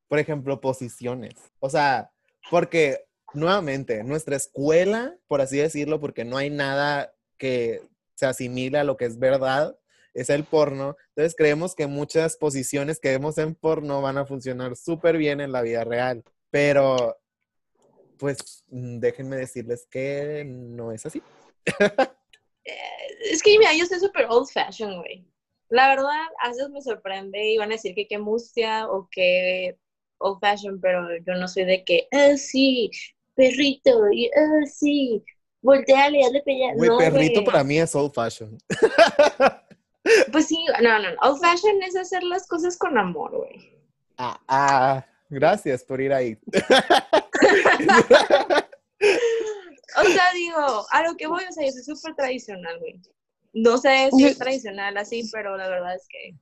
por 0.08 0.18
ejemplo, 0.18 0.60
posiciones. 0.60 1.34
O 1.60 1.68
sea, 1.70 2.10
porque 2.50 3.04
nuevamente, 3.34 4.04
nuestra 4.04 4.36
escuela, 4.36 5.16
por 5.28 5.40
así 5.40 5.58
decirlo, 5.58 6.00
porque 6.00 6.24
no 6.24 6.36
hay 6.36 6.50
nada 6.50 7.12
que 7.38 7.82
se 8.14 8.26
asimile 8.26 8.78
a 8.78 8.84
lo 8.84 8.96
que 8.96 9.04
es 9.04 9.18
verdad, 9.18 9.76
es 10.14 10.30
el 10.30 10.44
porno. 10.44 10.96
Entonces 11.08 11.34
creemos 11.36 11.74
que 11.74 11.86
muchas 11.86 12.36
posiciones 12.36 13.00
que 13.00 13.10
vemos 13.10 13.36
en 13.38 13.54
porno 13.54 14.00
van 14.00 14.18
a 14.18 14.26
funcionar 14.26 14.76
súper 14.76 15.18
bien 15.18 15.40
en 15.40 15.52
la 15.52 15.62
vida 15.62 15.84
real. 15.84 16.22
Pero, 16.50 17.18
pues, 18.18 18.64
mm, 18.68 18.98
déjenme 18.98 19.36
decirles 19.36 19.86
que 19.90 20.44
no 20.46 20.92
es 20.92 21.04
así. 21.06 21.22
Es 23.18 23.42
que 23.42 23.58
mira, 23.58 23.72
yo 23.74 23.86
soy 23.86 23.98
súper 23.98 24.26
old 24.28 24.48
fashion, 24.48 24.98
güey. 24.98 25.24
La 25.68 25.88
verdad, 25.88 26.26
a 26.42 26.48
veces 26.48 26.70
me 26.70 26.82
sorprende 26.82 27.44
y 27.44 27.58
van 27.58 27.70
a 27.70 27.74
decir 27.74 27.94
que 27.94 28.06
qué 28.06 28.18
mustia 28.18 28.88
o 28.88 29.08
que 29.10 29.76
old 30.18 30.38
fashion, 30.40 30.80
pero 30.80 31.08
yo 31.26 31.34
no 31.34 31.48
soy 31.48 31.64
de 31.64 31.84
que, 31.84 32.08
ah, 32.12 32.36
sí, 32.36 32.90
perrito, 33.34 34.10
y 34.12 34.28
ah, 34.28 34.66
sí, 34.66 35.24
volteale, 35.60 36.24
hazle 36.24 36.42
pelea. 36.42 36.74
Güey, 36.74 36.90
no, 36.90 36.98
perrito 36.98 37.44
para 37.44 37.64
mí 37.64 37.78
es 37.78 37.94
old 37.94 38.14
fashion. 38.14 38.58
Pues 40.30 40.46
sí, 40.46 40.64
no, 40.80 41.00
no, 41.00 41.10
no. 41.10 41.16
Old 41.20 41.40
fashion 41.40 41.82
es 41.82 41.96
hacer 41.96 42.22
las 42.22 42.46
cosas 42.46 42.78
con 42.78 42.96
amor, 42.96 43.38
güey. 43.38 43.76
Ah, 44.16 44.40
ah, 44.46 45.04
gracias 45.28 45.82
por 45.82 46.00
ir 46.00 46.12
ahí. 46.12 46.38
O 49.98 50.04
sea, 50.04 50.24
digo, 50.34 50.86
a 50.90 51.02
lo 51.04 51.16
que 51.16 51.26
voy, 51.26 51.42
o 51.48 51.52
sea, 51.52 51.64
yo 51.64 51.72
soy 51.72 51.82
súper 51.82 52.14
tradicional, 52.14 52.78
güey. 52.80 53.00
No 53.58 53.78
sé 53.78 54.10
si 54.12 54.22
Yo- 54.22 54.28
es 54.28 54.38
tradicional 54.38 54.96
así, 54.98 55.28
pero 55.32 55.56
la 55.56 55.66
verdad 55.68 55.94
es 55.94 56.06
que 56.08 56.32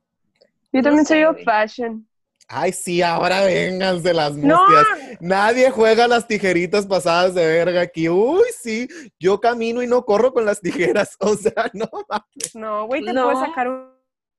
Yo 0.72 0.80
No 0.80 0.82
también 0.82 1.06
soy 1.06 1.22
old 1.22 1.44
fashion. 1.44 2.08
Ay, 2.48 2.72
sí, 2.72 3.00
ahora 3.00 3.42
vénganse 3.44 4.12
las 4.12 4.34
No, 4.36 4.58
mustias. 4.66 4.86
Nadie 5.20 5.70
juega 5.70 6.08
las 6.08 6.26
tijeritas 6.26 6.86
pasadas 6.86 7.34
de 7.34 7.46
verga 7.46 7.80
aquí. 7.82 8.08
Uy, 8.08 8.42
sí, 8.60 8.88
yo 9.18 9.40
camino 9.40 9.82
y 9.82 9.86
no 9.86 10.04
corro 10.04 10.32
con 10.32 10.44
las 10.44 10.60
tijeras. 10.60 11.16
O 11.20 11.36
sea, 11.36 11.70
no 11.72 11.88
mames. 12.08 12.54
no, 12.54 12.86
güey, 12.86 13.04
te 13.04 13.12
No. 13.12 13.24
puedes 13.30 13.38
sacar 13.48 13.68
un, 13.68 13.88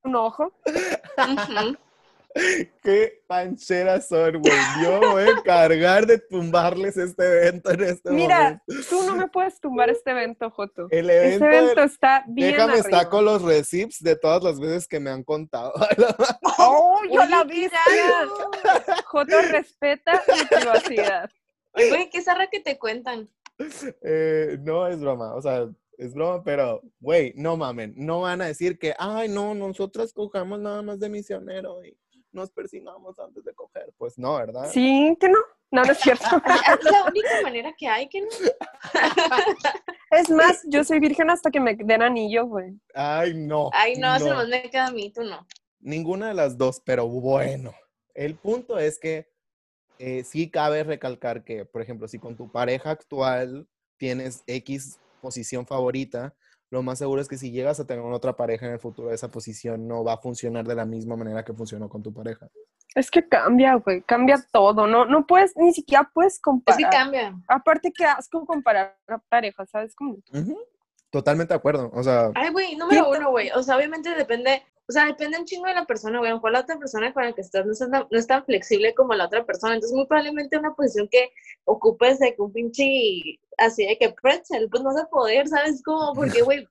un 0.03 0.15
ojo. 0.15 0.51
ujú. 0.67 1.77
Qué 2.83 3.23
pancheras 3.27 4.09
son, 4.09 4.41
güey. 4.41 4.53
Yo 4.83 4.99
voy 4.99 5.23
a 5.23 5.29
encargar 5.31 6.05
de 6.05 6.17
tumbarles 6.19 6.97
este 6.97 7.23
evento 7.25 7.71
en 7.71 7.83
este 7.83 8.11
Mira, 8.11 8.61
momento. 8.67 8.87
tú 8.89 9.03
no 9.03 9.15
me 9.15 9.27
puedes 9.29 9.59
tumbar 9.61 9.89
este 9.89 10.11
evento, 10.11 10.49
Joto. 10.49 10.87
El 10.89 11.09
Este 11.09 11.45
evento, 11.45 11.81
está 11.83 12.25
bien 12.27 12.51
déjame 12.51 12.73
arriba. 12.73 12.87
estar 12.87 13.09
con 13.09 13.23
los 13.23 13.41
receipts 13.41 14.03
de 14.03 14.17
todas 14.17 14.43
las 14.43 14.59
veces 14.59 14.85
que 14.87 14.99
me 14.99 15.09
han 15.11 15.23
contado. 15.23 15.73
¡Oh, 16.59 16.99
yo 17.09 17.25
la 17.25 17.45
vi! 17.45 17.69
Joto 19.05 19.41
respeta 19.51 20.21
mi 20.27 20.43
privacidad. 20.57 21.29
Güey, 21.73 22.09
qué 22.09 22.21
zarra 22.21 22.47
que 22.47 22.59
te 22.59 22.77
cuentan. 22.77 23.29
Eh, 24.01 24.57
no 24.61 24.87
es 24.87 24.99
broma, 24.99 25.33
o 25.35 25.41
sea, 25.41 25.67
es 25.97 26.13
broma, 26.13 26.43
pero, 26.43 26.81
güey, 26.99 27.31
no 27.37 27.55
mamen, 27.55 27.93
no 27.95 28.21
van 28.21 28.41
a 28.41 28.47
decir 28.47 28.77
que, 28.77 28.93
ay, 28.99 29.29
no, 29.29 29.55
nosotras 29.55 30.11
cojamos 30.11 30.59
nada 30.59 30.81
más 30.81 30.99
de 30.99 31.07
misionero 31.07 31.83
y 31.85 31.97
nos 32.35 32.51
persigamos 32.51 33.17
antes 33.17 33.43
de 33.43 33.53
coger. 33.53 33.93
Pues 33.97 34.17
no, 34.19 34.35
¿verdad? 34.35 34.69
Sí, 34.71 35.17
que 35.19 35.29
no. 35.29 35.39
No, 35.71 35.83
no 35.83 35.91
es 35.91 35.99
cierto. 35.99 36.25
Es 36.79 36.83
la 36.83 37.05
única 37.05 37.41
manera 37.41 37.73
que 37.77 37.87
hay 37.87 38.07
que 38.07 38.21
no. 38.21 38.27
Es 40.11 40.29
más, 40.29 40.61
yo 40.67 40.83
soy 40.83 40.99
virgen 40.99 41.29
hasta 41.29 41.49
que 41.49 41.59
me 41.59 41.75
den 41.75 42.01
anillo, 42.01 42.45
güey. 42.45 42.79
Ay, 42.93 43.33
no. 43.33 43.69
Ay, 43.73 43.95
no, 43.95 44.15
eso 44.15 44.25
no. 44.25 44.31
nomás 44.31 44.47
me 44.47 44.69
queda 44.69 44.87
a 44.87 44.91
mí, 44.91 45.11
tú 45.11 45.23
no. 45.23 45.45
Ninguna 45.79 46.27
de 46.27 46.33
las 46.35 46.57
dos, 46.57 46.81
pero 46.85 47.07
bueno. 47.07 47.73
El 48.13 48.35
punto 48.35 48.77
es 48.77 48.99
que 48.99 49.27
eh, 49.97 50.23
sí 50.23 50.49
cabe 50.49 50.83
recalcar 50.83 51.43
que, 51.43 51.65
por 51.65 51.81
ejemplo, 51.81 52.07
si 52.07 52.19
con 52.19 52.35
tu 52.35 52.51
pareja 52.51 52.91
actual 52.91 53.67
tienes 53.97 54.43
X 54.47 54.99
posición 55.21 55.65
favorita, 55.65 56.35
lo 56.75 56.83
más 56.83 56.99
seguro 56.99 57.21
es 57.21 57.27
que 57.27 57.37
si 57.37 57.51
llegas 57.51 57.79
a 57.79 57.87
tener 57.87 58.03
otra 58.05 58.35
pareja 58.35 58.67
en 58.67 58.73
el 58.73 58.79
futuro, 58.79 59.11
esa 59.11 59.31
posición 59.31 59.87
no 59.87 60.03
va 60.03 60.13
a 60.13 60.17
funcionar 60.17 60.65
de 60.65 60.75
la 60.75 60.85
misma 60.85 61.15
manera 61.15 61.43
que 61.43 61.53
funcionó 61.53 61.89
con 61.89 62.03
tu 62.03 62.13
pareja. 62.13 62.47
Es 62.93 63.09
que 63.09 63.27
cambia, 63.27 63.75
güey. 63.75 64.01
Cambia 64.03 64.37
todo. 64.51 64.87
No, 64.87 65.05
no 65.05 65.25
puedes, 65.25 65.55
ni 65.57 65.73
siquiera 65.73 66.09
puedes 66.13 66.35
Es 66.35 66.39
comparar. 66.41 66.79
que 66.79 66.89
cambia. 66.89 67.35
Aparte, 67.47 67.91
que 67.91 68.05
asco 68.05 68.45
comparar 68.45 68.97
a 69.07 69.17
parejas, 69.17 69.69
¿sabes? 69.69 69.95
Como. 69.95 70.17
Totalmente 71.09 71.53
de 71.53 71.57
acuerdo. 71.57 71.89
O 71.93 72.03
sea, 72.03 72.31
Ay, 72.35 72.51
güey, 72.51 72.75
número 72.75 73.09
uno, 73.09 73.31
güey. 73.31 73.49
O 73.51 73.63
sea, 73.63 73.77
obviamente 73.77 74.13
depende, 74.15 74.63
o 74.87 74.91
sea, 74.91 75.05
depende 75.07 75.39
un 75.39 75.45
chingo 75.45 75.65
de 75.67 75.73
la 75.73 75.85
persona, 75.85 76.19
güey. 76.19 76.29
A 76.29 76.33
lo 76.33 76.37
mejor 76.37 76.51
la 76.51 76.59
otra 76.61 76.77
persona 76.77 77.11
con 77.13 77.23
la 77.23 77.33
que 77.33 77.41
estás 77.41 77.65
no 77.65 77.71
es, 77.71 77.79
tan, 77.79 77.89
no 77.91 78.07
es 78.11 78.27
tan 78.27 78.45
flexible 78.45 78.93
como 78.93 79.13
la 79.13 79.25
otra 79.25 79.43
persona. 79.45 79.73
Entonces, 79.73 79.95
muy 79.95 80.05
probablemente 80.05 80.57
una 80.57 80.73
posición 80.75 81.07
que 81.09 81.31
ocupes 81.65 82.19
de 82.19 82.35
que 82.35 82.41
un 82.41 82.53
pinche 82.53 83.39
así 83.57 83.85
de 83.85 83.97
que 83.97 84.09
pretzel, 84.21 84.69
pues 84.69 84.83
no 84.83 84.93
vas 84.93 85.01
a 85.03 85.07
poder, 85.09 85.47
¿sabes? 85.47 85.81
Como, 85.83 86.13
porque, 86.13 86.41
güey, 86.43 86.67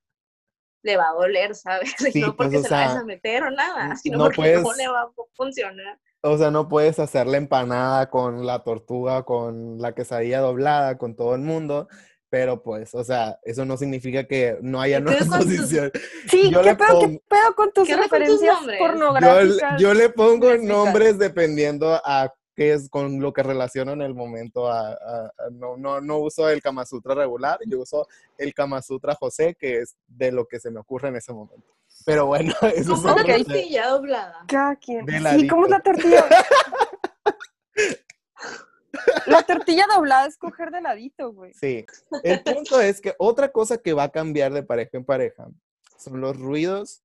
le 0.83 0.97
va 0.97 1.09
a 1.09 1.15
doler, 1.15 1.55
¿sabes? 1.55 1.95
Sí, 2.13 2.21
no 2.21 2.37
pues, 2.37 2.49
porque 2.49 2.63
se 2.63 2.71
la 2.71 2.77
vayas 2.77 2.93
sea, 2.93 3.01
a 3.01 3.05
meter 3.05 3.43
o 3.43 3.51
nada, 3.51 3.97
sino 3.97 4.19
no 4.19 4.25
porque 4.27 4.55
no 4.57 4.63
puedes- 4.63 4.77
le 4.79 4.89
va 4.89 5.03
a 5.03 5.11
funcionar. 5.35 5.99
o 6.23 6.39
sea, 6.39 6.51
no 6.51 6.69
puedes 6.69 6.99
hacer 6.99 7.27
la 7.27 7.39
empanada 7.39 8.11
con 8.11 8.47
la 8.47 8.63
tortuga, 8.63 9.25
con 9.25 9.79
la 9.81 9.95
quesadilla 9.95 10.41
doblada, 10.41 10.99
con 10.99 11.17
todo 11.17 11.35
el 11.35 11.41
mundo. 11.41 11.89
Pero 12.35 12.61
pues, 12.61 12.93
o 12.97 13.05
sea, 13.05 13.39
eso 13.45 13.65
no 13.65 13.77
significa 13.77 14.25
que 14.25 14.59
no 14.61 14.81
haya 14.81 14.99
¿Qué 14.99 15.05
pedo 15.05 15.13
nuevas 15.21 15.29
con 15.29 15.39
tus- 15.47 15.57
posiciones. 15.57 15.93
sí, 16.29 16.51
Yo 16.51 16.63
¿qué 16.63 16.75
pedo, 16.75 16.99
qué 16.99 17.23
pedo 17.29 17.55
con 17.55 17.73
tus 17.73 17.87
¿Qué 17.87 17.95
onda 17.95 18.09
con 18.09 18.19
tus 18.19 18.29
referencias 18.41 18.55
nombres? 18.57 18.81
Yo, 18.81 18.87
pornográficas? 18.89 19.81
yo 19.81 19.95
le 19.95 20.09
pongo 20.09 20.57
nombres 20.57 21.17
dependiendo 21.17 21.95
a 22.05 22.35
qué 22.57 22.73
es 22.73 22.89
con 22.91 23.21
lo 23.21 23.33
que 23.33 23.45
relaciono 23.45 23.93
en 23.93 24.03
el 24.03 24.15
momento. 24.17 24.67
a- 24.67 24.89
a- 24.89 24.95
a- 25.27 25.51
no, 25.53 25.77
no, 25.77 26.01
no 26.01 26.19
uso 26.19 26.49
el 26.49 26.61
Kama 26.61 26.85
Sutra 26.85 27.15
regular, 27.15 27.61
yo 27.69 27.79
uso 27.79 28.09
el 28.37 28.53
Kama 28.53 28.83
Sutra 28.83 29.15
José, 29.15 29.55
que 29.57 29.79
es 29.83 29.95
de 30.09 30.33
lo 30.33 30.47
que 30.47 30.59
se 30.59 30.73
me 30.73 30.81
ocurre 30.81 31.11
en 31.11 31.17
ese 31.17 31.33
momento. 31.33 31.73
Pero 32.05 32.27
bueno, 32.27 32.53
eso 32.75 32.95
es 32.95 33.01
Como 33.01 33.15
una 33.15 33.25
tortilla 33.25 33.87
doblada. 33.91 34.45
Cada 34.49 34.75
quien. 34.75 35.07
Sí, 35.39 35.47
¿cómo 35.47 35.67
es 35.67 35.71
la 35.71 35.79
tortilla? 35.81 36.25
la 39.27 39.43
tortilla 39.43 39.87
doblada 39.95 40.27
es 40.27 40.37
coger 40.37 40.71
de 40.71 40.81
ladito, 40.81 41.33
güey. 41.33 41.53
Sí. 41.55 41.85
El 42.23 42.43
punto 42.43 42.81
es 42.81 43.01
que 43.01 43.15
otra 43.19 43.51
cosa 43.51 43.79
que 43.79 43.93
va 43.93 44.05
a 44.05 44.09
cambiar 44.11 44.53
de 44.53 44.63
pareja 44.63 44.91
en 44.99 45.05
pareja 45.05 45.47
son 45.99 46.21
los 46.21 46.39
ruidos 46.39 47.03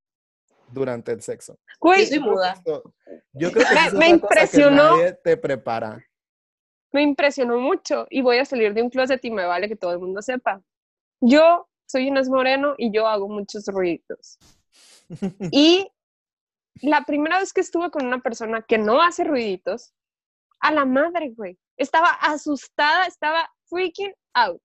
durante 0.68 1.12
el 1.12 1.22
sexo. 1.22 1.58
Güey, 1.80 2.08
Yo 2.10 3.50
creo 3.52 3.66
que 3.66 3.74
Me- 3.74 3.80
eso 3.80 3.86
es 3.88 3.92
me 3.94 4.04
que 4.06 4.10
impresionó. 4.10 4.96
nadie 4.96 5.12
te 5.14 5.36
prepara. 5.36 6.04
me 6.92 7.02
impresionó 7.02 7.58
mucho 7.58 8.06
y 8.10 8.20
voy 8.22 8.38
a 8.38 8.44
salir 8.44 8.74
de 8.74 8.82
un 8.82 8.90
closet 8.90 9.24
y 9.24 9.30
me 9.30 9.44
vale 9.44 9.68
que 9.68 9.76
todo 9.76 9.92
el 9.92 9.98
mundo 10.00 10.20
sepa. 10.22 10.60
Yo 11.20 11.68
soy 11.86 12.08
Inés 12.08 12.28
Moreno 12.28 12.74
y 12.78 12.92
yo 12.92 13.06
hago 13.06 13.28
muchos 13.28 13.66
ruiditos. 13.66 14.38
Y 15.52 15.90
la 16.82 17.02
primera 17.04 17.40
vez 17.40 17.52
que 17.52 17.60
estuve 17.60 17.90
con 17.90 18.06
una 18.06 18.20
persona 18.20 18.62
que 18.62 18.78
no 18.78 19.02
hace 19.02 19.24
ruiditos, 19.24 19.92
a 20.60 20.72
la 20.72 20.84
madre, 20.84 21.32
güey. 21.36 21.58
Estaba 21.80 22.10
asustada, 22.10 23.06
estaba 23.06 23.50
freaking 23.68 24.12
out. 24.34 24.60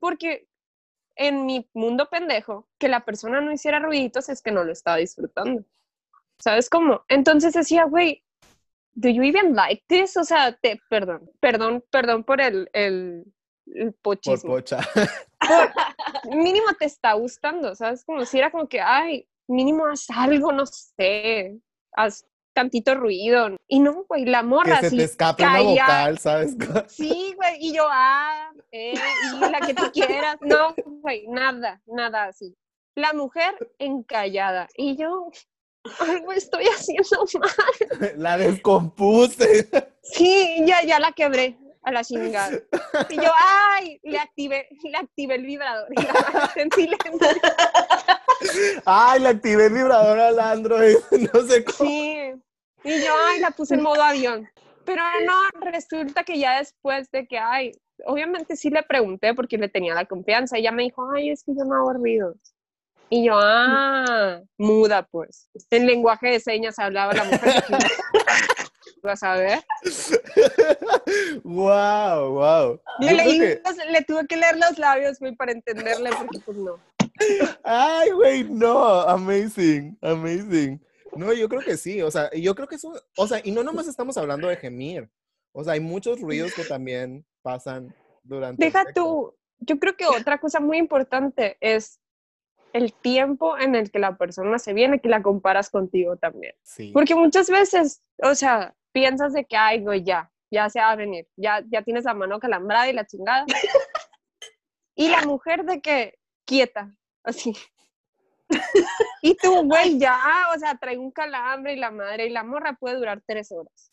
Porque 0.00 0.48
en 1.16 1.44
mi 1.44 1.68
mundo 1.74 2.08
pendejo, 2.08 2.68
que 2.78 2.88
la 2.88 3.04
persona 3.04 3.40
no 3.40 3.52
hiciera 3.52 3.78
ruiditos 3.78 4.28
es 4.28 4.42
que 4.42 4.50
no 4.50 4.64
lo 4.64 4.72
estaba 4.72 4.96
disfrutando. 4.96 5.64
¿Sabes 6.38 6.70
cómo? 6.70 7.04
Entonces 7.08 7.52
decía, 7.52 7.84
güey, 7.84 8.24
¿do 8.94 9.08
you 9.08 9.22
even 9.22 9.54
like 9.54 9.84
this? 9.86 10.16
O 10.16 10.24
sea, 10.24 10.56
te, 10.56 10.80
perdón, 10.88 11.30
perdón, 11.38 11.84
perdón 11.90 12.24
por 12.24 12.40
el, 12.40 12.68
el, 12.72 13.24
el 13.66 13.92
Por 13.92 14.40
pocha. 14.42 14.78
Por- 15.38 15.72
mínimo 16.34 16.66
te 16.78 16.86
está 16.86 17.12
gustando, 17.12 17.74
¿sabes? 17.74 18.04
Como 18.04 18.24
si 18.24 18.38
era 18.38 18.50
como 18.50 18.68
que, 18.68 18.80
ay, 18.80 19.28
mínimo 19.46 19.86
haz 19.86 20.06
algo, 20.10 20.50
no 20.50 20.64
sé, 20.66 21.60
haz 21.92 22.26
tantito 22.52 22.94
ruido. 22.94 23.56
Y 23.68 23.80
no, 23.80 24.04
güey, 24.08 24.24
la 24.24 24.40
Que 24.40 24.46
morra 24.46 24.80
se 24.80 24.86
así, 24.86 24.96
te 24.96 25.04
escape 25.04 25.42
una 25.44 25.60
vocal, 25.60 26.18
¿sabes? 26.18 26.56
Sí, 26.88 27.34
güey, 27.36 27.56
y 27.58 27.74
yo, 27.74 27.84
ah, 27.90 28.50
eh, 28.70 28.94
y 28.94 29.50
la 29.50 29.60
que 29.60 29.74
tú 29.74 29.90
quieras. 29.92 30.36
No, 30.40 30.74
güey, 31.02 31.26
nada, 31.28 31.80
nada 31.86 32.24
así. 32.24 32.56
La 32.94 33.12
mujer 33.12 33.54
encallada. 33.78 34.68
Y 34.76 34.96
yo, 34.96 35.30
algo 36.00 36.32
estoy 36.32 36.64
haciendo 36.64 37.24
mal. 37.40 38.12
La 38.16 38.36
descompuse. 38.36 39.68
Sí, 40.04 40.64
ya, 40.66 40.82
ya 40.82 40.98
la 40.98 41.12
quebré 41.12 41.56
a 41.84 41.92
la 41.92 42.02
chingada. 42.02 42.58
Y 43.08 43.14
yo, 43.14 43.30
ay, 43.38 44.00
le 44.02 44.18
activé, 44.18 44.68
le 44.82 44.98
activé 44.98 45.36
el 45.36 45.46
vibrador 45.46 45.86
y 45.92 46.02
la 46.02 46.52
en 46.56 46.72
silencio. 46.72 47.28
Ay, 48.84 49.20
le 49.20 49.28
activé 49.28 49.66
el 49.66 49.72
vibrador 49.74 50.18
al 50.18 50.40
Android. 50.40 50.96
No 51.32 51.42
sé 51.46 51.64
cómo. 51.64 51.88
Sí. 51.90 52.32
Y 52.84 53.00
yo, 53.04 53.12
ay, 53.28 53.40
la 53.40 53.50
puse 53.52 53.74
en 53.74 53.82
modo 53.82 54.02
avión. 54.02 54.48
Pero 54.84 55.02
no, 55.24 55.60
resulta 55.70 56.24
que 56.24 56.38
ya 56.38 56.58
después 56.58 57.08
de 57.12 57.26
que, 57.26 57.38
ay, 57.38 57.72
obviamente 58.04 58.56
sí 58.56 58.70
le 58.70 58.82
pregunté 58.82 59.34
porque 59.34 59.56
le 59.58 59.68
tenía 59.68 59.94
la 59.94 60.06
confianza. 60.06 60.58
Ella 60.58 60.72
me 60.72 60.82
dijo, 60.82 61.08
ay, 61.14 61.30
es 61.30 61.44
que 61.44 61.52
yo 61.56 61.64
no 61.64 61.76
hago 61.76 61.92
ruidos. 61.92 62.36
Y 63.08 63.26
yo, 63.26 63.34
ah, 63.36 64.40
muda 64.58 65.06
pues. 65.10 65.48
En 65.70 65.86
lenguaje 65.86 66.28
de 66.30 66.40
señas 66.40 66.78
hablaba 66.78 67.12
la 67.12 67.24
mujer. 67.24 67.62
¿Vas 69.02 69.22
a 69.22 69.34
ver? 69.34 69.58
Wow, 71.44 72.30
wow. 72.32 72.80
Le, 73.00 73.12
leí 73.14 73.38
que- 73.38 73.62
le 73.90 74.02
tuve 74.02 74.26
que 74.26 74.36
leer 74.36 74.56
los 74.58 74.78
labios, 74.78 75.18
güey, 75.18 75.34
para 75.34 75.52
entenderle, 75.52 76.10
porque 76.16 76.38
pues 76.44 76.56
no. 76.56 76.78
Ay, 77.64 78.10
güey, 78.10 78.44
no, 78.44 79.00
amazing, 79.02 79.98
amazing. 80.00 80.80
No, 81.14 81.32
yo 81.32 81.48
creo 81.48 81.60
que 81.60 81.76
sí, 81.76 82.00
o 82.02 82.10
sea, 82.10 82.30
yo 82.32 82.54
creo 82.54 82.66
que 82.66 82.76
eso, 82.76 82.92
o 83.16 83.26
sea, 83.26 83.40
y 83.44 83.50
no 83.50 83.62
nomás 83.62 83.86
estamos 83.86 84.16
hablando 84.16 84.48
de 84.48 84.56
gemir, 84.56 85.10
o 85.52 85.62
sea, 85.62 85.74
hay 85.74 85.80
muchos 85.80 86.20
ruidos 86.20 86.54
que 86.54 86.64
también 86.64 87.26
pasan 87.42 87.94
durante 88.22 88.64
el 88.64 88.72
Deja 88.72 88.84
sexo. 88.84 88.94
tú, 88.94 89.34
yo 89.58 89.78
creo 89.78 89.96
que 89.96 90.06
otra 90.06 90.38
cosa 90.38 90.60
muy 90.60 90.78
importante 90.78 91.58
es 91.60 92.00
el 92.72 92.94
tiempo 92.94 93.58
en 93.58 93.74
el 93.74 93.90
que 93.90 93.98
la 93.98 94.16
persona 94.16 94.58
se 94.58 94.72
viene, 94.72 95.00
que 95.00 95.08
la 95.08 95.22
comparas 95.22 95.70
contigo 95.70 96.16
también. 96.16 96.54
Sí. 96.62 96.90
Porque 96.92 97.14
muchas 97.14 97.50
veces, 97.50 98.02
o 98.22 98.34
sea, 98.34 98.74
piensas 98.92 99.32
de 99.32 99.44
que, 99.44 99.56
ay, 99.56 99.82
güey, 99.82 100.02
ya, 100.02 100.32
ya 100.50 100.70
se 100.70 100.80
va 100.80 100.92
a 100.92 100.96
venir, 100.96 101.28
ya, 101.36 101.62
ya 101.68 101.82
tienes 101.82 102.04
la 102.04 102.14
mano 102.14 102.40
calambrada 102.40 102.88
y 102.88 102.94
la 102.94 103.06
chingada. 103.06 103.44
y 104.94 105.08
la 105.08 105.22
mujer 105.22 105.64
de 105.64 105.80
que, 105.80 106.18
quieta, 106.46 106.94
así. 107.24 107.52
y 109.22 109.34
tú, 109.36 109.62
güey, 109.64 109.98
ya, 109.98 110.18
o 110.54 110.58
sea, 110.58 110.76
trae 110.76 110.98
un 110.98 111.10
calambre 111.10 111.74
y 111.74 111.76
la 111.76 111.90
madre 111.90 112.26
y 112.26 112.30
la 112.30 112.42
morra 112.44 112.74
puede 112.78 112.96
durar 112.96 113.22
tres 113.26 113.50
horas. 113.52 113.90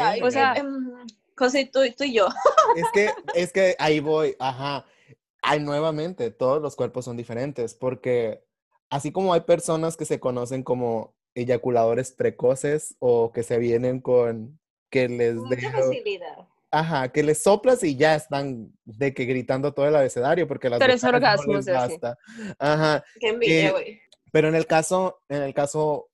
Ay, 0.00 0.22
O 0.22 0.30
sea- 0.30 0.54
em, 0.54 0.90
José, 1.36 1.70
tú, 1.72 1.80
tú 1.96 2.04
y 2.04 2.14
yo. 2.14 2.26
Es 2.76 2.86
que, 2.92 3.10
es 3.34 3.52
que 3.52 3.76
ahí 3.78 4.00
voy, 4.00 4.34
ajá. 4.38 4.84
Ay, 5.42 5.60
nuevamente, 5.60 6.30
todos 6.30 6.60
los 6.60 6.74
cuerpos 6.76 7.04
son 7.04 7.16
diferentes, 7.16 7.74
porque 7.74 8.42
así 8.90 9.12
como 9.12 9.32
hay 9.32 9.40
personas 9.42 9.96
que 9.96 10.04
se 10.04 10.18
conocen 10.20 10.62
como 10.62 11.14
eyaculadores 11.34 12.10
precoces 12.12 12.96
o 12.98 13.30
que 13.32 13.42
se 13.44 13.58
vienen 13.58 14.00
con 14.00 14.58
que 14.90 15.08
les 15.08 15.36
Mucha 15.36 15.54
dé- 15.56 15.70
facilidad. 15.70 16.48
Ajá, 16.70 17.08
que 17.10 17.22
les 17.22 17.42
soplas 17.42 17.82
y 17.84 17.96
ya 17.96 18.14
están 18.14 18.72
de 18.84 19.14
que 19.14 19.24
gritando 19.24 19.72
todo 19.72 19.86
el 19.88 19.96
abecedario 19.96 20.46
porque 20.46 20.68
las 20.68 20.78
Tres 20.78 21.02
no 21.02 21.08
orgasmos, 21.10 21.66
les 21.66 21.68
así. 21.68 21.92
basta. 21.94 22.18
Ajá, 22.58 23.04
Qué 23.20 23.28
envidia, 23.28 23.70
güey. 23.72 24.00
pero 24.32 24.48
en 24.48 24.54
el 24.54 24.66
caso, 24.66 25.20
en 25.28 25.42
el 25.42 25.54
caso 25.54 26.08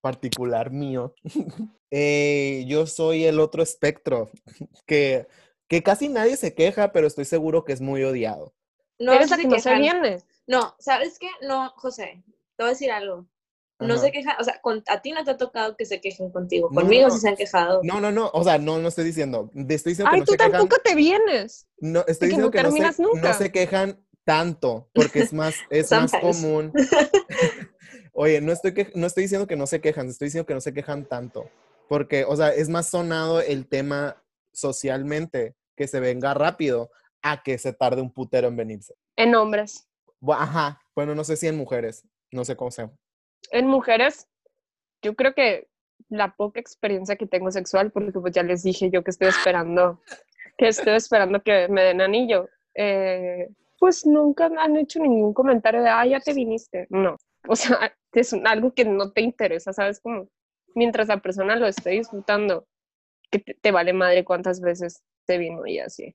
particular 0.00 0.70
mío, 0.70 1.14
eh, 1.90 2.64
yo 2.66 2.86
soy 2.86 3.24
el 3.24 3.40
otro 3.40 3.62
espectro 3.62 4.30
que, 4.86 5.26
que 5.68 5.82
casi 5.82 6.08
nadie 6.08 6.36
se 6.36 6.54
queja, 6.54 6.92
pero 6.92 7.06
estoy 7.06 7.24
seguro 7.24 7.64
que 7.64 7.72
es 7.72 7.80
muy 7.80 8.02
odiado. 8.04 8.54
No 8.98 9.12
Eres 9.12 9.30
la 9.30 9.36
que 9.36 9.46
no 9.48 9.58
se 9.58 9.74
viene. 9.74 10.22
No, 10.46 10.74
¿sabes 10.78 11.18
qué? 11.18 11.28
No, 11.42 11.70
José, 11.76 12.22
te 12.56 12.62
voy 12.62 12.66
a 12.66 12.70
decir 12.70 12.90
algo. 12.90 13.26
No 13.78 13.94
Ajá. 13.94 14.04
se 14.04 14.12
quejan, 14.12 14.36
o 14.40 14.44
sea, 14.44 14.58
con- 14.62 14.82
a 14.88 15.02
ti 15.02 15.12
no 15.12 15.22
te 15.22 15.32
ha 15.32 15.36
tocado 15.36 15.76
que 15.76 15.84
se 15.84 16.00
quejen 16.00 16.30
contigo. 16.30 16.68
Conmigo 16.70 17.08
no. 17.08 17.14
sí 17.14 17.20
se 17.20 17.28
han 17.28 17.36
quejado. 17.36 17.80
No, 17.82 18.00
no, 18.00 18.10
no, 18.10 18.30
o 18.32 18.42
sea, 18.42 18.58
no, 18.58 18.78
no 18.78 18.88
estoy 18.88 19.04
diciendo, 19.04 19.50
estoy 19.54 19.92
diciendo 19.92 20.10
que 20.10 20.14
Ay, 20.14 20.20
no 20.20 20.24
tú 20.24 20.32
se 20.32 20.38
quejan, 20.38 20.52
tampoco 20.52 20.76
te 20.82 20.94
vienes. 20.94 21.68
no, 21.78 22.00
estoy 22.06 22.28
que 22.30 22.36
diciendo 22.36 22.46
no 22.46 22.50
que 22.50 22.62
no 22.62 22.70
se, 23.34 23.44
no 23.44 23.52
quejan 23.52 24.06
tanto, 24.24 24.88
porque 24.94 25.20
es 25.20 25.32
más, 25.32 25.54
es 25.70 25.90
más 25.90 26.12
común. 26.12 26.72
Oye, 28.14 28.40
no 28.40 28.52
estoy, 28.52 28.72
que, 28.72 28.90
no 28.94 29.06
estoy 29.06 29.24
diciendo 29.24 29.46
que 29.46 29.56
no 29.56 29.66
se 29.66 29.82
quejan, 29.82 30.08
estoy 30.08 30.26
diciendo 30.28 30.46
que 30.46 30.54
no 30.54 30.62
se 30.62 30.72
quejan 30.72 31.04
tanto, 31.04 31.50
porque, 31.86 32.24
o 32.24 32.34
sea, 32.34 32.48
es 32.54 32.70
más 32.70 32.88
sonado 32.88 33.42
el 33.42 33.68
tema 33.68 34.22
socialmente, 34.52 35.54
que 35.76 35.86
se 35.86 36.00
venga 36.00 36.32
rápido, 36.32 36.90
a 37.20 37.42
que 37.42 37.58
se 37.58 37.74
tarde 37.74 38.00
un 38.00 38.10
putero 38.10 38.48
en 38.48 38.56
venirse. 38.56 38.94
En 39.16 39.34
hombres. 39.34 39.86
Ajá, 40.28 40.80
bueno, 40.94 41.14
no 41.14 41.24
sé 41.24 41.36
si 41.36 41.46
en 41.46 41.58
mujeres, 41.58 42.04
no 42.30 42.44
sé 42.44 42.56
cómo 42.56 42.70
sea. 42.70 42.90
En 43.50 43.66
mujeres, 43.66 44.28
yo 45.02 45.14
creo 45.14 45.34
que 45.34 45.68
la 46.08 46.34
poca 46.34 46.60
experiencia 46.60 47.16
que 47.16 47.26
tengo 47.26 47.50
sexual, 47.50 47.90
porque 47.90 48.12
pues 48.12 48.34
ya 48.34 48.42
les 48.42 48.62
dije 48.62 48.90
yo 48.90 49.02
que 49.02 49.10
estoy 49.10 49.28
esperando, 49.28 50.00
que 50.56 50.68
estoy 50.68 50.94
esperando 50.94 51.42
que 51.42 51.68
me 51.68 51.82
den 51.82 52.00
anillo, 52.00 52.48
eh, 52.74 53.48
pues 53.78 54.06
nunca 54.06 54.46
han 54.46 54.76
hecho 54.76 55.00
ningún 55.00 55.34
comentario 55.34 55.82
de, 55.82 55.88
ah, 55.88 56.06
ya 56.06 56.20
te 56.20 56.32
viniste. 56.32 56.86
No, 56.90 57.16
o 57.48 57.56
sea, 57.56 57.92
es 58.12 58.32
algo 58.44 58.72
que 58.72 58.84
no 58.84 59.12
te 59.12 59.20
interesa, 59.20 59.72
¿sabes? 59.72 60.00
Como 60.00 60.28
mientras 60.74 61.08
la 61.08 61.18
persona 61.18 61.56
lo 61.56 61.66
esté 61.66 61.90
disfrutando, 61.90 62.66
que 63.30 63.38
te, 63.40 63.54
te 63.54 63.70
vale 63.70 63.92
madre 63.92 64.24
cuántas 64.24 64.60
veces 64.60 65.02
te 65.26 65.38
vino 65.38 65.66
y 65.66 65.78
así. 65.80 66.14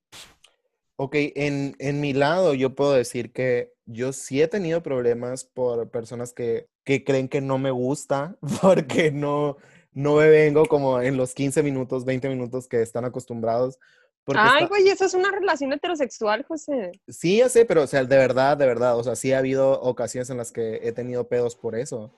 Ok, 1.04 1.16
en, 1.16 1.76
en 1.80 2.00
mi 2.00 2.14
lado 2.14 2.54
yo 2.54 2.76
puedo 2.76 2.94
decir 2.94 3.34
que 3.34 3.74
yo 3.88 4.14
sí 4.14 4.40
he 4.40 4.48
tenido 4.48 4.84
problemas 4.84 5.44
por 5.46 5.90
personas 5.90 6.32
que, 6.32 6.68
que 6.84 7.04
creen 7.04 7.28
que 7.28 7.42
no 7.42 7.58
me 7.58 7.72
gusta 7.72 8.38
porque 8.62 9.12
no, 9.12 9.58
no 9.94 10.18
me 10.18 10.30
vengo 10.30 10.64
como 10.68 11.02
en 11.02 11.18
los 11.18 11.34
15 11.34 11.64
minutos, 11.64 12.06
20 12.06 12.30
minutos 12.30 12.68
que 12.68 12.84
están 12.84 13.04
acostumbrados. 13.04 13.80
Ay, 14.28 14.66
está- 14.66 14.68
güey, 14.68 14.88
eso 14.90 15.06
es 15.06 15.16
una 15.16 15.32
relación 15.32 15.74
heterosexual, 15.74 16.44
José. 16.44 16.92
Sí, 17.08 17.38
ya 17.38 17.50
sé, 17.50 17.66
pero 17.66 17.82
o 17.82 17.88
sea, 17.88 18.04
de 18.04 18.18
verdad, 18.18 18.56
de 18.56 18.68
verdad, 18.68 18.96
o 18.96 19.04
sea, 19.04 19.16
sí 19.16 19.34
ha 19.34 19.40
habido 19.40 19.82
ocasiones 19.82 20.30
en 20.30 20.38
las 20.38 20.52
que 20.52 20.82
he 20.84 20.92
tenido 20.92 21.28
pedos 21.28 21.56
por 21.56 21.74
eso. 21.74 22.12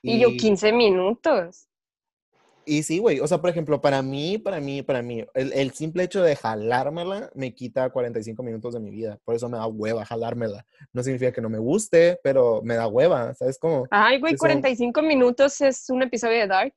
Y, 0.00 0.20
yo 0.20 0.28
15 0.36 0.72
minutos. 0.72 1.67
Y 2.68 2.82
sí, 2.82 2.98
güey, 2.98 3.18
o 3.20 3.26
sea, 3.26 3.40
por 3.40 3.48
ejemplo, 3.48 3.80
para 3.80 4.02
mí, 4.02 4.36
para 4.36 4.60
mí, 4.60 4.82
para 4.82 5.00
mí, 5.00 5.24
el, 5.32 5.54
el 5.54 5.72
simple 5.72 6.02
hecho 6.04 6.22
de 6.22 6.36
jalármela 6.36 7.30
me 7.34 7.54
quita 7.54 7.88
45 7.88 8.42
minutos 8.42 8.74
de 8.74 8.80
mi 8.80 8.90
vida. 8.90 9.18
Por 9.24 9.34
eso 9.34 9.48
me 9.48 9.56
da 9.56 9.66
hueva 9.66 10.04
jalármela. 10.04 10.66
No 10.92 11.02
significa 11.02 11.32
que 11.32 11.40
no 11.40 11.48
me 11.48 11.58
guste, 11.58 12.20
pero 12.22 12.60
me 12.62 12.74
da 12.74 12.86
hueva, 12.86 13.32
¿sabes 13.34 13.58
cómo? 13.58 13.86
Ay, 13.90 14.20
güey, 14.20 14.34
Eso- 14.34 14.40
45 14.40 15.00
minutos 15.00 15.58
es 15.62 15.88
un 15.88 16.02
episodio 16.02 16.40
de 16.40 16.46
Dark. 16.46 16.74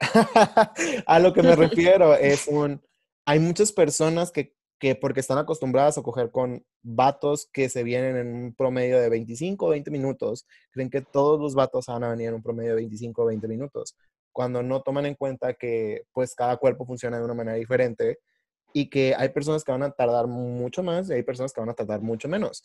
A 1.06 1.18
lo 1.18 1.32
que 1.34 1.42
me 1.42 1.54
refiero 1.56 2.14
es 2.14 2.46
un... 2.48 2.80
Hay 3.26 3.40
muchas 3.40 3.72
personas 3.72 4.32
que, 4.32 4.54
que 4.78 4.94
porque 4.94 5.20
están 5.20 5.36
acostumbradas 5.36 5.98
a 5.98 6.02
coger 6.02 6.30
con 6.30 6.64
vatos 6.82 7.48
que 7.52 7.68
se 7.68 7.82
vienen 7.82 8.16
en 8.16 8.34
un 8.34 8.54
promedio 8.54 8.98
de 8.98 9.10
25 9.10 9.66
o 9.66 9.68
20 9.68 9.90
minutos, 9.90 10.46
creen 10.70 10.88
que 10.88 11.02
todos 11.02 11.38
los 11.38 11.54
vatos 11.54 11.86
van 11.86 12.04
a 12.04 12.10
venir 12.10 12.28
en 12.28 12.34
un 12.34 12.42
promedio 12.42 12.70
de 12.70 12.76
25 12.76 13.22
o 13.22 13.26
20 13.26 13.46
minutos, 13.46 13.94
cuando 14.32 14.62
no 14.62 14.82
toman 14.82 15.06
en 15.06 15.14
cuenta 15.14 15.54
que 15.54 16.04
pues 16.12 16.34
cada 16.34 16.56
cuerpo 16.56 16.86
funciona 16.86 17.18
de 17.18 17.24
una 17.24 17.34
manera 17.34 17.56
diferente 17.56 18.18
y 18.72 18.88
que 18.88 19.14
hay 19.16 19.30
personas 19.30 19.64
que 19.64 19.72
van 19.72 19.82
a 19.82 19.90
tardar 19.90 20.26
mucho 20.26 20.82
más 20.82 21.10
y 21.10 21.14
hay 21.14 21.22
personas 21.22 21.52
que 21.52 21.60
van 21.60 21.70
a 21.70 21.74
tardar 21.74 22.00
mucho 22.00 22.28
menos. 22.28 22.64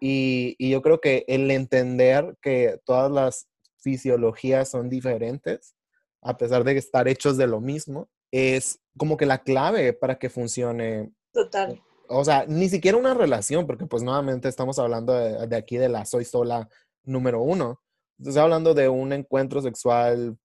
Y, 0.00 0.56
y 0.58 0.70
yo 0.70 0.80
creo 0.82 1.00
que 1.00 1.24
el 1.28 1.50
entender 1.50 2.36
que 2.40 2.78
todas 2.84 3.10
las 3.10 3.48
fisiologías 3.78 4.68
son 4.68 4.88
diferentes, 4.88 5.74
a 6.22 6.36
pesar 6.36 6.64
de 6.64 6.76
estar 6.76 7.08
hechos 7.08 7.36
de 7.36 7.46
lo 7.46 7.60
mismo, 7.60 8.08
es 8.30 8.80
como 8.96 9.16
que 9.16 9.26
la 9.26 9.42
clave 9.42 9.92
para 9.92 10.18
que 10.18 10.30
funcione. 10.30 11.12
Total. 11.32 11.82
O 12.08 12.24
sea, 12.24 12.44
ni 12.46 12.68
siquiera 12.68 12.98
una 12.98 13.14
relación, 13.14 13.66
porque 13.66 13.86
pues 13.86 14.02
nuevamente 14.02 14.48
estamos 14.48 14.78
hablando 14.78 15.12
de, 15.12 15.46
de 15.46 15.56
aquí 15.56 15.76
de 15.76 15.88
la 15.88 16.04
soy 16.04 16.24
sola 16.24 16.68
número 17.04 17.42
uno. 17.42 17.80
Estoy 18.18 18.42
hablando 18.42 18.74
de 18.74 18.88
un 18.88 19.12
encuentro 19.12 19.62
sexual 19.62 20.36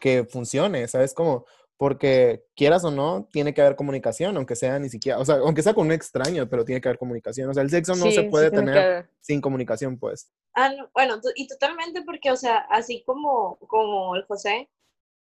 que 0.00 0.24
funcione, 0.24 0.88
¿sabes? 0.88 1.14
Como, 1.14 1.46
porque 1.76 2.44
quieras 2.56 2.84
o 2.84 2.90
no, 2.90 3.28
tiene 3.32 3.54
que 3.54 3.60
haber 3.60 3.76
comunicación, 3.76 4.36
aunque 4.36 4.56
sea 4.56 4.78
ni 4.78 4.88
siquiera, 4.88 5.18
o 5.18 5.24
sea, 5.24 5.36
aunque 5.36 5.62
sea 5.62 5.74
con 5.74 5.86
un 5.86 5.92
extraño, 5.92 6.48
pero 6.48 6.64
tiene 6.64 6.80
que 6.80 6.88
haber 6.88 6.98
comunicación. 6.98 7.48
O 7.48 7.54
sea, 7.54 7.62
el 7.62 7.70
sexo 7.70 7.94
no 7.94 8.06
Sí, 8.06 8.12
se 8.12 8.22
sí 8.22 8.28
puede 8.28 8.50
que 8.50 8.56
tener 8.56 9.10
sin 9.20 9.40
comunicación, 9.40 9.98
pues. 9.98 10.32
Ah, 10.54 10.70
no, 10.70 10.90
bueno, 10.92 11.20
y 11.36 11.46
totalmente 11.46 12.02
porque, 12.02 12.30
o 12.30 12.36
sea, 12.36 12.58
así 12.70 13.02
como, 13.04 13.56
como 13.66 14.16
el 14.16 14.24
José, 14.24 14.68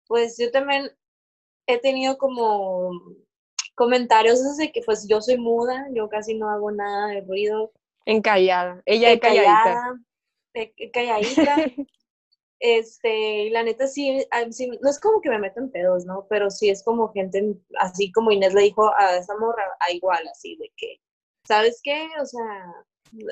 pues 0.06 0.36
yo 0.38 0.50
también 0.50 0.90
he 1.66 1.78
tenido 1.78 2.16
como 2.16 2.92
comentarios 3.74 4.56
de 4.56 4.70
que 4.70 4.80
pues 4.82 5.06
yo 5.08 5.20
soy 5.20 5.36
muda, 5.36 5.88
yo 5.92 6.08
casi 6.08 6.34
no 6.34 6.48
hago 6.48 6.70
nada 6.70 7.08
de 7.08 7.20
ruido, 7.22 7.72
Encallada. 8.06 8.82
Ella 8.86 9.10
eh, 9.10 9.14
es 9.14 9.20
calladita. 9.20 9.62
callada, 9.64 10.00
eh, 10.54 10.72
eh, 10.76 10.90
calladita. 10.90 11.56
Este, 12.58 13.44
y 13.44 13.50
la 13.50 13.62
neta 13.62 13.86
sí, 13.86 14.24
sí, 14.50 14.70
no 14.80 14.88
es 14.90 14.98
como 14.98 15.20
que 15.20 15.28
me 15.28 15.38
meto 15.38 15.60
en 15.60 15.70
pedos, 15.70 16.06
¿no? 16.06 16.26
Pero 16.30 16.50
sí 16.50 16.70
es 16.70 16.82
como 16.82 17.12
gente, 17.12 17.54
así 17.80 18.10
como 18.12 18.30
Inés 18.30 18.54
le 18.54 18.62
dijo 18.62 18.90
a 18.98 19.16
esa 19.16 19.36
morra, 19.36 19.64
a 19.80 19.92
igual, 19.92 20.26
así 20.28 20.56
de 20.56 20.72
que, 20.76 21.00
¿sabes 21.46 21.80
qué? 21.82 22.08
O 22.20 22.24
sea, 22.24 22.72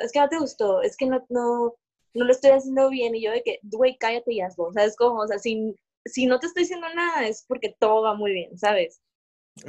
es 0.03 0.13
que 0.13 0.21
no 0.21 0.29
te 0.29 0.39
gustó, 0.39 0.83
es 0.83 0.97
que 0.97 1.07
no, 1.07 1.25
no, 1.31 1.75
no 2.13 2.25
lo 2.25 2.31
estoy 2.33 2.51
haciendo 2.51 2.91
bien, 2.91 3.15
y 3.15 3.23
yo 3.23 3.33
de 3.33 3.43
que, 3.43 3.61
güey, 3.63 3.97
cállate 3.97 4.33
y 4.35 4.41
hazlo, 4.43 4.71
¿sabes? 4.75 4.95
Como, 4.97 5.21
o 5.21 5.27
sea, 5.27 5.39
si, 5.39 5.75
si 6.05 6.27
no 6.27 6.39
te 6.39 6.47
estoy 6.47 6.65
diciendo 6.65 6.87
nada 6.95 7.27
es 7.27 7.45
porque 7.49 7.75
todo 7.79 8.03
va 8.03 8.15
muy 8.15 8.33
bien, 8.33 8.59
¿sabes? 8.59 9.01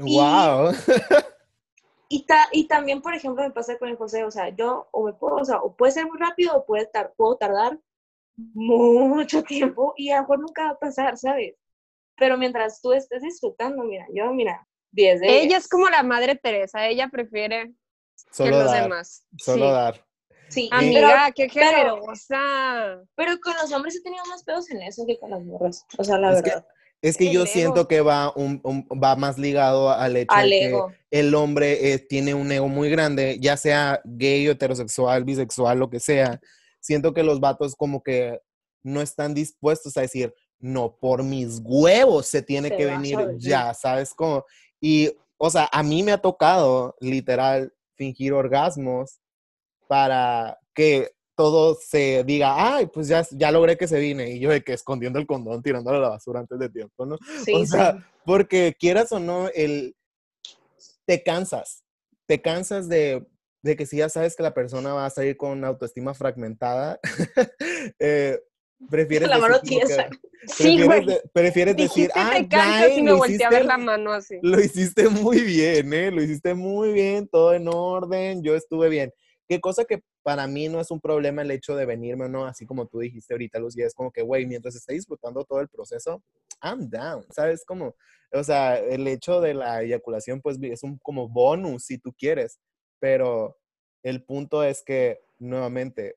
Y- 0.05 0.17
¡Wow! 0.19 0.71
Y, 2.07 2.27
ta- 2.27 2.49
y 2.51 2.67
también, 2.67 3.01
por 3.01 3.15
ejemplo, 3.15 3.41
me 3.43 3.49
pasa 3.49 3.79
con 3.79 3.89
el 3.89 3.95
José, 3.97 4.23
o 4.25 4.29
sea, 4.31 4.49
yo 4.49 4.87
o 4.91 5.03
me 5.05 5.13
puedo, 5.13 5.37
o 5.37 5.43
sea, 5.43 5.57
o 5.57 5.75
puede 5.75 5.91
ser 5.91 6.05
muy 6.05 6.19
rápido 6.19 6.55
o 6.55 6.63
puede 6.65 6.85
tar- 6.85 7.13
puedo 7.17 7.35
tardar 7.35 7.79
mucho 8.37 9.43
tiempo 9.43 9.93
y 9.97 10.09
a 10.11 10.17
lo 10.17 10.21
mejor 10.23 10.39
nunca 10.39 10.63
va 10.65 10.69
a 10.71 10.79
pasar, 10.79 11.17
¿sabes? 11.17 11.55
Pero 12.17 12.37
mientras 12.37 12.81
tú 12.81 12.93
estés 12.93 13.21
disfrutando, 13.21 13.83
mira, 13.83 14.05
yo, 14.13 14.31
mira, 14.33 14.67
10 14.91 15.19
de 15.21 15.27
Ella 15.27 15.47
10. 15.49 15.63
es 15.63 15.67
como 15.69 15.89
la 15.89 16.03
madre 16.03 16.35
Teresa. 16.35 16.87
Ella 16.87 17.09
prefiere 17.09 17.67
que 17.67 17.73
Solo 18.31 18.59
los 18.59 18.71
dar, 18.71 18.83
demás. 18.83 19.25
solo 19.37 19.65
Sí. 19.67 19.71
dar. 19.71 20.05
Sí, 20.47 20.69
pero, 20.71 20.79
Amiga, 21.07 21.31
qué 21.35 21.49
pero- 21.53 21.69
generosa. 21.71 23.01
pero 23.15 23.39
con 23.41 23.53
los 23.61 23.71
hombres 23.73 23.95
he 23.95 24.01
tenido 24.03 24.23
más 24.29 24.43
pedos 24.43 24.69
en 24.69 24.81
eso 24.83 25.05
que 25.05 25.17
con 25.19 25.31
las 25.31 25.43
morras, 25.43 25.85
o 25.97 26.03
sea, 26.03 26.17
la 26.17 26.33
Es 26.33 26.41
que- 26.43 26.49
verdad. 26.51 26.65
Es 27.01 27.17
que 27.17 27.27
El 27.27 27.33
yo 27.33 27.41
ego. 27.41 27.47
siento 27.51 27.87
que 27.87 28.01
va, 28.01 28.31
un, 28.35 28.61
un- 28.63 28.87
va 29.03 29.15
más 29.15 29.37
ligado 29.37 29.91
al 29.91 30.15
hecho 30.17 30.33
Al 30.33 30.49
de 30.49 30.59
que 30.59 30.65
ego. 30.67 30.91
el 31.11 31.35
hombre 31.35 31.91
eh, 31.93 31.99
tiene 31.99 32.33
un 32.33 32.51
ego 32.51 32.67
muy 32.67 32.89
grande, 32.89 33.37
ya 33.39 33.57
sea 33.57 34.01
gay, 34.05 34.47
heterosexual, 34.47 35.23
bisexual, 35.23 35.77
lo 35.77 35.89
que 35.89 35.99
sea. 35.99 36.39
Siento 36.85 37.15
que 37.15 37.23
los 37.23 37.39
vatos 37.39 37.75
como 37.75 38.03
que 38.03 38.39
no 38.83 39.01
están 39.01 39.33
dispuestos 39.33 39.97
a 39.97 40.01
decir, 40.01 40.35
no, 40.59 40.95
por 40.97 41.23
mis 41.23 41.59
huevos 41.63 42.27
se 42.27 42.43
tiene 42.43 42.69
Se 42.69 42.77
que 42.77 42.85
venir 42.85 43.17
ya, 43.39 43.73
¿sabes 43.73 44.13
cómo? 44.13 44.45
Y, 44.79 45.11
o 45.37 45.49
sea, 45.49 45.67
a 45.71 45.81
mí 45.81 46.03
me 46.03 46.11
ha 46.11 46.19
tocado 46.19 46.95
literal 46.99 47.73
fingir 47.95 48.33
orgasmos 48.33 49.19
para 49.87 50.59
que 50.75 51.09
todo 51.35 51.73
se 51.73 52.23
diga, 52.23 52.75
ay, 52.75 52.85
pues 52.85 53.07
ya, 53.07 53.25
ya 53.31 53.51
logré 53.51 53.77
que 53.77 53.87
se 53.87 53.99
vine. 53.99 54.29
Y 54.29 54.39
yo 54.39 54.51
de 54.51 54.63
que 54.63 54.73
escondiendo 54.73 55.17
el 55.17 55.25
condón, 55.25 55.63
tirándolo 55.63 55.97
a 55.97 56.01
la 56.01 56.09
basura 56.09 56.39
antes 56.39 56.59
de 56.59 56.69
tiempo, 56.69 57.03
¿no? 57.07 57.17
Sí, 57.43 57.51
o 57.51 57.59
sí. 57.61 57.65
sea, 57.65 58.07
porque 58.25 58.75
quieras 58.79 59.11
o 59.11 59.19
no, 59.19 59.47
el, 59.55 59.95
te 61.07 61.23
cansas. 61.23 61.83
Te 62.27 62.43
cansas 62.43 62.87
de, 62.87 63.25
de 63.65 63.75
que 63.75 63.87
si 63.87 63.97
ya 63.97 64.09
sabes 64.09 64.35
que 64.35 64.43
la 64.43 64.53
persona 64.53 64.93
va 64.93 65.07
a 65.07 65.09
salir 65.09 65.37
con 65.37 65.65
autoestima 65.65 66.13
fragmentada, 66.13 66.99
eh, 67.99 68.39
prefieres 68.91 69.27
La 69.27 69.39
mano 69.39 69.59
decir 69.59 69.79
que- 69.79 69.85
tiesa. 69.85 70.09
Sí, 70.47 70.77
prefieres, 70.77 71.05
güey. 71.05 71.19
prefieres 71.33 71.75
decir, 71.75 72.11
ah, 72.13 72.33
te 72.47 73.01
me 73.01 73.09
lo 73.09 73.17
volteé 73.17 73.43
a 73.45 73.49
ver 73.49 73.61
hiciste, 73.61 73.63
la 73.67 73.77
mano 73.79 74.13
así. 74.13 74.37
lo 74.43 74.59
hiciste 74.59 75.09
muy 75.09 75.41
bien, 75.41 75.91
¿eh? 75.91 76.11
Lo 76.11 76.21
hiciste 76.21 76.53
muy 76.53 76.93
bien, 76.93 77.27
todo 77.27 77.55
en 77.55 77.67
orden, 77.67 78.43
yo 78.43 78.55
estuve 78.55 78.89
bien. 78.89 79.11
Qué 79.47 79.59
cosa 79.59 79.85
que 79.85 80.03
para 80.21 80.45
mí 80.45 80.69
no 80.69 80.79
es 80.79 80.91
un 80.91 81.01
problema 81.01 81.41
el 81.41 81.49
hecho 81.49 81.75
de 81.75 81.87
venirme 81.87 82.25
o 82.25 82.29
no, 82.29 82.45
así 82.45 82.67
como 82.67 82.85
tú 82.85 82.99
dijiste 82.99 83.33
ahorita, 83.33 83.57
Lucía, 83.57 83.87
es 83.87 83.95
como 83.95 84.11
que, 84.11 84.21
güey, 84.21 84.45
mientras 84.45 84.75
esté 84.75 84.93
disfrutando 84.93 85.43
todo 85.45 85.61
el 85.61 85.67
proceso, 85.67 86.21
I'm 86.61 86.87
down, 86.91 87.25
¿sabes? 87.31 87.65
Como, 87.65 87.95
o 88.31 88.43
sea, 88.43 88.77
el 88.77 89.07
hecho 89.07 89.41
de 89.41 89.55
la 89.55 89.81
eyaculación, 89.81 90.41
pues 90.43 90.59
es 90.61 90.83
un 90.83 90.99
como 90.99 91.27
bonus 91.27 91.85
si 91.85 91.97
tú 91.97 92.13
quieres, 92.15 92.59
pero 93.05 93.55
el 94.01 94.23
punto 94.23 94.63
es 94.63 94.81
que, 94.81 95.21
nuevamente, 95.37 96.15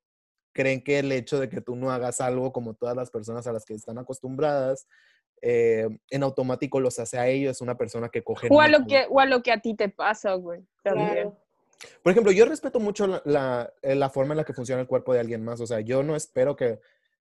creen 0.55 0.83
que 0.83 1.01
el 1.01 1.12
hecho 1.12 1.38
de 1.38 1.51
que 1.51 1.61
tú 1.61 1.77
no 1.77 1.90
hagas 1.90 2.22
algo 2.22 2.51
como 2.51 2.72
todas 2.72 2.96
las 2.96 3.11
personas 3.11 3.46
a 3.46 3.53
las 3.53 3.66
que 3.66 3.74
están 3.74 3.98
acostumbradas, 3.98 4.88
eh, 5.42 5.87
en 6.09 6.22
automático 6.22 6.81
los 6.81 6.98
hace 6.98 7.18
a 7.18 7.29
ellos 7.29 7.61
una 7.61 7.77
persona 7.77 8.09
que 8.09 8.22
coge. 8.24 8.48
O 8.51 8.62
a 8.62 8.68
lo 8.68 8.87
que, 8.87 9.05
o 9.11 9.20
a 9.20 9.27
lo 9.27 9.42
que 9.42 9.53
a 9.53 9.61
ti 9.61 9.74
te 9.74 9.90
pasa, 9.90 10.33
güey. 10.33 10.62
También. 10.83 11.12
Claro. 11.12 11.37
Por 12.03 12.11
ejemplo, 12.12 12.33
yo 12.33 12.46
respeto 12.46 12.81
mucho 12.81 13.07
la, 13.07 13.20
la- 13.27 13.72
eh, 13.83 13.94
la 13.94 14.09
forma 14.09 14.33
en 14.33 14.38
la 14.38 14.44
que 14.44 14.55
funciona 14.55 14.81
el 14.81 14.88
cuerpo 14.88 15.12
de 15.12 15.20
alguien 15.20 15.44
más. 15.44 15.61
O 15.61 15.66
sea, 15.66 15.81
yo 15.81 16.03
no 16.03 16.16
espero 16.16 16.57
que 16.57 16.81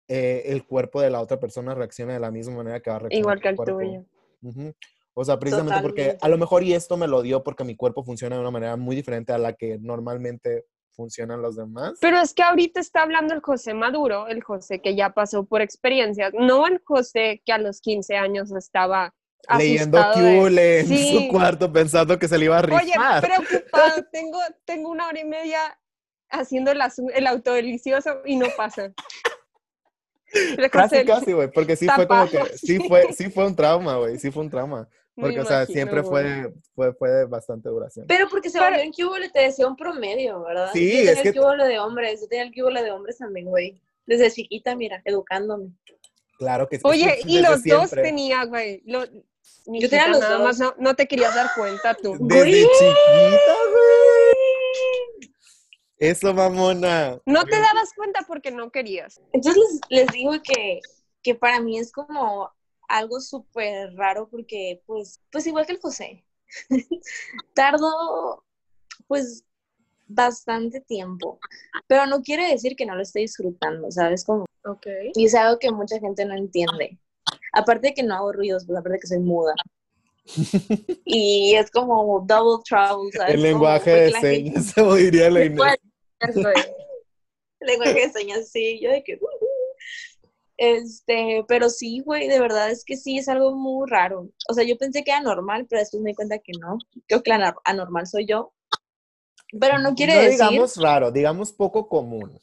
eh, 0.08 0.42
el 0.48 0.66
cuerpo 0.66 1.00
de 1.00 1.12
la 1.12 1.22
otra 1.22 1.40
persona 1.40 1.76
reaccione 1.76 2.14
de 2.14 2.20
la 2.20 2.32
misma 2.32 2.56
manera 2.56 2.80
que 2.80 2.90
va 2.90 2.96
a 2.96 3.00
reaccionar 3.02 3.20
Igual 3.22 3.40
que 3.42 3.50
el 3.50 3.56
cuerpo. 3.56 3.78
tuyo. 3.78 4.04
Ujú. 4.42 4.74
O 5.16 5.24
sea, 5.24 5.38
precisamente 5.40 5.80
porque 5.82 6.02
Totalmente. 6.04 6.26
a 6.26 6.30
lo 6.30 6.38
mejor 6.38 6.64
y 6.64 6.74
esto 6.74 6.98
me 6.98 7.08
lo 7.08 7.22
dio 7.22 7.44
porque 7.44 7.64
mi 7.64 7.76
cuerpo 7.76 8.04
funciona 8.04 8.36
de 8.36 8.42
una 8.42 8.52
manera 8.52 8.76
muy 8.78 8.96
diferente 8.96 9.32
a 9.32 9.38
la 9.38 9.54
que 9.54 9.78
normalmente 9.80 10.66
funcionan 10.96 11.42
los 11.42 11.56
demás. 11.56 11.94
Pero 12.02 12.20
es 12.20 12.34
que 12.34 12.42
ahorita 12.44 12.80
está 12.80 13.04
hablando 13.04 13.34
el 13.34 13.42
José 13.42 13.74
Maduro, 13.74 14.28
el 14.28 14.44
José 14.44 14.82
que 14.82 14.96
ya 14.96 15.12
pasó 15.12 15.44
por 15.46 15.62
experiencias, 15.62 16.32
no 16.38 16.66
el 16.68 16.82
José 16.84 17.42
que 17.46 17.52
a 17.52 17.58
los 17.58 17.80
15 17.82 18.16
años 18.16 18.52
estaba 18.56 19.14
Leyendo 19.58 19.98
asustado 20.00 20.26
de- 20.26 20.40
Cule 20.40 20.80
en 20.80 20.88
Sí. 20.88 21.18
su 21.28 21.32
cuarto 21.32 21.72
pensando 21.72 22.18
que 22.18 22.28
se 22.28 22.38
le 22.38 22.46
iba 22.46 22.58
a 22.58 22.62
Oye, 22.62 22.94
rifar. 22.94 23.22
preocupado, 23.22 24.06
tengo, 24.12 24.40
tengo 24.66 24.90
una 24.90 25.08
hora 25.08 25.20
y 25.20 25.26
media 25.26 25.60
haciendo 26.30 26.72
el, 26.72 26.80
el 27.14 27.28
autodelicioso 27.28 28.22
y 28.26 28.36
no 28.38 28.48
pasa. 28.58 28.94
Casi, 30.72 31.06
casi, 31.06 31.34
güey, 31.34 31.52
porque 31.52 31.76
sí 31.76 31.88
fue 31.88 32.08
como 32.08 32.28
que, 32.28 32.40
sí. 32.58 32.80
fue, 32.88 33.14
sí 33.14 33.30
fue 33.30 33.46
un 33.46 33.56
trauma, 33.56 33.98
güey, 33.98 34.18
sí 34.18 34.32
fue 34.32 34.42
un 34.44 34.50
trauma. 34.50 34.88
Me 35.16 35.24
Porque, 35.24 35.40
o 35.42 35.46
sea, 35.46 35.58
imagino, 35.58 35.74
siempre 35.76 36.04
fue, 36.04 36.54
fue, 36.76 36.94
fue 36.94 37.10
de 37.12 37.26
bastante 37.26 37.70
duración. 37.70 38.06
Pero 38.08 38.28
porque 38.30 38.50
se 38.50 38.60
volvió 38.60 38.80
en 38.82 38.92
cubole, 38.92 39.30
te 39.30 39.42
decía 39.42 39.68
un 39.68 39.76
promedio, 39.76 40.42
¿verdad? 40.44 40.70
Sí, 40.74 40.90
yo 40.90 40.96
tenía 40.98 41.12
es 41.14 41.22
que- 41.22 41.30
el 41.30 41.36
cubole 41.36 41.68
de 41.68 41.80
hombres, 41.80 42.22
yo 42.22 42.28
tenía 42.28 42.44
el 42.46 42.54
cubole 42.54 42.82
de 42.84 42.92
hombres 42.92 43.18
también, 43.20 43.46
güey. 43.48 43.80
Desde 44.06 44.32
chiquita, 44.32 44.76
mira, 44.76 45.02
educándome. 45.06 45.70
Claro 46.38 46.68
que 46.68 46.78
sí. 46.78 46.82
Oye, 46.86 47.20
y 47.26 47.40
los 47.42 47.64
dos 47.64 47.92
tenía, 47.92 48.44
güey. 48.46 48.82
Lo, 48.86 49.06
Yo 49.06 49.90
tenía 49.90 50.08
los 50.08 50.20
nada 50.20 50.34
dos. 50.38 50.44
más 50.44 50.60
no, 50.60 50.74
no 50.78 50.96
te 50.96 51.08
querías 51.08 51.34
dar 51.36 51.48
cuenta 51.56 51.94
tú. 51.94 52.18
Desde 52.20 52.40
Güey. 52.40 52.54
chiquita, 52.64 53.56
güey. 53.72 55.32
Eso, 56.00 56.34
mamona. 56.34 57.20
No 57.26 57.46
te 57.46 57.56
dabas 57.56 57.94
cuenta 57.96 58.22
porque 58.28 58.52
no 58.52 58.72
querías. 58.72 59.22
Entonces 59.32 59.62
les, 59.90 60.02
les 60.06 60.12
digo 60.14 60.34
que, 60.44 60.82
que 61.22 61.36
para 61.36 61.62
mí 61.62 61.78
es 61.80 61.92
como 61.94 62.52
algo 62.88 63.20
súper 63.22 63.94
raro 63.96 64.28
porque, 64.30 64.82
pues, 64.86 65.20
pues 65.32 65.48
igual 65.48 65.66
que 65.66 65.74
el 65.74 65.80
José, 65.80 66.24
tardo, 67.56 68.44
pues, 69.08 69.44
bastante 70.08 70.82
tiempo, 70.82 71.40
pero 71.88 72.06
no 72.06 72.22
quiere 72.22 72.48
decir 72.50 72.76
que 72.76 72.86
no 72.86 72.96
lo 72.96 73.02
esté 73.02 73.20
disfrutando, 73.22 73.90
¿sabes? 73.90 74.24
Como, 74.26 74.46
Ok. 74.66 74.86
y 75.16 75.26
es 75.26 75.34
algo 75.36 75.58
que 75.60 75.72
mucha 75.72 76.00
gente 76.00 76.26
no 76.26 76.36
entiende. 76.36 77.00
Aparte 77.54 77.88
de 77.88 77.94
que 77.94 78.04
no 78.04 78.16
hago 78.16 78.32
ruidos, 78.34 78.66
pues 78.66 78.78
aparte 78.78 78.94
de 78.94 79.00
que 79.00 79.08
soy 79.08 79.20
muda. 79.20 79.54
Y 81.06 81.56
es 81.56 81.70
como 81.72 82.24
double 82.26 82.64
trouble, 82.68 83.12
¿sabes? 83.12 83.34
El 83.36 83.42
lenguaje 83.42 83.90
de 83.92 84.12
la 84.12 84.20
gente- 84.20 84.52
señas, 84.52 84.74
como 84.76 84.96
diría 84.96 85.30
la 85.30 85.46
Inés. 85.46 85.58
Bueno, 85.58 85.78
güey. 86.36 86.66
lenguaje 87.60 87.94
de 88.08 88.10
señas, 88.12 88.50
sí, 88.50 88.80
yo 88.82 88.92
de 88.92 89.04
que... 89.04 89.16
uh. 89.16 89.28
Este, 90.64 91.44
pero 91.48 91.70
sí, 91.70 92.02
güey, 92.06 92.28
de 92.28 92.40
verdad 92.40 92.72
es 92.72 92.86
que 92.86 92.96
sí, 92.96 93.18
es 93.18 93.28
algo 93.28 93.54
muy 93.56 93.90
raro. 93.90 94.30
O 94.50 94.54
sea, 94.54 94.64
yo 94.64 94.78
pensé 94.78 95.04
que 95.04 95.12
era 95.12 95.22
normal, 95.22 95.66
pero 95.70 95.80
después 95.82 96.02
me 96.02 96.12
di 96.12 96.16
cuenta 96.16 96.40
que 96.40 96.54
no. 96.60 96.78
Creo 97.08 97.22
que 97.22 97.30
la 97.32 97.38
anor- 97.38 97.62
anormal 97.66 98.08
soy 98.08 98.26
yo. 98.26 98.54
Pero 99.60 99.78
no 99.78 99.94
quiere 99.94 100.16
no 100.16 100.22
decir... 100.22 100.38
digamos 100.40 100.78
raro, 100.78 101.12
digamos 101.12 101.52
poco 101.52 101.88
común. 101.88 102.42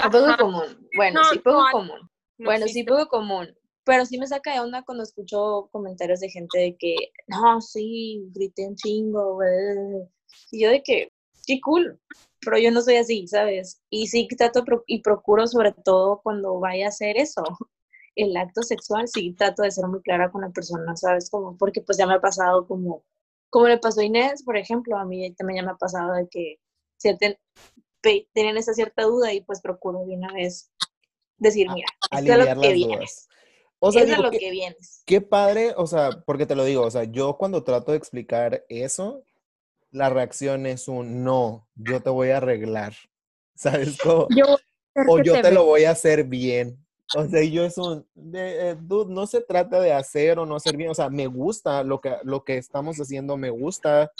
Ah, 0.00 0.10
poco 0.10 0.36
común. 0.38 0.88
Bueno, 0.96 1.20
No, 1.22 1.30
sí, 1.30 1.38
poco 1.38 1.62
no, 1.64 1.70
común. 1.72 2.00
No 2.38 2.44
bueno, 2.46 2.66
sí, 2.68 2.84
poco 2.84 3.06
común. 3.08 3.56
Pero 3.84 4.06
sí 4.06 4.18
me 4.18 4.26
saca 4.26 4.52
de 4.52 4.60
onda 4.60 4.82
cuando 4.82 5.02
escucho 5.04 5.68
comentarios 5.70 6.20
de 6.20 6.30
gente 6.30 6.58
de 6.58 6.76
que, 6.76 6.94
no, 7.26 7.60
sí, 7.60 8.28
grité 8.32 8.66
un 8.66 8.76
chingo, 8.76 9.34
güey. 9.34 10.08
Y 10.50 10.62
yo 10.62 10.70
de 10.70 10.82
que, 10.82 11.12
qué 11.46 11.60
cool. 11.60 12.00
Pero 12.40 12.58
yo 12.58 12.70
no 12.70 12.82
soy 12.82 12.96
así, 12.96 13.26
¿sabes? 13.26 13.82
Y 13.90 14.06
sí 14.08 14.28
trato 14.36 14.64
pro- 14.64 14.84
y 14.86 15.00
procuro 15.02 15.46
sobre 15.46 15.72
todo 15.72 16.20
cuando 16.22 16.58
vaya 16.60 16.86
a 16.86 16.88
hacer 16.90 17.16
eso, 17.18 17.42
el 18.16 18.36
acto 18.36 18.62
sexual, 18.62 19.08
sí 19.08 19.34
trato 19.34 19.62
de 19.62 19.70
ser 19.70 19.86
muy 19.88 20.00
clara 20.02 20.30
con 20.30 20.42
la 20.42 20.50
persona, 20.50 20.96
¿sabes? 20.96 21.30
Como, 21.30 21.56
porque 21.56 21.80
pues 21.80 21.98
ya 21.98 22.06
me 22.06 22.14
ha 22.14 22.20
pasado 22.20 22.66
como, 22.66 23.04
como 23.50 23.68
le 23.68 23.78
pasó 23.78 24.00
a 24.00 24.04
Inés, 24.04 24.42
por 24.44 24.56
ejemplo, 24.56 24.96
a 24.98 25.04
mí 25.04 25.32
también 25.34 25.58
ya 25.62 25.66
me 25.66 25.72
ha 25.72 25.76
pasado 25.76 26.12
de 26.14 26.28
que 26.28 26.56
si 26.98 27.16
ten- 27.18 27.38
pe- 28.00 28.28
tienen 28.32 28.56
esa 28.56 28.74
cierta 28.74 29.02
duda 29.04 29.32
y 29.32 29.40
pues 29.42 29.60
procuro 29.60 30.04
de 30.06 30.14
una 30.16 30.32
vez 30.32 30.70
decir, 31.38 31.68
mira, 31.70 31.86
esto 32.10 32.32
es 32.32 32.38
lo 32.38 32.60
que 32.60 32.72
vienes. 32.74 33.28
O 33.80 33.92
sea, 33.92 34.04
digo, 34.04 34.22
lo 34.22 34.30
¿qué- 34.30 34.38
que 34.38 34.50
vienes. 34.50 35.02
Qué 35.06 35.20
padre, 35.20 35.74
o 35.76 35.86
sea, 35.86 36.10
porque 36.26 36.46
te 36.46 36.54
lo 36.54 36.64
digo, 36.64 36.82
o 36.82 36.90
sea, 36.90 37.04
yo 37.04 37.36
cuando 37.36 37.64
trato 37.64 37.92
de 37.92 37.98
explicar 37.98 38.64
eso, 38.68 39.22
la 39.94 40.10
reacción 40.10 40.66
es 40.66 40.88
un 40.88 41.22
no, 41.22 41.68
yo 41.76 42.02
te 42.02 42.10
voy 42.10 42.30
a 42.30 42.38
arreglar, 42.38 42.94
¿sabes? 43.54 43.96
Como, 43.96 44.26
Yo 44.30 44.58
o 45.06 45.16
que 45.16 45.22
yo 45.22 45.34
te 45.34 45.42
te 45.42 45.52
lo 45.52 45.64
voy 45.64 45.84
a 45.84 45.92
hacer 45.92 46.24
bien. 46.24 46.84
O 47.14 47.24
sea, 47.28 47.44
yo 47.44 47.64
es 47.64 47.78
un, 47.78 48.04
de, 48.12 48.70
eh, 48.70 48.76
dude, 48.80 49.14
no 49.14 49.26
se 49.28 49.40
trata 49.40 49.78
de 49.80 49.92
hacer 49.92 50.40
o 50.40 50.46
no 50.46 50.56
hacer 50.56 50.76
bien, 50.76 50.90
o 50.90 50.94
sea, 50.94 51.10
me 51.10 51.28
gusta 51.28 51.84
lo 51.84 52.00
que, 52.00 52.16
lo 52.24 52.42
que 52.42 52.56
estamos 52.56 52.96
haciendo, 52.96 53.36
me 53.36 53.50
gusta, 53.50 54.10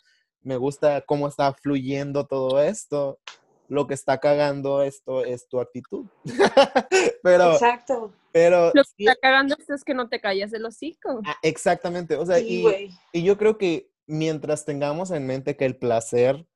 me 0.42 0.56
gusta 0.56 1.00
cómo 1.00 1.26
está 1.26 1.52
fluyendo 1.52 2.24
todo 2.24 2.62
esto. 2.62 3.18
Lo 3.66 3.88
que 3.88 3.94
está 3.94 4.18
cagando 4.18 4.82
esto 4.82 5.24
es 5.24 5.48
tu 5.48 5.58
actitud. 5.58 6.06
pero, 7.22 7.52
Exacto. 7.52 8.12
pero, 8.30 8.66
Lo 8.74 8.84
que 8.84 8.90
sí, 8.96 9.06
está 9.06 9.16
cagando 9.20 9.56
esto 9.58 9.74
es 9.74 9.82
que 9.82 9.94
no 9.94 10.08
te 10.08 10.20
calles 10.20 10.52
el 10.52 10.64
hocico. 10.66 11.20
ah, 11.24 11.36
exactamente, 11.42 12.14
o 12.14 12.24
sea, 12.24 12.38
Sí, 12.38 12.64
y, 13.12 13.18
y 13.18 13.24
yo 13.24 13.36
creo 13.36 13.58
que 13.58 13.90
mientras 14.06 14.64
tengamos 14.64 15.10
en 15.10 15.26
mente 15.26 15.56
que 15.56 15.64
el 15.64 15.76
placer 15.76 16.46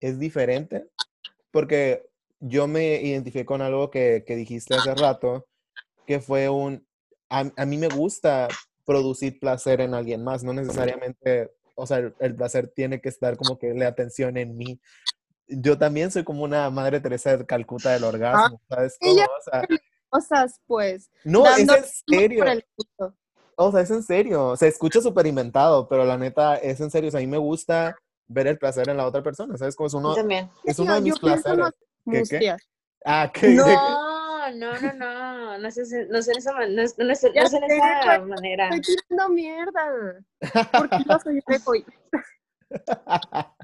es 0.00 0.18
diferente, 0.18 0.88
porque 1.50 2.08
yo 2.40 2.66
me 2.68 3.02
identifiqué 3.02 3.44
con 3.44 3.62
algo 3.62 3.90
que, 3.90 4.24
que 4.26 4.36
dijiste 4.36 4.74
hace 4.74 4.94
rato, 4.94 5.46
que 6.06 6.20
fue 6.20 6.48
un, 6.48 6.86
a, 7.28 7.50
a 7.56 7.66
mí 7.66 7.76
me 7.76 7.88
gusta 7.88 8.48
producir 8.84 9.38
placer 9.38 9.80
en 9.80 9.94
alguien 9.94 10.24
más, 10.24 10.44
no 10.44 10.52
necesariamente, 10.52 11.52
o 11.74 11.86
sea, 11.86 11.98
el, 11.98 12.14
el 12.20 12.34
placer 12.34 12.68
tiene 12.68 13.00
que 13.00 13.08
estar 13.08 13.36
como 13.36 13.58
que 13.58 13.74
la 13.74 13.88
atención 13.88 14.36
en 14.36 14.56
mí. 14.56 14.80
Yo 15.46 15.78
también 15.78 16.10
soy 16.10 16.24
como 16.24 16.44
una 16.44 16.70
madre 16.70 17.00
Teresa 17.00 17.36
de 17.36 17.46
Calcuta 17.46 17.92
del 17.92 18.04
orgasmo, 18.04 18.60
¿sabes? 18.68 18.96
cómo? 19.00 19.12
O 19.14 19.42
sea, 19.50 19.62
Cosas, 20.10 20.60
pues. 20.66 21.10
no, 21.24 21.46
es 21.46 21.58
en 21.58 21.68
serio. 22.06 22.44
O 23.60 23.72
sea, 23.72 23.80
es 23.80 23.90
en 23.90 24.02
serio. 24.04 24.56
Se 24.56 24.68
escucha 24.68 25.00
súper 25.00 25.26
inventado, 25.26 25.88
pero 25.88 26.04
la 26.04 26.16
neta 26.16 26.56
es 26.56 26.80
en 26.80 26.90
serio. 26.90 27.08
O 27.08 27.10
sea, 27.10 27.18
a 27.18 27.22
mí 27.22 27.26
me 27.26 27.38
gusta 27.38 27.96
ver 28.28 28.46
el 28.46 28.56
placer 28.58 28.88
en 28.88 28.96
la 28.96 29.06
otra 29.06 29.22
persona. 29.22 29.56
¿Sabes? 29.58 29.74
Como 29.74 29.88
es 29.88 29.92
Yo 29.92 29.98
uno, 29.98 30.14
también. 30.14 30.48
es 30.64 30.78
uno 30.78 30.92
de 30.94 30.98
Yo 31.00 31.04
mis 31.04 31.18
pienso 31.18 31.42
placeres. 31.42 32.28
¿Qué, 32.30 32.38
qué? 32.38 32.56
Ah, 33.04 33.30
que 33.32 33.48
No, 33.54 34.50
no, 34.54 34.80
no, 34.80 34.92
no. 34.94 35.58
No 35.58 35.68
es, 35.68 35.76
no 36.08 36.18
es 36.18 36.28
en 36.28 36.38
esa, 36.38 36.52
man- 36.52 36.74
no 36.74 36.82
es, 36.82 36.96
no 36.98 37.10
es- 37.12 37.22
no 37.24 37.28
es 37.42 37.52
en 37.52 37.68
sé, 37.68 37.76
esa 37.76 38.20
manera. 38.20 38.68
Estoy 38.70 38.96
tirando 39.08 39.28
mierda. 39.34 40.20
Porque 40.78 40.96
yo 41.08 41.18
soy 41.18 41.42
egoísta. 41.48 41.92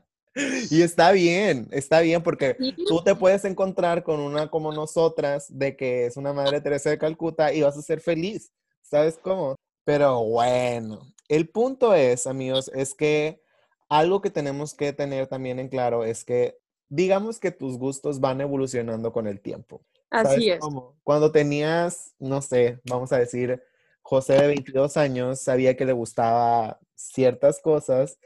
y 0.70 0.82
está 0.82 1.12
bien, 1.12 1.68
está 1.70 2.00
bien, 2.00 2.22
porque 2.22 2.56
Sí. 2.58 2.74
tú 2.88 3.02
te 3.04 3.14
puedes 3.14 3.44
encontrar 3.44 4.02
con 4.02 4.18
una 4.18 4.50
como 4.50 4.72
nosotras, 4.72 5.46
de 5.48 5.76
que 5.76 6.06
es 6.06 6.16
una 6.16 6.32
madre 6.32 6.60
Teresa 6.60 6.90
de 6.90 6.98
Calcuta, 6.98 7.52
y 7.52 7.62
vas 7.62 7.76
a 7.76 7.82
ser 7.82 8.00
feliz. 8.00 8.50
¿Sabes 8.82 9.18
cómo? 9.22 9.54
Pero 9.84 10.24
bueno, 10.24 11.12
el 11.28 11.48
punto 11.48 11.94
es, 11.94 12.26
amigos, 12.26 12.70
es 12.74 12.94
que 12.94 13.42
algo 13.88 14.20
que 14.20 14.30
tenemos 14.30 14.74
que 14.74 14.92
tener 14.92 15.26
también 15.26 15.58
en 15.58 15.68
claro 15.68 16.04
es 16.04 16.24
que 16.24 16.58
digamos 16.88 17.38
que 17.38 17.50
tus 17.50 17.78
gustos 17.78 18.20
van 18.20 18.40
evolucionando 18.40 19.12
con 19.12 19.26
el 19.26 19.40
tiempo. 19.40 19.82
¿Sabes 20.10 20.32
Así 20.32 20.50
es. 20.50 20.60
cómo? 20.60 20.96
Cuando 21.02 21.32
tenías, 21.32 22.14
no 22.18 22.40
sé, 22.40 22.80
vamos 22.84 23.12
a 23.12 23.18
decir, 23.18 23.62
José 24.02 24.34
de 24.34 24.46
22 24.48 24.96
años 24.96 25.40
sabía 25.40 25.76
que 25.76 25.84
le 25.84 25.92
gustaba 25.92 26.78
ciertas 26.94 27.60
cosas 27.60 28.18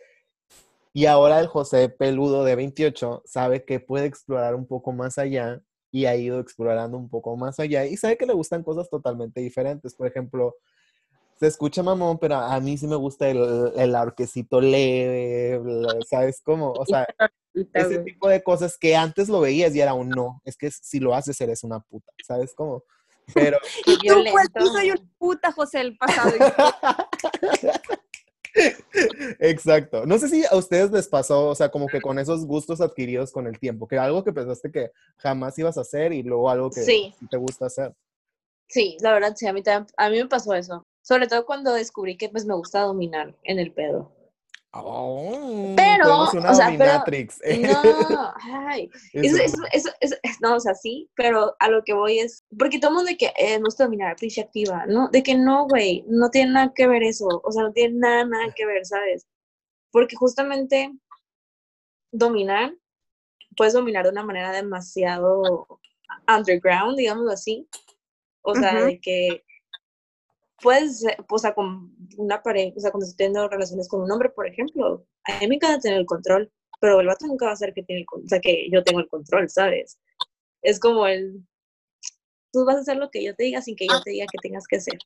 y 0.92 1.06
ahora 1.06 1.40
el 1.40 1.46
José 1.46 1.88
peludo 1.88 2.44
de 2.44 2.56
28 2.56 3.22
sabe 3.24 3.64
que 3.64 3.80
puede 3.80 4.06
explorar 4.06 4.54
un 4.54 4.66
poco 4.66 4.92
más 4.92 5.18
allá 5.18 5.62
y 5.90 6.06
ha 6.06 6.16
ido 6.16 6.40
explorando 6.40 6.98
un 6.98 7.09
poco 7.09 7.36
más 7.36 7.61
allá 7.61 7.86
y 7.86 7.96
sabe 7.96 8.18
que 8.18 8.26
le 8.26 8.34
gustan 8.34 8.62
cosas 8.62 8.90
totalmente 8.90 9.40
diferentes. 9.40 9.94
Por 9.94 10.06
ejemplo, 10.06 10.56
se 11.39 11.47
escucha 11.47 11.82
mamón, 11.82 12.18
pero 12.18 12.36
a 12.36 12.59
mí 12.61 12.76
sí 12.78 12.86
me 12.86 12.97
gusta 12.97 13.28
el, 13.28 13.72
el 13.76 13.95
arquecito 13.95 14.61
leve, 14.61 15.61
¿sabes 16.09 16.41
cómo? 16.45 16.72
O 16.72 16.84
sea, 16.86 17.07
ese 17.72 17.99
tipo 18.01 18.28
de 18.28 18.43
cosas 18.43 18.76
que 18.78 18.95
antes 18.97 19.28
lo 19.28 19.41
veías 19.41 19.74
y 19.74 19.80
era 19.80 19.95
un 19.95 20.09
no, 20.11 20.41
es 20.45 20.57
que 20.57 20.70
si 20.70 21.01
lo 21.01 21.14
haces 21.14 21.41
eres 21.41 21.64
una 21.64 21.80
puta, 21.80 22.12
¿sabes 22.26 22.53
cómo? 22.55 22.82
Pero 23.34 23.59
Qué 23.84 24.09
Tú, 24.09 24.24
pues, 24.30 24.47
tú 24.55 24.66
soy 24.66 24.91
una 24.91 25.03
puta, 25.18 25.53
José, 25.53 25.80
el 25.80 25.97
pasado. 25.97 26.32
Exacto. 29.39 30.07
No 30.07 30.18
sé 30.18 30.28
si 30.28 30.45
a 30.47 30.57
ustedes 30.57 30.91
les 30.91 31.07
pasó, 31.09 31.49
o 31.49 31.55
sea, 31.55 31.70
como 31.70 31.86
que 31.86 32.01
con 32.01 32.18
esos 32.18 32.45
gustos 32.47 32.80
adquiridos 32.80 33.30
con 33.30 33.47
el 33.47 33.59
tiempo, 33.59 33.86
que 33.86 33.99
algo 33.99 34.24
que 34.24 34.32
pensaste 34.32 34.70
que 34.72 34.91
jamás 35.18 35.59
ibas 35.59 35.78
a 35.78 35.82
hacer 35.82 36.12
y 36.12 36.22
luego 36.22 36.51
algo 36.51 36.70
que 36.70 36.82
Sí. 36.82 37.14
te 37.30 37.36
gusta 37.36 37.66
hacer. 37.66 37.95
Sí, 38.66 38.97
la 39.01 39.12
verdad, 39.12 39.34
sí, 39.36 39.47
a 39.47 39.53
mí, 39.53 39.62
tam- 39.62 39.86
a 39.97 40.11
mí 40.11 40.16
me 40.18 40.26
pasó 40.26 40.55
eso. 40.55 40.84
Sobre 41.09 41.26
todo 41.26 41.46
cuando 41.46 41.72
descubrí 41.72 42.18
que 42.18 42.28
pues 42.28 42.44
me 42.44 42.54
gusta 42.54 42.80
dominar 42.82 43.34
en 43.44 43.59
el 43.59 43.72
pedo. 43.72 44.12
Oh, 44.74 45.74
Pero, 45.74 46.30
una 46.34 46.50
o 46.50 46.54
sea, 46.54 46.74
pero-. 46.76 47.02
No, 47.62 48.34
ay, 48.68 48.90
Eso 49.14 49.38
eso, 49.38 49.56
eso, 49.72 49.88
eso, 50.02 50.16
eso- 50.22 50.38
no, 50.42 50.56
o 50.56 50.61
sea, 50.61 50.74
sí, 50.74 51.09
pero 51.14 51.56
a 51.61 51.70
lo 51.70 51.82
que 51.82 51.94
voy 51.94 52.18
es, 52.18 52.44
porque 52.59 52.78
todo 52.78 52.90
el 52.90 52.96
mundo 52.96 53.11
de 53.11 53.16
que 53.16 53.32
eh, 53.38 53.56
me 53.59 53.64
gusta 53.64 53.84
dominar, 53.84 54.16
pinche 54.16 54.42
activa, 54.42 54.84
¿no? 54.86 55.09
De 55.09 55.22
que 55.22 55.34
no, 55.34 55.66
güey, 55.66 56.04
no 56.09 56.28
tiene 56.28 56.52
nada 56.52 56.72
que 56.74 56.86
ver 56.86 57.02
eso, 57.02 57.40
o 57.42 57.52
sea, 57.52 57.62
no 57.62 57.72
tiene 57.72 57.94
nada, 57.94 58.26
nada 58.26 58.52
que 58.54 58.66
ver, 58.66 58.84
¿sabes? 58.84 59.26
Porque 59.90 60.14
justamente 60.14 60.92
dominar, 62.12 62.74
puedes 63.56 63.72
dominar 63.72 64.04
de 64.04 64.11
una 64.11 64.24
manera 64.24 64.52
demasiado 64.52 65.66
underground, 66.28 66.98
digamos 66.98 67.32
así, 67.32 67.66
o 68.42 68.54
sea, 68.54 68.76
Ujú. 68.76 68.84
de 68.84 69.00
que 69.00 69.44
puedes, 70.62 71.04
eh, 71.04 71.16
o 71.28 71.38
sea, 71.38 71.54
con 71.54 71.94
una 72.16 72.42
pareja, 72.42 72.74
o 72.76 72.80
sea, 72.80 72.90
cuando 72.90 73.06
estoy 73.06 73.26
teniendo 73.26 73.48
relaciones 73.48 73.88
con 73.88 74.02
un 74.02 74.11
hombre, 74.11 74.30
por 74.30 74.46
ejemplo, 74.46 75.06
a 75.24 75.38
mí 75.40 75.48
me 75.48 75.56
encanta 75.56 75.80
tener 75.80 75.98
el 75.98 76.06
control, 76.06 76.50
pero 76.80 77.00
el 77.00 77.06
vato 77.06 77.26
nunca 77.26 77.46
va 77.46 77.52
a 77.52 77.54
hacer 77.54 77.72
que 77.74 77.82
tiene 77.82 78.02
el, 78.02 78.06
o 78.11 78.28
sea, 78.28 78.40
que 78.40 78.68
yo 78.70 78.82
tengo 78.82 79.00
el 79.00 79.09
control, 79.09 79.48
¿sabes? 79.48 79.98
Es 80.62 80.80
como 80.80 81.06
el, 81.06 81.44
tú 82.52 82.64
vas 82.64 82.76
a 82.76 82.80
hacer 82.80 82.96
lo 82.96 83.11
que 83.11 83.22
yo 83.22 83.34
te 83.34 83.44
diga 83.44 83.62
sin 83.62 83.76
que 83.76 83.86
yo 83.86 84.00
te 84.02 84.11
diga 84.11 84.26
que 84.30 84.38
tengas 84.40 84.66
que 84.66 84.76
hacer, 84.76 84.98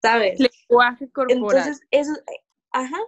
¿sabes? 0.00 0.38
Lenguaje 0.38 1.10
corporal. 1.10 1.58
Entonces, 1.58 1.80
eso, 1.90 2.12
eh, 2.12 2.40
ajá, 2.70 2.98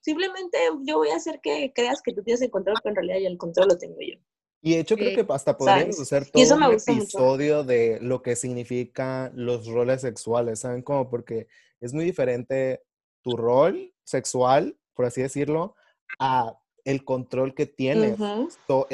simplemente 0.00 0.58
yo 0.82 0.98
voy 0.98 1.10
a 1.10 1.16
hacer 1.16 1.40
que 1.40 1.72
creas 1.74 2.02
que 2.02 2.12
tú 2.12 2.22
tienes 2.22 2.42
el 2.42 2.50
control, 2.50 2.76
pero 2.82 2.90
en 2.90 2.96
realidad 2.96 3.18
ya 3.20 3.28
el 3.28 3.38
control 3.38 3.68
lo 3.68 3.78
tengo 3.78 3.96
yo. 4.00 4.18
Y 4.62 4.74
de 4.74 4.80
hecho 4.80 4.96
creo 4.96 5.14
que 5.26 5.32
hasta 5.32 5.56
podríamos 5.56 5.96
¿sabes? 5.96 6.12
hacer 6.12 6.30
todo 6.30 6.54
un 6.54 6.60
mucho. 6.72 6.92
episodio 6.92 7.64
de 7.64 7.98
lo 8.02 8.20
que 8.22 8.36
significa 8.36 9.30
los 9.34 9.66
roles 9.66 10.02
sexuales, 10.02 10.60
¿saben 10.60 10.82
cómo? 10.82 11.08
Porque 11.08 11.46
es 11.80 11.94
muy 11.94 12.04
diferente 12.04 12.82
tu 13.22 13.36
rol 13.36 13.92
sexual, 14.04 14.76
por 14.94 15.06
así 15.06 15.22
decirlo, 15.22 15.76
a 16.18 16.58
el 16.84 17.04
control 17.04 17.54
que 17.54 17.66
tienes 17.66 18.18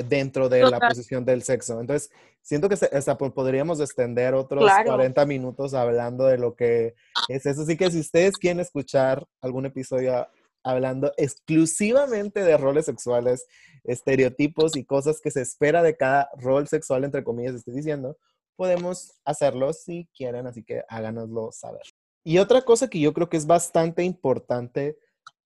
dentro 0.09 0.49
de 0.49 0.63
la 0.71 0.79
posición 0.81 1.25
del 1.25 1.43
sexo. 1.43 1.81
Entonces, 1.81 2.11
siento 2.43 2.69
que 2.69 2.75
hasta 2.75 3.17
po- 3.17 3.33
podríamos 3.33 3.81
extender 3.81 4.35
otros 4.35 4.65
Claro. 4.65 4.87
40 4.91 5.25
minutos 5.27 5.73
hablando 5.75 6.25
de 6.27 6.37
lo 6.39 6.55
que 6.55 6.95
es 7.29 7.47
eso. 7.47 7.63
Así 7.63 7.77
que 7.77 7.91
si 7.91 8.01
ustedes 8.01 8.37
quieren 8.39 8.61
escuchar 8.61 9.25
algún 9.41 9.67
episodio 9.67 10.27
hablando 10.67 11.13
exclusivamente 11.17 12.43
de 12.43 12.57
roles 12.57 12.87
sexuales, 12.87 13.47
estereotipos 13.85 14.77
y 14.77 14.85
cosas 14.85 15.21
que 15.21 15.31
se 15.31 15.41
espera 15.41 15.81
de 15.81 15.97
cada 15.97 16.29
rol 16.39 16.67
sexual, 16.67 17.05
entre 17.05 17.23
comillas, 17.23 17.55
estoy 17.55 17.75
diciendo, 17.75 18.19
podemos 18.57 19.13
hacerlo 19.25 19.73
si 19.73 20.09
quieren, 20.13 20.49
así 20.49 20.65
que 20.65 20.83
háganoslo 20.89 21.53
saber. 21.53 21.83
Y 22.25 22.39
otra 22.39 22.63
cosa 22.63 22.91
que 22.91 22.99
yo 22.99 23.15
creo 23.15 23.29
que 23.29 23.37
es 23.37 23.47
bastante 23.47 24.03
importante 24.03 24.99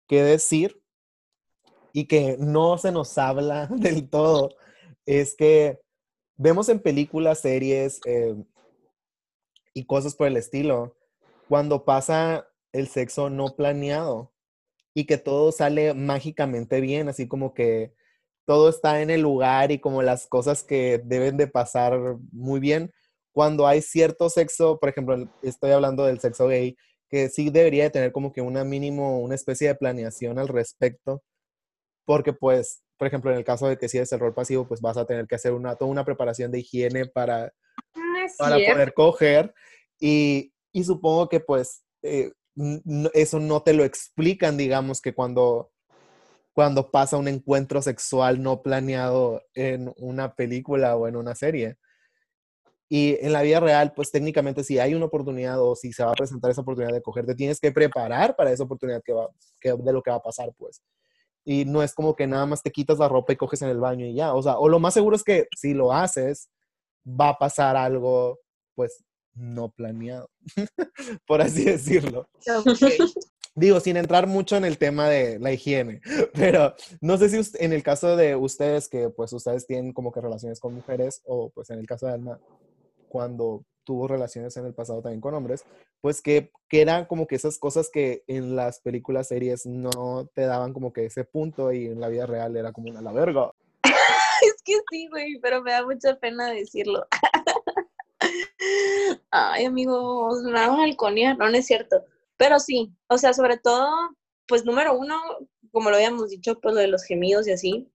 que 0.06 0.22
decir 0.22 0.80
y 1.92 2.06
que 2.06 2.36
no 2.38 2.78
se 2.78 2.92
nos 2.92 3.18
habla 3.18 3.66
del 3.72 4.08
todo 4.08 4.50
es 5.04 5.34
que 5.34 5.80
vemos 6.36 6.68
en 6.68 6.78
películas, 6.78 7.40
series 7.40 8.00
eh, 8.06 8.36
y 9.74 9.84
cosas 9.84 10.14
por 10.14 10.28
el 10.28 10.36
estilo, 10.36 10.96
cuando 11.48 11.84
pasa 11.84 12.48
el 12.70 12.86
sexo 12.86 13.30
no 13.30 13.56
planeado 13.56 14.32
y 14.98 15.04
que 15.04 15.16
todo 15.16 15.52
sale 15.52 15.94
mágicamente 15.94 16.80
bien, 16.80 17.08
así 17.08 17.28
como 17.28 17.54
que 17.54 17.92
todo 18.44 18.68
está 18.68 19.00
en 19.00 19.10
el 19.10 19.20
lugar 19.20 19.70
y 19.70 19.78
como 19.78 20.02
las 20.02 20.26
cosas 20.26 20.64
que 20.64 21.00
deben 21.04 21.36
de 21.36 21.46
pasar 21.46 22.16
muy 22.32 22.58
bien. 22.58 22.92
Cuando 23.32 23.68
hay 23.68 23.80
cierto 23.80 24.28
sexo, 24.28 24.80
por 24.80 24.88
ejemplo, 24.88 25.32
estoy 25.40 25.70
hablando 25.70 26.04
del 26.04 26.18
sexo 26.18 26.48
gay, 26.48 26.76
que 27.08 27.28
sí 27.28 27.48
debería 27.48 27.84
de 27.84 27.90
tener 27.90 28.10
como 28.10 28.32
que 28.32 28.40
una 28.40 28.64
mínimo, 28.64 29.20
una 29.20 29.36
especie 29.36 29.68
de 29.68 29.76
planeación 29.76 30.36
al 30.36 30.48
respecto, 30.48 31.22
porque 32.04 32.32
pues, 32.32 32.82
por 32.96 33.06
ejemplo, 33.06 33.30
en 33.30 33.36
el 33.36 33.44
caso 33.44 33.68
de 33.68 33.78
que 33.78 33.88
si 33.88 33.98
eres 33.98 34.10
el 34.10 34.18
rol 34.18 34.34
pasivo, 34.34 34.66
pues 34.66 34.80
vas 34.80 34.96
a 34.96 35.06
tener 35.06 35.28
que 35.28 35.36
hacer 35.36 35.52
una, 35.52 35.76
toda 35.76 35.92
una 35.92 36.04
preparación 36.04 36.50
de 36.50 36.58
higiene 36.58 37.06
para, 37.06 37.52
No 37.94 38.18
es 38.24 38.34
para 38.36 38.56
cierto. 38.56 38.72
poder 38.72 38.94
coger 38.94 39.54
y, 40.00 40.52
y 40.72 40.82
supongo 40.82 41.28
que 41.28 41.38
pues 41.38 41.84
eh, 42.02 42.32
eso 43.14 43.40
no 43.40 43.62
te 43.62 43.72
lo 43.72 43.84
explican, 43.84 44.56
digamos, 44.56 45.00
que 45.00 45.14
cuando, 45.14 45.70
cuando 46.52 46.90
pasa 46.90 47.16
un 47.16 47.28
encuentro 47.28 47.82
sexual 47.82 48.42
no 48.42 48.62
planeado 48.62 49.42
en 49.54 49.92
una 49.96 50.34
película 50.34 50.96
o 50.96 51.06
en 51.08 51.16
una 51.16 51.34
serie. 51.34 51.76
Y 52.90 53.18
en 53.20 53.32
la 53.32 53.42
vida 53.42 53.60
real, 53.60 53.92
pues 53.94 54.10
técnicamente 54.10 54.64
si 54.64 54.78
hay 54.78 54.94
una 54.94 55.04
oportunidad 55.06 55.60
o 55.60 55.76
si 55.76 55.92
se 55.92 56.02
va 56.02 56.12
a 56.12 56.14
presentar 56.14 56.50
esa 56.50 56.62
oportunidad 56.62 56.94
de 56.94 57.02
coger, 57.02 57.26
te 57.26 57.34
tienes 57.34 57.60
que 57.60 57.70
preparar 57.70 58.34
para 58.34 58.50
esa 58.50 58.64
oportunidad 58.64 59.02
que 59.04 59.12
va, 59.12 59.28
que, 59.60 59.74
de 59.74 59.92
lo 59.92 60.02
que 60.02 60.10
va 60.10 60.16
a 60.16 60.22
pasar, 60.22 60.52
pues. 60.56 60.82
Y 61.44 61.64
no 61.64 61.82
es 61.82 61.94
como 61.94 62.16
que 62.16 62.26
nada 62.26 62.46
más 62.46 62.62
te 62.62 62.70
quitas 62.72 62.98
la 62.98 63.08
ropa 63.08 63.32
y 63.32 63.36
coges 63.36 63.62
en 63.62 63.68
el 63.68 63.78
baño 63.78 64.06
y 64.06 64.14
ya. 64.14 64.34
O 64.34 64.42
sea, 64.42 64.58
o 64.58 64.68
lo 64.68 64.80
más 64.80 64.94
seguro 64.94 65.16
es 65.16 65.22
que 65.22 65.48
si 65.56 65.74
lo 65.74 65.92
haces, 65.92 66.50
va 67.06 67.30
a 67.30 67.38
pasar 67.38 67.76
algo, 67.76 68.38
pues, 68.74 69.04
no 69.38 69.70
planeado, 69.70 70.30
por 71.26 71.40
así 71.40 71.64
decirlo. 71.64 72.28
Digo, 73.54 73.80
sin 73.80 73.96
entrar 73.96 74.28
mucho 74.28 74.56
en 74.56 74.64
el 74.64 74.78
tema 74.78 75.08
de 75.08 75.38
la 75.40 75.52
higiene, 75.52 76.00
pero 76.34 76.74
no 77.00 77.16
sé 77.16 77.28
si 77.28 77.56
en 77.58 77.72
el 77.72 77.82
caso 77.82 78.16
de 78.16 78.36
ustedes, 78.36 78.88
que 78.88 79.10
pues 79.10 79.32
ustedes 79.32 79.66
tienen 79.66 79.92
como 79.92 80.12
que 80.12 80.20
relaciones 80.20 80.60
con 80.60 80.74
mujeres, 80.74 81.22
o 81.24 81.50
pues 81.50 81.70
en 81.70 81.80
el 81.80 81.86
caso 81.86 82.06
de 82.06 82.12
Alma, 82.12 82.38
cuando 83.08 83.64
tuvo 83.82 84.06
relaciones 84.06 84.56
en 84.58 84.66
el 84.66 84.74
pasado 84.74 85.02
también 85.02 85.20
con 85.20 85.34
hombres, 85.34 85.64
pues 86.00 86.20
que, 86.20 86.52
que 86.68 86.82
eran 86.82 87.06
como 87.06 87.26
que 87.26 87.36
esas 87.36 87.58
cosas 87.58 87.90
que 87.90 88.22
en 88.26 88.54
las 88.54 88.80
películas, 88.80 89.28
series 89.28 89.66
no 89.66 90.28
te 90.34 90.42
daban 90.42 90.72
como 90.72 90.92
que 90.92 91.06
ese 91.06 91.24
punto 91.24 91.72
y 91.72 91.86
en 91.86 91.98
la 91.98 92.08
vida 92.08 92.26
real 92.26 92.56
era 92.56 92.72
como 92.72 92.90
una 92.90 93.00
la 93.00 93.12
verga. 93.12 93.50
Es 94.40 94.62
que 94.62 94.74
sí, 94.88 95.08
güey, 95.08 95.40
pero 95.40 95.62
me 95.62 95.72
da 95.72 95.84
mucha 95.84 96.14
pena 96.14 96.52
decirlo. 96.52 97.04
Ay, 99.30 99.64
amigos, 99.64 100.42
me 100.42 100.52
van 100.52 100.70
a 100.70 100.76
balconear, 100.76 101.36
no, 101.36 101.48
no 101.48 101.56
es 101.56 101.66
cierto. 101.66 102.04
Pero 102.36 102.58
sí, 102.60 102.92
o 103.08 103.18
sea, 103.18 103.32
sobre 103.32 103.58
todo, 103.58 103.90
pues 104.46 104.64
número 104.64 104.96
uno, 104.96 105.16
como 105.72 105.90
lo 105.90 105.96
habíamos 105.96 106.30
dicho, 106.30 106.58
pues 106.60 106.74
lo 106.74 106.80
de 106.80 106.88
los 106.88 107.04
gemidos 107.04 107.46
y 107.46 107.52
así, 107.52 107.88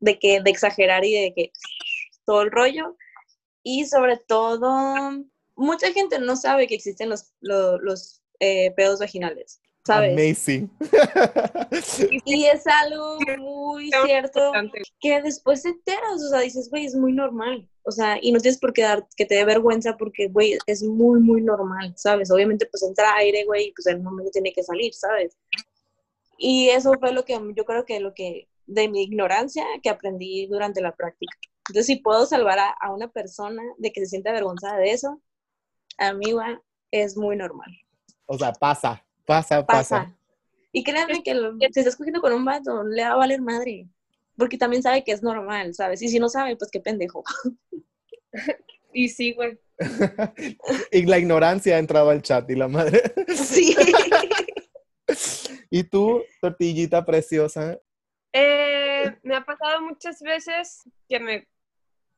de 0.00 0.18
que, 0.18 0.40
de 0.40 0.50
exagerar 0.50 1.04
y 1.04 1.14
de 1.14 1.34
que 1.34 1.52
todo 2.24 2.42
el 2.42 2.50
rollo. 2.50 2.96
Y 3.62 3.86
sobre 3.86 4.16
todo, 4.16 5.24
mucha 5.56 5.92
gente 5.92 6.18
no 6.18 6.36
sabe 6.36 6.66
que 6.66 6.74
existen 6.74 7.08
los, 7.08 7.32
los, 7.40 7.80
los 7.82 8.22
eh, 8.40 8.72
pedos 8.72 9.00
vaginales, 9.00 9.60
¿sabes? 9.84 10.12
Amazing. 10.12 10.70
Y 12.24 12.46
es 12.46 12.66
algo 12.66 13.18
muy 13.38 13.90
cierto 14.04 14.52
que 15.00 15.22
después 15.22 15.62
te 15.62 15.68
enteras, 15.68 16.22
o 16.22 16.28
sea, 16.30 16.40
dices, 16.40 16.68
güey, 16.70 16.86
es 16.86 16.94
muy 16.94 17.12
normal, 17.12 17.68
o 17.90 17.92
sea, 17.92 18.18
y 18.22 18.32
no 18.32 18.40
tienes 18.40 18.58
por 18.58 18.72
qué 18.72 18.82
dar, 18.82 19.06
que 19.16 19.26
te 19.26 19.34
dé 19.34 19.44
vergüenza 19.44 19.96
porque, 19.96 20.28
güey, 20.28 20.56
es 20.66 20.82
muy, 20.82 21.20
muy 21.20 21.42
normal, 21.42 21.92
¿sabes? 21.96 22.30
Obviamente, 22.30 22.66
pues 22.66 22.82
entra 22.82 23.14
aire, 23.16 23.44
güey, 23.44 23.68
y 23.68 23.72
pues 23.72 23.86
en 23.88 23.98
un 23.98 24.04
momento 24.04 24.30
tiene 24.30 24.52
que 24.52 24.62
salir, 24.62 24.94
¿sabes? 24.94 25.36
Y 26.38 26.70
eso 26.70 26.92
fue 26.98 27.12
lo 27.12 27.24
que 27.24 27.38
yo 27.54 27.64
creo 27.64 27.84
que 27.84 28.00
lo 28.00 28.14
que, 28.14 28.48
de 28.66 28.88
mi 28.88 29.02
ignorancia, 29.02 29.64
que 29.82 29.90
aprendí 29.90 30.46
durante 30.46 30.80
la 30.80 30.94
práctica. 30.96 31.36
Entonces, 31.68 31.86
si 31.86 31.96
puedo 31.96 32.24
salvar 32.26 32.58
a, 32.58 32.70
a 32.80 32.92
una 32.94 33.08
persona 33.08 33.62
de 33.78 33.92
que 33.92 34.00
se 34.00 34.06
sienta 34.06 34.30
avergonzada 34.30 34.78
de 34.78 34.92
eso, 34.92 35.20
amiga, 35.98 36.62
es 36.90 37.16
muy 37.16 37.36
normal. 37.36 37.70
o 38.26 38.38
sea, 38.38 38.52
pasa, 38.52 39.04
pasa, 39.26 39.64
pasa. 39.66 39.96
Pasa. 40.04 40.16
Y 40.72 40.82
créanme 40.84 41.22
que 41.22 41.34
lo- 41.34 41.52
si 41.58 41.80
estás 41.80 41.96
cogiendo 41.96 42.20
con 42.20 42.32
un 42.32 42.44
vato, 42.44 42.84
le 42.84 43.02
va 43.02 43.10
a 43.12 43.16
valer 43.16 43.40
madre. 43.42 43.86
Porque 44.36 44.58
también 44.58 44.82
sabe 44.82 45.04
que 45.04 45.12
es 45.12 45.22
normal, 45.22 45.74
¿sabes? 45.74 46.02
Y 46.02 46.08
si 46.08 46.18
no 46.18 46.28
sabe, 46.28 46.56
pues 46.56 46.70
qué 46.70 46.80
pendejo. 46.80 47.24
Y 48.92 49.08
sí, 49.08 49.34
güey. 49.34 49.56
y 50.90 51.06
la 51.06 51.18
ignorancia 51.18 51.76
ha 51.76 51.78
entrado 51.78 52.10
al 52.10 52.22
chat 52.22 52.50
y 52.50 52.56
la 52.56 52.66
madre. 52.66 53.00
Sí. 53.28 53.76
y 55.70 55.84
tú, 55.84 56.24
tortillita 56.40 57.04
preciosa, 57.04 57.78
Eh, 58.32 59.16
me 59.22 59.36
ha 59.36 59.44
pasado 59.44 59.82
muchas 59.82 60.20
veces 60.20 60.82
que 61.08 61.20
me 61.20 61.46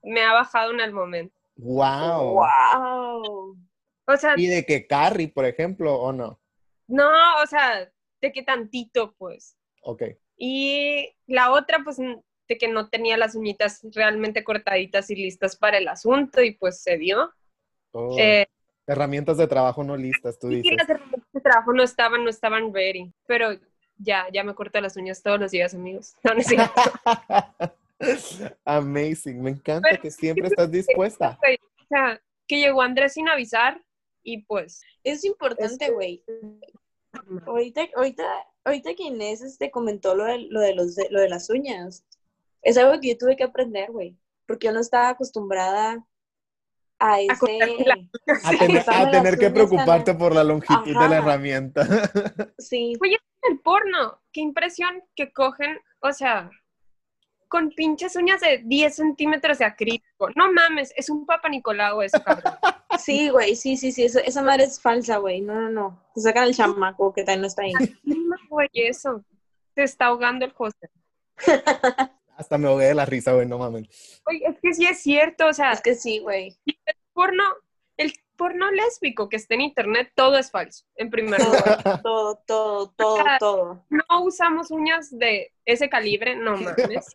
me 0.02 0.22
ha 0.22 0.32
bajado 0.32 0.72
en 0.72 0.80
el 0.80 0.92
momento. 0.92 1.34
Wow. 1.56 2.42
Wow. 2.42 3.58
O 4.06 4.16
sea, 4.16 4.34
¿Y 4.36 4.46
de 4.46 4.64
que 4.64 4.86
Carrie, 4.86 5.28
por 5.28 5.44
ejemplo, 5.44 5.94
o 5.94 6.12
no? 6.12 6.40
no, 6.88 7.08
o 7.42 7.46
sea, 7.46 7.90
de 8.20 8.32
que 8.32 8.42
tantito, 8.42 9.14
pues. 9.16 9.56
Ok. 9.82 10.02
Y 10.36 11.14
la 11.26 11.52
otra, 11.52 11.80
pues, 11.84 11.98
n- 11.98 12.22
de 12.48 12.58
que 12.58 12.68
no 12.68 12.88
tenía 12.88 13.16
las 13.16 13.34
uñitas 13.34 13.80
realmente 13.94 14.44
cortaditas 14.44 15.08
y 15.10 15.16
listas 15.16 15.56
para 15.56 15.78
el 15.78 15.88
asunto 15.88 16.42
y 16.42 16.52
pues 16.52 16.82
se 16.82 16.98
dio. 16.98 17.32
Oh, 17.92 18.16
Eh, 18.18 18.46
Herramientas 18.86 19.36
de 19.36 19.46
trabajo 19.46 19.84
no 19.84 19.96
listas, 19.96 20.38
tú 20.38 20.50
y 20.50 20.56
dices. 20.56 20.76
las 20.76 20.88
herramientas 20.88 21.32
de 21.32 21.40
trabajo 21.40 21.72
no 21.72 21.82
estaban, 21.84 22.24
no 22.24 22.30
estaban 22.30 22.74
ready. 22.74 23.12
Pero 23.26 23.50
ya, 23.96 24.26
ya 24.32 24.42
me 24.42 24.54
corto 24.54 24.80
las 24.80 24.96
uñas 24.96 25.22
todos 25.22 25.38
los 25.38 25.50
días, 25.52 25.72
amigos. 25.74 26.14
No, 26.24 26.34
no. 26.34 26.42
Amazing, 28.64 29.40
me 29.42 29.50
encanta 29.50 29.88
Pero 29.90 30.02
que 30.02 30.10
siempre 30.10 30.48
estás 30.48 30.70
dispuesta. 30.70 31.38
O 31.40 31.84
sea, 31.88 32.20
que 32.48 32.58
llegó 32.58 32.82
Andrés 32.82 33.12
sin 33.14 33.28
avisar 33.28 33.80
y 34.24 34.42
pues... 34.42 34.82
Es 35.04 35.24
importante, 35.24 35.90
güey. 35.90 36.24
Ahorita, 37.46 37.82
ahorita, 37.96 38.24
ahorita 38.64 38.94
que 38.94 39.04
Inés 39.04 39.42
este, 39.42 39.70
comentó 39.70 40.14
lo 40.14 40.24
de, 40.24 40.38
lo, 40.50 40.60
de 40.60 40.74
los, 40.74 40.94
de- 40.94 41.08
lo 41.10 41.20
de 41.20 41.28
las 41.28 41.50
uñas, 41.50 42.04
es 42.62 42.78
algo 42.78 43.00
que 43.00 43.10
yo 43.10 43.18
tuve 43.18 43.36
que 43.36 43.44
aprender, 43.44 43.90
güey, 43.90 44.16
porque 44.46 44.66
yo 44.68 44.72
no 44.72 44.80
estaba 44.80 45.10
acostumbrada 45.10 46.06
a 46.98 47.20
ese... 47.20 47.32
A, 47.32 48.50
tener- 48.58 48.78
a 48.88 49.36
que 49.38 49.50
preocuparte 49.50 50.14
por 50.14 50.34
la 50.34 50.44
longitud 50.44 50.84
de 50.86 50.92
la 51.08 51.16
herramienta. 51.18 51.82
Sí, 52.58 52.94
el 53.42 53.58
porno, 53.60 54.20
qué 54.32 54.40
impresión 54.40 55.02
que 55.16 55.32
cogen, 55.32 55.78
o 56.00 56.12
sea, 56.12 56.50
con 57.52 57.68
pinches 57.68 58.16
uñas 58.16 58.40
de 58.40 58.62
10 58.64 58.96
centímetros 58.96 59.58
de 59.58 59.66
acrílico. 59.66 60.30
No 60.34 60.50
mames, 60.50 60.90
es 60.96 61.10
un 61.10 61.26
papa 61.26 61.50
Nicolau 61.50 62.00
eso, 62.00 62.18
cabrón. 62.24 62.54
sí, 62.98 63.28
güey, 63.28 63.56
sí, 63.56 63.76
sí, 63.76 63.92
sí, 63.92 64.04
esa, 64.04 64.20
esa 64.20 64.40
madre 64.40 64.64
es 64.64 64.80
falsa, 64.80 65.18
güey, 65.18 65.42
no, 65.42 65.54
no, 65.54 65.68
no. 65.68 66.02
Se 66.14 66.22
sacan 66.22 66.44
el 66.44 66.54
chamaco 66.54 67.12
que 67.12 67.24
también 67.24 67.42
no 67.42 67.46
está 67.48 67.64
ahí. 67.64 67.72
No, 68.04 68.36
güey, 68.48 68.70
eso. 68.72 69.22
Se 69.74 69.82
está 69.82 70.06
ahogando 70.06 70.46
el 70.46 70.52
José. 70.54 70.88
Hasta 72.38 72.56
me 72.56 72.68
ahogué 72.68 72.86
de 72.86 72.94
la 72.94 73.04
risa, 73.04 73.34
güey, 73.34 73.46
no 73.46 73.58
mames. 73.58 74.22
Oye, 74.24 74.46
es 74.46 74.58
que 74.58 74.72
sí 74.72 74.86
es 74.86 75.02
cierto, 75.02 75.48
o 75.48 75.52
sea, 75.52 75.72
Es 75.72 75.82
que 75.82 75.94
sí, 75.94 76.20
güey. 76.20 76.56
porno, 77.12 77.44
el 77.98 78.14
porno 78.38 78.70
lésbico 78.70 79.28
que 79.28 79.36
está 79.36 79.52
en 79.56 79.60
internet, 79.60 80.10
todo 80.14 80.38
es 80.38 80.50
falso, 80.50 80.86
en 80.96 81.10
primer 81.10 81.38
Todo, 81.38 81.52
lugar. 81.52 82.02
todo, 82.02 82.42
todo, 82.46 82.90
todo, 82.96 83.24
todo. 83.38 83.86
No 83.90 84.24
usamos 84.24 84.70
uñas 84.70 85.10
de 85.10 85.52
ese 85.66 85.90
calibre, 85.90 86.34
no 86.34 86.56
mames. 86.56 87.14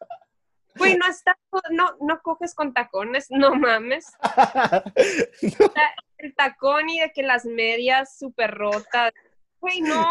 Güey, 0.77 0.97
no 0.97 1.07
está, 1.07 1.37
no, 1.71 1.97
no 2.01 2.21
coges 2.21 2.53
con 2.53 2.73
tacones, 2.73 3.27
no 3.29 3.55
mames. 3.55 4.05
El 6.17 6.33
tacón 6.35 6.89
y 6.89 6.99
de 6.99 7.11
que 7.11 7.23
las 7.23 7.45
medias 7.45 8.17
súper 8.17 8.51
rotas. 8.51 9.11
Güey, 9.59 9.81
no. 9.81 10.05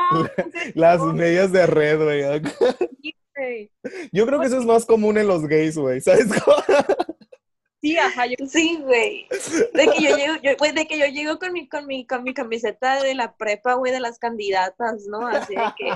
Las 0.75 1.01
medias 1.01 1.53
de 1.53 1.67
red, 1.67 2.03
güey. 2.03 2.43
güey. 3.37 3.71
Yo 4.13 4.27
creo 4.27 4.41
que 4.41 4.47
eso 4.47 4.59
es 4.59 4.65
más 4.65 4.85
común 4.85 5.19
en 5.19 5.27
los 5.29 5.47
gays, 5.47 5.77
güey. 5.77 6.01
¿Sabes 6.01 6.27
cómo? 6.43 6.57
Sí, 7.83 7.97
ajá, 7.97 8.27
yo 8.27 8.35
Sí, 8.49 8.79
güey. 8.83 9.29
De 9.73 9.87
que 9.87 10.03
yo 10.03 10.17
llego, 10.17 10.35
yo- 10.43 10.57
güey, 10.59 10.73
de 10.73 10.89
que 10.89 10.99
yo 10.99 11.07
llego 11.07 11.39
con 11.39 11.53
mi, 11.53 11.69
con 11.69 11.87
mi, 11.87 12.05
con 12.05 12.25
mi 12.25 12.35
camiseta 12.35 13.01
de 13.01 13.15
la 13.15 13.37
prepa, 13.37 13.75
güey, 13.75 13.93
de 13.93 14.01
las 14.01 14.19
candidatas, 14.19 15.05
¿no? 15.07 15.25
Así 15.29 15.55
de 15.55 15.63
que, 15.77 15.91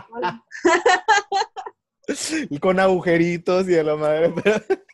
con 2.58 2.80
agujeritos 2.80 3.68
y 3.68 3.76
a 3.78 3.82
la 3.84 3.96
madre. 3.96 4.32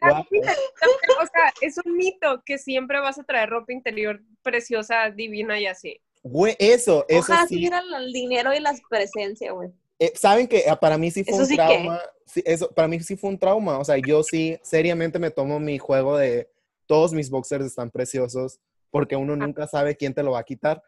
También, 0.00 0.44
o 0.44 1.26
sea, 1.26 1.52
es 1.60 1.76
un 1.84 1.96
mito 1.96 2.42
que 2.44 2.58
siempre 2.58 3.00
vas 3.00 3.18
a 3.18 3.24
traer 3.24 3.50
ropa 3.50 3.72
interior 3.72 4.20
preciosa, 4.42 5.10
divina 5.10 5.58
y 5.60 5.66
así. 5.66 6.00
Güey, 6.22 6.54
eso, 6.58 7.04
eso 7.08 7.20
ojalá 7.32 7.46
sí. 7.46 7.56
tuvieran 7.56 7.84
el 7.94 8.12
dinero 8.12 8.54
y 8.54 8.60
la 8.60 8.74
presencia, 8.88 9.52
güey. 9.52 9.70
Eh, 9.98 10.12
Saben 10.14 10.46
que 10.46 10.58
eh, 10.58 10.76
para 10.80 10.96
mí 10.98 11.10
sí 11.10 11.24
fue 11.24 11.34
Eso 11.34 11.42
un 11.42 11.48
sí 11.48 11.56
trauma. 11.56 12.00
sí, 12.26 12.42
eso, 12.44 12.70
para 12.70 12.88
mí 12.88 13.00
sí 13.00 13.16
fue 13.16 13.30
un 13.30 13.38
trauma. 13.38 13.78
O 13.78 13.84
sea, 13.84 13.96
yo 13.98 14.22
sí, 14.22 14.58
seriamente 14.62 15.18
me 15.18 15.30
tomo 15.30 15.58
mi 15.58 15.78
juego 15.78 16.16
de 16.16 16.48
todos 16.86 17.12
mis 17.12 17.30
boxers 17.30 17.64
están 17.64 17.90
preciosos 17.90 18.60
porque 18.90 19.16
uno 19.16 19.34
nunca 19.36 19.66
sabe 19.66 19.96
quién 19.96 20.14
te 20.14 20.22
lo 20.22 20.32
va 20.32 20.40
a 20.40 20.44
quitar. 20.44 20.82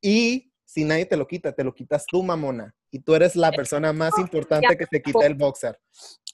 Y 0.00 0.52
si 0.64 0.84
nadie 0.84 1.06
te 1.06 1.16
lo 1.16 1.26
quita, 1.26 1.52
te 1.52 1.64
lo 1.64 1.74
quitas 1.74 2.04
tú, 2.06 2.22
mamona. 2.22 2.74
Y 2.94 3.00
tú 3.00 3.16
eres 3.16 3.34
la 3.34 3.50
persona 3.50 3.92
más 3.92 4.16
importante 4.18 4.76
que 4.78 4.86
te 4.86 5.02
quita 5.02 5.26
el 5.26 5.34
boxer. 5.34 5.76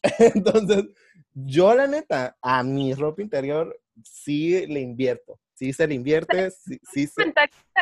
Entonces, 0.19 0.85
yo 1.33 1.75
la 1.75 1.87
neta, 1.87 2.37
a 2.43 2.63
mi 2.63 2.93
ropa 2.93 3.23
interior 3.23 3.81
sí 4.05 4.67
le 4.67 4.81
invierto. 4.81 5.41
Sí 5.55 5.73
se 5.73 5.87
le 5.87 5.95
invierte, 5.95 6.51
sí, 6.51 6.79
sí 6.83 7.07
se... 7.07 7.33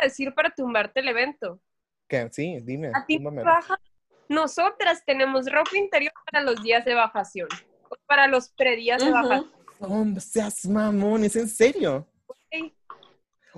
Decir 0.01 0.33
para 0.33 0.49
tumbarte 0.51 1.01
el 1.01 1.09
evento. 1.09 1.59
¿Qué? 2.07 2.29
Sí, 2.31 2.57
dime. 2.61 2.91
A 2.95 3.05
ti 3.05 3.17
baja. 3.17 3.77
Nosotras 4.29 5.03
tenemos 5.05 5.51
ropa 5.51 5.75
interior 5.75 6.13
para 6.31 6.41
los 6.45 6.63
días 6.63 6.85
de 6.85 6.93
bajación, 6.93 7.49
o 7.89 7.97
para 8.07 8.29
los 8.29 8.47
predías 8.47 9.03
de 9.03 9.11
Ujú. 9.11 9.13
bajación. 9.13 9.51
No 10.13 10.21
seas 10.21 10.65
mamón, 10.65 11.25
¿es 11.25 11.35
en 11.35 11.49
serio? 11.49 12.07
Ok. 12.27 12.71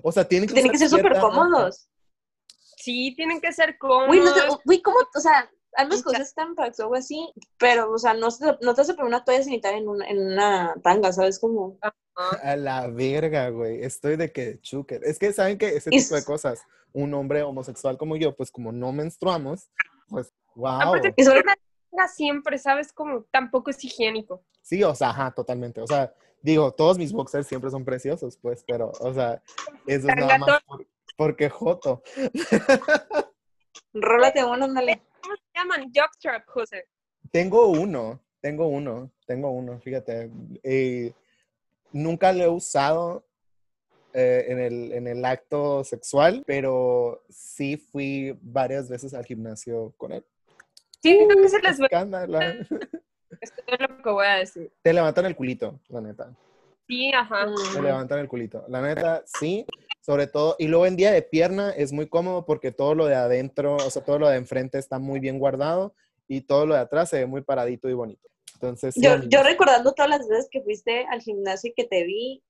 O 0.01 0.11
sea, 0.11 0.27
tienen 0.27 0.47
que, 0.47 0.55
Tienen 0.55 0.71
que 0.71 0.79
ser 0.79 0.89
súper 0.89 1.19
cómodos. 1.19 1.90
Sí, 2.81 3.13
tienen 3.15 3.39
que 3.41 3.51
ser 3.53 3.77
cómodos. 3.77 4.07
Güey, 4.07 4.19
no 4.21 4.33
te- 4.33 4.41
güey, 4.65 4.81
¿cómo? 4.81 4.97
O 5.15 5.19
sea, 5.19 5.49
Mucha- 5.87 6.03
cosas 6.03 6.33
tan 6.33 6.55
o 6.57 6.61
algo 6.83 6.95
así, 6.95 7.31
pero, 7.57 7.91
o 7.91 7.97
sea, 7.97 8.13
no, 8.13 8.27
no 8.61 8.73
te 8.73 8.81
vas 8.81 8.89
a 8.89 8.93
poner 8.93 9.07
una 9.07 9.23
toalla 9.23 9.43
sanitaria 9.43 9.77
en 9.79 9.87
una, 9.87 10.07
en 10.09 10.19
una 10.33 10.75
tanga, 10.83 11.13
¿sabes? 11.13 11.39
Como, 11.39 11.77
A 12.43 12.55
la 12.57 12.87
verga, 12.87 13.49
güey. 13.49 13.83
Estoy 13.83 14.15
de 14.17 14.31
que 14.31 14.59
chuker. 14.61 15.01
Es 15.05 15.17
que 15.17 15.31
saben 15.31 15.57
que 15.57 15.69
ese 15.69 15.89
tipo 15.89 16.13
de 16.15 16.23
cosas, 16.25 16.61
un 16.93 17.13
hombre 17.13 17.41
homosexual 17.41 17.97
como 17.97 18.17
yo, 18.17 18.35
pues 18.35 18.51
como 18.51 18.71
no 18.73 18.91
menstruamos, 18.91 19.69
pues 20.09 20.33
wow. 20.55 20.81
Aparte, 20.81 21.13
Y 21.15 21.23
sobre- 21.23 21.39
una 21.41 21.55
tanga 21.89 22.07
siempre, 22.09 22.57
¿sabes? 22.57 22.91
Como 22.91 23.23
tampoco 23.31 23.69
es 23.71 23.81
higiénico. 23.83 24.43
Sí, 24.61 24.83
o 24.83 24.93
sea, 24.93 25.09
ajá, 25.11 25.31
totalmente. 25.31 25.79
O 25.81 25.87
sea, 25.87 26.13
digo, 26.41 26.71
todos 26.73 26.97
mis 26.97 27.13
boxers 27.13 27.47
siempre 27.47 27.71
son 27.71 27.85
preciosos, 27.85 28.37
pues, 28.37 28.63
pero, 28.67 28.91
o 28.99 29.13
sea, 29.13 29.41
eso 29.87 30.07
es 30.09 30.15
nada 30.15 30.37
más 30.37 30.61
por- 30.67 30.85
porque 31.15 31.49
joto. 31.49 32.01
rólate 33.93 34.43
uno, 34.43 34.65
ándale. 34.65 35.01
¿Cómo 35.21 35.35
se 35.35 35.41
llaman? 35.59 35.91
Jockstrap, 35.93 36.47
José. 36.47 36.87
Tengo 37.31 37.67
uno, 37.67 38.19
tengo 38.41 38.67
uno, 38.67 39.11
tengo 39.25 39.51
uno, 39.51 39.79
fíjate. 39.79 40.29
eh, 40.63 41.13
nunca 41.91 42.33
lo 42.33 42.43
he 42.43 42.47
usado 42.49 43.25
eh, 44.13 44.45
en, 44.49 44.59
el, 44.59 44.91
en 44.93 45.07
el 45.07 45.23
acto 45.23 45.83
sexual, 45.83 46.43
pero 46.45 47.23
sí 47.29 47.77
fui 47.77 48.37
varias 48.41 48.89
veces 48.89 49.13
al 49.13 49.25
gimnasio 49.25 49.93
con 49.97 50.11
él. 50.11 50.25
Siento 51.01 51.35
que 51.35 51.49
se 51.49 51.59
les 51.59 51.79
ve. 51.79 51.87
Esto 53.41 53.63
es 53.65 53.79
lo 53.79 54.03
que 54.03 54.09
voy 54.09 54.25
a 54.25 54.35
decir. 54.35 54.71
Te 54.81 54.93
levantan 54.93 55.25
el 55.25 55.35
culito, 55.35 55.79
la 55.87 56.01
neta. 56.01 56.35
Sí, 56.87 57.11
ajá. 57.13 57.47
Te 57.73 57.79
Mm. 57.79 57.83
levantan 57.83 58.19
el 58.19 58.27
culito. 58.27 58.65
La 58.67 58.81
neta, 58.81 59.23
sí. 59.25 59.65
Sobre 60.01 60.25
todo, 60.27 60.55
y 60.57 60.67
luego 60.67 60.87
en 60.87 60.95
día 60.95 61.11
de 61.11 61.21
pierna 61.21 61.71
es 61.71 61.93
muy 61.93 62.07
cómodo 62.07 62.45
porque 62.45 62.71
todo 62.71 62.95
lo 62.95 63.05
de 63.05 63.15
adentro, 63.15 63.75
o 63.75 63.89
sea, 63.89 64.03
todo 64.03 64.17
lo 64.17 64.27
de 64.27 64.37
enfrente 64.37 64.79
está 64.79 64.97
muy 64.97 65.19
bien 65.19 65.37
guardado 65.37 65.93
y 66.27 66.41
todo 66.41 66.65
lo 66.65 66.73
de 66.73 66.81
atrás 66.81 67.09
se 67.09 67.19
ve 67.19 67.25
muy 67.27 67.41
paradito 67.41 67.87
y 67.87 67.93
bonito. 67.93 68.27
Entonces, 68.55 68.95
sí, 68.95 69.01
Yo, 69.01 69.11
amigos. 69.13 69.29
yo 69.29 69.43
recordando 69.43 69.93
todas 69.93 70.09
las 70.09 70.27
veces 70.27 70.47
que 70.51 70.61
fuiste 70.61 71.05
al 71.09 71.21
gimnasio 71.21 71.69
y 71.69 71.73
que 71.73 71.83
te 71.83 72.03
vi 72.03 72.43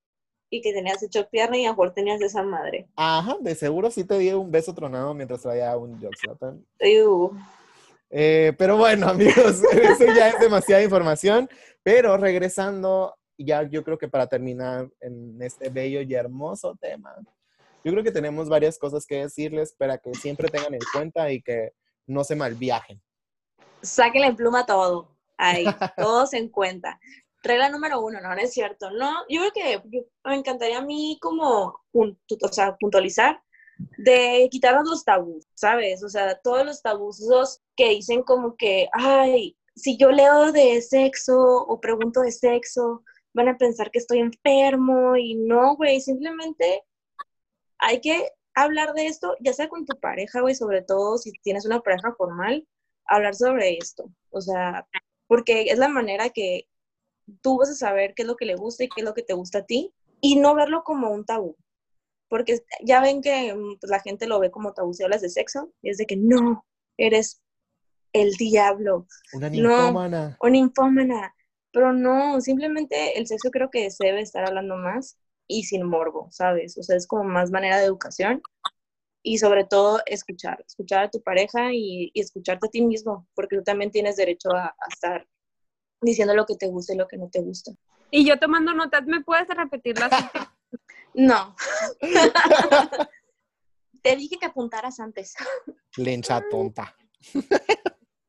y 0.50 0.60
que 0.60 0.72
tenías 0.72 1.02
hecho 1.02 1.28
pierna 1.30 1.56
y 1.56 1.64
a 1.64 1.70
mejor 1.70 1.94
tenías 1.94 2.20
esa 2.20 2.42
madre. 2.42 2.86
Ajá, 2.96 3.36
de 3.40 3.54
seguro 3.54 3.90
sí 3.90 4.04
te 4.04 4.18
di 4.18 4.30
un 4.32 4.50
beso 4.50 4.74
tronado 4.74 5.14
mientras 5.14 5.40
traía 5.40 5.76
un 5.76 5.98
jockstrap. 6.00 6.56
Iu. 6.80 7.32
Eh, 8.10 8.52
pero 8.58 8.76
bueno, 8.76 9.08
amigos, 9.08 9.62
eso 9.72 10.04
ya 10.14 10.28
es 10.28 10.38
demasiada 10.38 10.82
información. 10.82 11.48
Pero 11.82 12.16
regresando, 12.16 13.14
ya 13.38 13.62
yo 13.62 13.82
creo 13.82 13.98
que 13.98 14.08
para 14.08 14.26
terminar 14.26 14.88
en 15.00 15.40
este 15.40 15.70
bello 15.70 16.02
y 16.02 16.14
hermoso 16.14 16.76
tema, 16.80 17.16
yo 17.84 17.92
creo 17.92 18.04
que 18.04 18.12
tenemos 18.12 18.48
varias 18.48 18.78
cosas 18.78 19.06
que 19.06 19.16
decirles 19.16 19.74
para 19.76 19.98
que 19.98 20.14
siempre 20.14 20.48
tengan 20.48 20.74
en 20.74 20.80
cuenta 20.92 21.30
y 21.32 21.42
que 21.42 21.72
no 22.06 22.24
se 22.24 22.36
malviajen. 22.36 23.02
Sáquenle 23.82 24.28
en 24.28 24.36
pluma 24.36 24.66
todo. 24.66 25.16
Ahí, 25.36 25.64
todos 25.96 26.32
en 26.34 26.48
cuenta. 26.48 27.00
Regla 27.42 27.68
número 27.68 28.00
uno, 28.00 28.20
no, 28.20 28.34
no 28.34 28.40
es 28.40 28.52
cierto. 28.52 28.90
No, 28.90 29.24
yo 29.28 29.40
creo 29.40 29.52
que 29.52 29.82
me 30.24 30.36
encantaría 30.36 30.78
a 30.78 30.84
mí 30.84 31.18
como 31.20 31.80
o 31.92 32.48
sea, 32.50 32.76
puntualizar 32.76 33.42
de 33.98 34.48
quitar 34.50 34.80
los 34.84 35.04
tabús, 35.04 35.44
¿sabes? 35.54 36.04
O 36.04 36.08
sea, 36.08 36.38
todos 36.38 36.64
los 36.64 36.82
tabús 36.82 37.20
que 37.76 37.88
dicen 37.90 38.22
como 38.22 38.56
que, 38.56 38.88
ay, 38.92 39.56
si 39.74 39.96
yo 39.96 40.10
leo 40.10 40.52
de 40.52 40.80
sexo 40.82 41.36
o 41.36 41.80
pregunto 41.80 42.20
de 42.20 42.30
sexo, 42.30 43.02
van 43.34 43.48
a 43.48 43.56
pensar 43.56 43.90
que 43.90 43.98
estoy 43.98 44.20
enfermo 44.20 45.16
y 45.16 45.34
no, 45.34 45.76
güey, 45.76 46.00
simplemente 46.00 46.84
hay 47.82 48.00
que 48.00 48.28
hablar 48.54 48.94
de 48.94 49.06
esto, 49.06 49.36
ya 49.40 49.52
sea 49.52 49.68
con 49.68 49.84
tu 49.84 49.98
pareja, 49.98 50.40
güey, 50.40 50.54
sobre 50.54 50.82
todo 50.82 51.18
si 51.18 51.32
tienes 51.42 51.66
una 51.66 51.80
pareja 51.80 52.14
formal, 52.16 52.66
hablar 53.06 53.34
sobre 53.34 53.76
esto. 53.76 54.08
O 54.30 54.40
sea, 54.40 54.86
porque 55.26 55.64
es 55.64 55.78
la 55.78 55.88
manera 55.88 56.30
que 56.30 56.68
tú 57.40 57.58
vas 57.58 57.70
a 57.70 57.74
saber 57.74 58.14
qué 58.14 58.22
es 58.22 58.28
lo 58.28 58.36
que 58.36 58.46
le 58.46 58.54
gusta 58.54 58.84
y 58.84 58.88
qué 58.88 59.00
es 59.00 59.04
lo 59.04 59.14
que 59.14 59.22
te 59.22 59.34
gusta 59.34 59.58
a 59.58 59.66
ti 59.66 59.92
y 60.20 60.36
no 60.36 60.54
verlo 60.54 60.84
como 60.84 61.10
un 61.10 61.24
tabú. 61.24 61.56
Porque 62.28 62.60
ya 62.84 63.00
ven 63.00 63.20
que 63.20 63.52
mm, 63.52 63.78
pues, 63.80 63.90
la 63.90 64.00
gente 64.00 64.26
lo 64.26 64.38
ve 64.38 64.50
como 64.50 64.72
tabú 64.72 64.94
si 64.94 65.02
hablas 65.02 65.22
de 65.22 65.28
sexo 65.28 65.72
y 65.82 65.90
es 65.90 65.96
de 65.96 66.06
que 66.06 66.16
no, 66.16 66.64
eres 66.96 67.42
el 68.12 68.32
diablo, 68.34 69.06
Una 69.32 69.50
No. 69.50 69.68
ninfómana. 69.68 70.36
o 70.38 70.48
ninfómana. 70.48 71.34
Pero 71.72 71.92
no, 71.92 72.40
simplemente 72.40 73.18
el 73.18 73.26
sexo 73.26 73.50
creo 73.50 73.70
que 73.70 73.90
se 73.90 74.06
debe 74.06 74.20
estar 74.20 74.46
hablando 74.46 74.76
más 74.76 75.18
y 75.46 75.64
sin 75.64 75.86
morbo, 75.86 76.28
¿sabes? 76.30 76.76
O 76.78 76.82
sea, 76.82 76.96
es 76.96 77.06
como 77.06 77.24
más 77.24 77.50
manera 77.50 77.78
de 77.78 77.84
educación 77.84 78.42
y 79.22 79.38
sobre 79.38 79.64
todo 79.64 80.00
escuchar, 80.06 80.62
escuchar 80.66 81.04
a 81.04 81.10
tu 81.10 81.22
pareja 81.22 81.72
y, 81.72 82.10
y 82.12 82.20
escucharte 82.20 82.66
a 82.66 82.70
ti 82.70 82.82
mismo, 82.82 83.28
porque 83.34 83.56
tú 83.56 83.62
también 83.62 83.90
tienes 83.90 84.16
derecho 84.16 84.50
a, 84.54 84.66
a 84.66 84.88
estar 84.92 85.26
diciendo 86.00 86.34
lo 86.34 86.46
que 86.46 86.56
te 86.56 86.68
gusta 86.68 86.94
y 86.94 86.96
lo 86.96 87.06
que 87.06 87.16
no 87.16 87.28
te 87.30 87.40
gusta. 87.40 87.72
Y 88.10 88.26
yo 88.26 88.38
tomando 88.38 88.74
notas, 88.74 89.06
¿me 89.06 89.22
puedes 89.22 89.48
repetir 89.48 89.98
las 89.98 90.10
No. 91.14 91.54
te 94.02 94.16
dije 94.16 94.38
que 94.38 94.46
apuntaras 94.46 94.98
antes. 94.98 95.34
Lencha 95.96 96.42
tonta. 96.50 96.96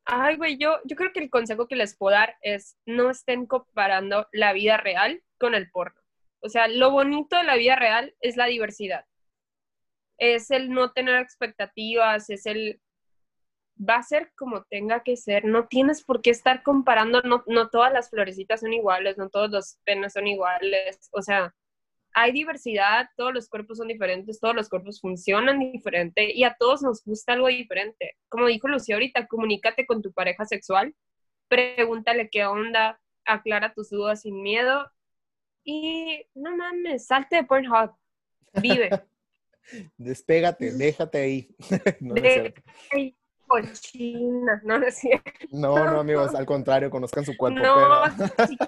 Ay, 0.05 0.35
güey, 0.35 0.57
yo, 0.57 0.77
yo 0.83 0.95
creo 0.95 1.11
que 1.13 1.21
el 1.21 1.29
consejo 1.29 1.67
que 1.67 1.75
les 1.75 1.95
puedo 1.95 2.15
dar 2.15 2.35
es 2.41 2.77
no 2.85 3.09
estén 3.09 3.45
comparando 3.45 4.27
la 4.31 4.53
vida 4.53 4.77
real 4.77 5.23
con 5.39 5.55
el 5.55 5.71
porno. 5.71 5.99
O 6.43 6.49
sea, 6.49 6.67
lo 6.67 6.91
bonito 6.91 7.37
de 7.37 7.43
la 7.43 7.55
vida 7.55 7.77
real 7.77 8.13
es 8.19 8.35
la 8.35 8.47
diversidad. 8.47 9.05
Es 10.17 10.51
el 10.51 10.69
no 10.69 10.91
tener 10.91 11.15
expectativas, 11.21 12.29
es 12.29 12.45
el... 12.45 12.81
Va 13.77 13.95
a 13.95 14.03
ser 14.03 14.31
como 14.35 14.63
tenga 14.65 15.03
que 15.03 15.15
ser. 15.17 15.45
No 15.45 15.67
tienes 15.67 16.03
por 16.03 16.21
qué 16.21 16.29
estar 16.31 16.61
comparando, 16.61 17.21
no, 17.21 17.43
no 17.47 17.69
todas 17.69 17.91
las 17.93 18.09
florecitas 18.09 18.59
son 18.59 18.73
iguales, 18.73 19.17
no 19.17 19.29
todos 19.29 19.49
los 19.49 19.77
penes 19.85 20.13
son 20.13 20.27
iguales. 20.27 21.09
O 21.13 21.21
sea, 21.21 21.55
hay 22.13 22.31
diversidad, 22.33 23.07
todos 23.15 23.33
los 23.33 23.49
cuerpos 23.49 23.77
son 23.77 23.87
diferentes, 23.87 24.39
todos 24.39 24.53
los 24.53 24.69
cuerpos 24.69 24.99
funcionan 24.99 25.59
diferente 25.59 26.31
y 26.33 26.43
a 26.43 26.55
todos 26.59 26.81
nos 26.83 27.03
gusta 27.03 27.33
algo 27.33 27.47
diferente. 27.47 28.17
Como 28.29 28.47
dijo 28.47 28.67
Lucía 28.67 28.95
ahorita, 28.95 29.27
comunícate 29.27 29.85
con 29.87 30.01
tu 30.01 30.11
pareja 30.13 30.45
sexual, 30.45 30.93
pregúntale 31.47 32.29
qué 32.29 32.45
onda, 32.45 32.99
aclara 33.25 33.73
tus 33.73 33.89
dudas 33.89 34.21
sin 34.21 34.41
miedo 34.43 34.91
y 35.63 36.25
no 36.35 36.55
mames, 36.55 37.05
salte 37.05 37.37
de 37.37 37.43
Pornhub, 37.43 37.91
vive. 38.61 38.89
Despégate, 39.97 40.71
déjate 40.73 41.17
ahí. 41.19 41.55
no, 42.01 42.13
De-. 42.15 42.53
Ay, 42.91 43.15
cochina, 43.47 44.61
no, 44.65 44.79
no 44.79 44.85
es 44.87 44.95
cierto. 44.95 45.31
no, 45.51 45.75
no, 45.91 45.99
amigos, 46.01 46.33
al 46.35 46.45
contrario, 46.45 46.89
conozcan 46.89 47.23
su 47.25 47.35
cuerpo. 47.37 47.59
No, 47.59 48.03
pero- 48.35 48.47
sí. 48.47 48.57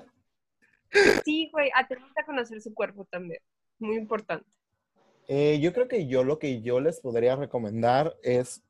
Sí, 1.25 1.49
güey, 1.51 1.69
atrévete 1.75 2.21
a 2.21 2.25
conocer 2.25 2.61
su 2.61 2.73
cuerpo 2.73 3.03
también. 3.11 3.41
Muy 3.79 3.97
importante. 3.97 4.45
Eh, 5.27 5.59
yo 5.59 5.73
creo 5.73 5.89
que 5.89 6.07
yo 6.07 6.23
lo 6.23 6.39
que 6.39 6.61
yo 6.61 6.79
les 6.79 7.01
podría 7.01 7.35
recomendar 7.35 8.15
es, 8.23 8.63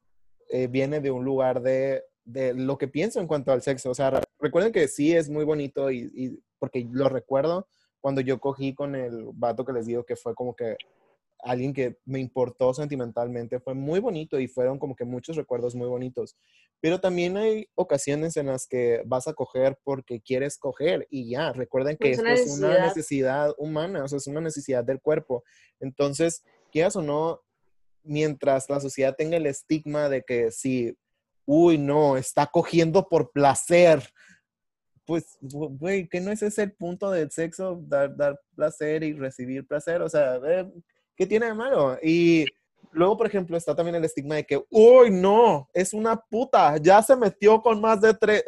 eh, 0.49 0.65
viene 0.65 1.01
de 1.01 1.11
un 1.11 1.23
lugar 1.23 1.61
de, 1.61 2.03
de 2.23 2.55
lo 2.55 2.80
que 2.80 2.88
pienso 2.88 3.19
en 3.19 3.28
cuanto 3.28 3.51
al 3.51 3.61
sexo. 3.61 3.91
O 3.91 3.93
sea, 3.93 4.09
re- 4.09 4.23
recuerden 4.39 4.71
que 4.71 4.88
sí 4.88 5.15
es 5.15 5.30
muy 5.30 5.43
bonito 5.45 5.91
y, 5.91 6.09
y- 6.15 6.39
porque 6.57 6.88
lo 6.89 7.09
recuerdo 7.09 7.67
cuando 8.06 8.22
yo 8.22 8.39
cogí 8.39 8.76
con 8.76 8.93
el 8.93 9.30
vato 9.34 9.66
que 9.66 9.74
les 9.74 9.88
digo 9.88 10.06
que 10.06 10.16
fue 10.16 10.36
como 10.36 10.56
que 10.56 10.78
alguien 11.39 11.74
que 11.74 11.97
me 12.06 12.20
importó 12.20 12.72
sentimentalmente, 12.72 13.60
fue 13.60 13.74
muy 13.74 13.99
bonito 13.99 14.39
y 14.39 14.47
fueron 14.47 14.78
como 14.78 14.95
que 14.95 15.06
muchos 15.06 15.36
recuerdos 15.36 15.74
muy 15.74 15.88
bonitos. 15.88 16.38
Pero 16.80 16.99
también 16.99 17.36
hay 17.36 17.68
ocasiones 17.74 18.38
en 18.38 18.45
las 18.45 18.68
que 18.68 19.01
vas 19.08 19.28
a 19.28 19.34
coger 19.34 19.80
porque 19.84 20.22
quieres 20.22 20.60
coger 20.60 21.08
y 21.10 21.32
ya, 21.32 21.51
recuerden 21.51 21.97
que 21.97 22.12
Es 22.12 22.20
esto 22.20 22.30
una 22.30 22.34
es 22.36 22.60
una 22.60 22.86
necesidad 22.86 23.56
humana, 23.58 24.03
o 24.03 24.08
sea, 24.08 24.18
es 24.18 24.28
una 24.28 24.41
necesidad 24.41 24.84
del 24.84 25.01
cuerpo. 25.01 25.43
Entonces, 25.80 26.43
quieras 26.72 26.95
o 26.95 27.01
no, 27.01 27.41
mientras 28.03 28.70
la 28.70 28.82
sociedad 28.82 29.16
tenga 29.18 29.38
el 29.38 29.47
estigma 29.47 30.10
de 30.10 30.22
que 30.22 30.51
si, 30.51 30.95
uy, 31.47 31.80
no, 31.80 32.18
está 32.18 32.45
cogiendo 32.45 33.10
por 33.10 33.32
placer, 33.32 34.08
pues, 35.06 35.38
güey, 35.41 36.08
que 36.08 36.20
no 36.20 36.32
ese 36.32 36.47
es 36.47 36.58
el 36.58 36.74
punto 36.74 37.12
del 37.12 37.32
sexo, 37.32 37.80
dar, 37.88 38.16
dar 38.16 38.39
placer 38.56 39.03
y 39.03 39.14
recibir 39.14 39.68
placer, 39.68 40.01
o 40.01 40.10
sea, 40.10 40.39
¿qué 41.16 41.26
tiene 41.26 41.45
de 41.47 41.53
malo? 41.53 41.97
Y 42.01 42.45
luego, 42.91 43.18
por 43.18 43.28
ejemplo, 43.28 43.56
está 43.56 43.76
también 43.76 43.95
el 43.95 44.06
estigma 44.06 44.36
de 44.36 44.45
que, 44.45 44.64
uy, 44.70 45.12
no, 45.12 45.70
es 45.74 45.93
una 45.93 46.16
puta, 46.18 46.78
ya 46.78 47.01
se 47.01 47.16
metió 47.16 47.62
con 47.62 47.80
más 47.80 48.01
de 48.01 48.14
tres. 48.14 48.43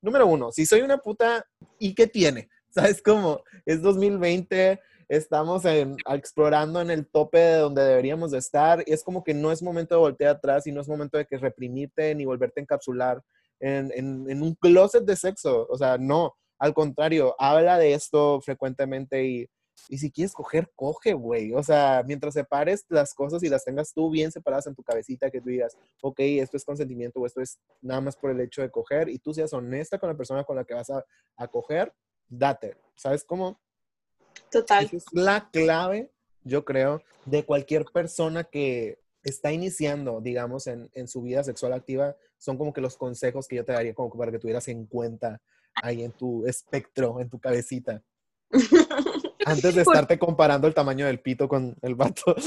Número 0.00 0.26
uno, 0.26 0.52
si 0.52 0.64
soy 0.66 0.80
una 0.82 0.98
puta, 0.98 1.44
¿y 1.78 1.94
qué 1.94 2.06
tiene? 2.06 2.48
¿Sabes 2.70 3.02
cómo? 3.02 3.42
Es 3.64 3.82
2020, 3.82 4.80
estamos 5.08 5.64
en- 5.64 5.96
explorando 6.08 6.80
en 6.80 6.90
el 6.90 7.06
tope 7.06 7.38
de 7.38 7.56
donde 7.58 7.82
deberíamos 7.82 8.30
de 8.30 8.38
estar 8.38 8.82
y 8.86 8.92
es 8.92 9.02
como 9.04 9.22
que 9.24 9.34
no 9.34 9.52
es 9.52 9.62
momento 9.62 9.94
de 9.94 10.00
voltear 10.00 10.36
atrás 10.36 10.66
y 10.66 10.72
no 10.72 10.80
es 10.80 10.88
momento 10.88 11.16
de 11.18 11.26
que 11.26 11.38
reprimirte 11.38 12.14
ni 12.14 12.24
volverte 12.24 12.60
a 12.60 12.62
encapsular 12.62 13.22
en, 13.60 13.90
en- 13.94 14.28
en 14.30 14.42
un 14.42 14.54
closet 14.54 15.04
de 15.04 15.16
sexo. 15.16 15.66
O 15.68 15.76
sea, 15.78 15.98
no, 15.98 16.34
al 16.58 16.74
contrario, 16.74 17.34
habla 17.38 17.78
de 17.78 17.94
esto 17.94 18.40
frecuentemente 18.40 19.24
y, 19.24 19.48
y 19.88 19.98
si 19.98 20.10
quieres 20.10 20.32
coger, 20.32 20.70
coge, 20.74 21.12
güey. 21.12 21.52
O 21.52 21.62
sea, 21.62 22.02
mientras 22.06 22.34
separes 22.34 22.84
las 22.88 23.12
cosas 23.14 23.42
y 23.42 23.48
las 23.48 23.64
tengas 23.64 23.92
tú 23.92 24.10
bien 24.10 24.32
separadas 24.32 24.66
en 24.66 24.74
tu 24.74 24.82
cabecita, 24.82 25.30
que 25.30 25.40
tú 25.40 25.50
digas, 25.50 25.76
ok, 26.00 26.18
esto 26.20 26.56
es 26.56 26.64
consentimiento 26.64 27.20
o 27.20 27.26
esto 27.26 27.40
es 27.42 27.58
nada 27.82 28.00
más 28.00 28.16
por 28.16 28.30
el 28.30 28.40
hecho 28.40 28.62
de 28.62 28.70
coger 28.70 29.08
y 29.10 29.18
tú 29.18 29.34
seas 29.34 29.52
honesta 29.52 29.98
con 29.98 30.08
la 30.08 30.16
persona 30.16 30.44
con 30.44 30.56
la 30.56 30.64
que 30.64 30.74
vas 30.74 30.88
a, 30.90 31.04
a 31.36 31.48
coger, 31.48 31.92
date. 32.28 32.76
¿Sabes 32.96 33.22
cómo? 33.22 33.60
Total. 34.50 34.84
Esa 34.86 34.96
es 34.96 35.04
la 35.12 35.48
clave, 35.50 36.10
yo 36.44 36.64
creo, 36.64 37.02
de 37.24 37.44
cualquier 37.44 37.84
persona 37.84 38.44
que 38.44 38.98
está 39.22 39.52
iniciando, 39.52 40.20
digamos, 40.20 40.66
en, 40.68 40.88
en 40.94 41.08
su 41.08 41.20
vida 41.22 41.42
sexual 41.44 41.72
activa. 41.72 42.16
Son 42.38 42.58
como 42.58 42.72
que 42.72 42.80
los 42.80 42.96
consejos 42.96 43.48
que 43.48 43.56
yo 43.56 43.64
te 43.64 43.72
daría 43.72 43.94
como 43.94 44.10
para 44.16 44.30
que 44.30 44.38
tuvieras 44.38 44.68
en 44.68 44.86
cuenta 44.86 45.40
ahí 45.74 46.02
en 46.02 46.12
tu 46.12 46.46
espectro, 46.46 47.20
en 47.20 47.28
tu 47.28 47.38
cabecita. 47.38 48.02
Antes 49.44 49.74
de 49.74 49.80
Por- 49.84 49.94
estarte 49.94 50.18
comparando 50.18 50.66
el 50.66 50.74
tamaño 50.74 51.06
del 51.06 51.20
pito 51.20 51.48
con 51.48 51.76
el 51.82 51.94
vato. 51.94 52.34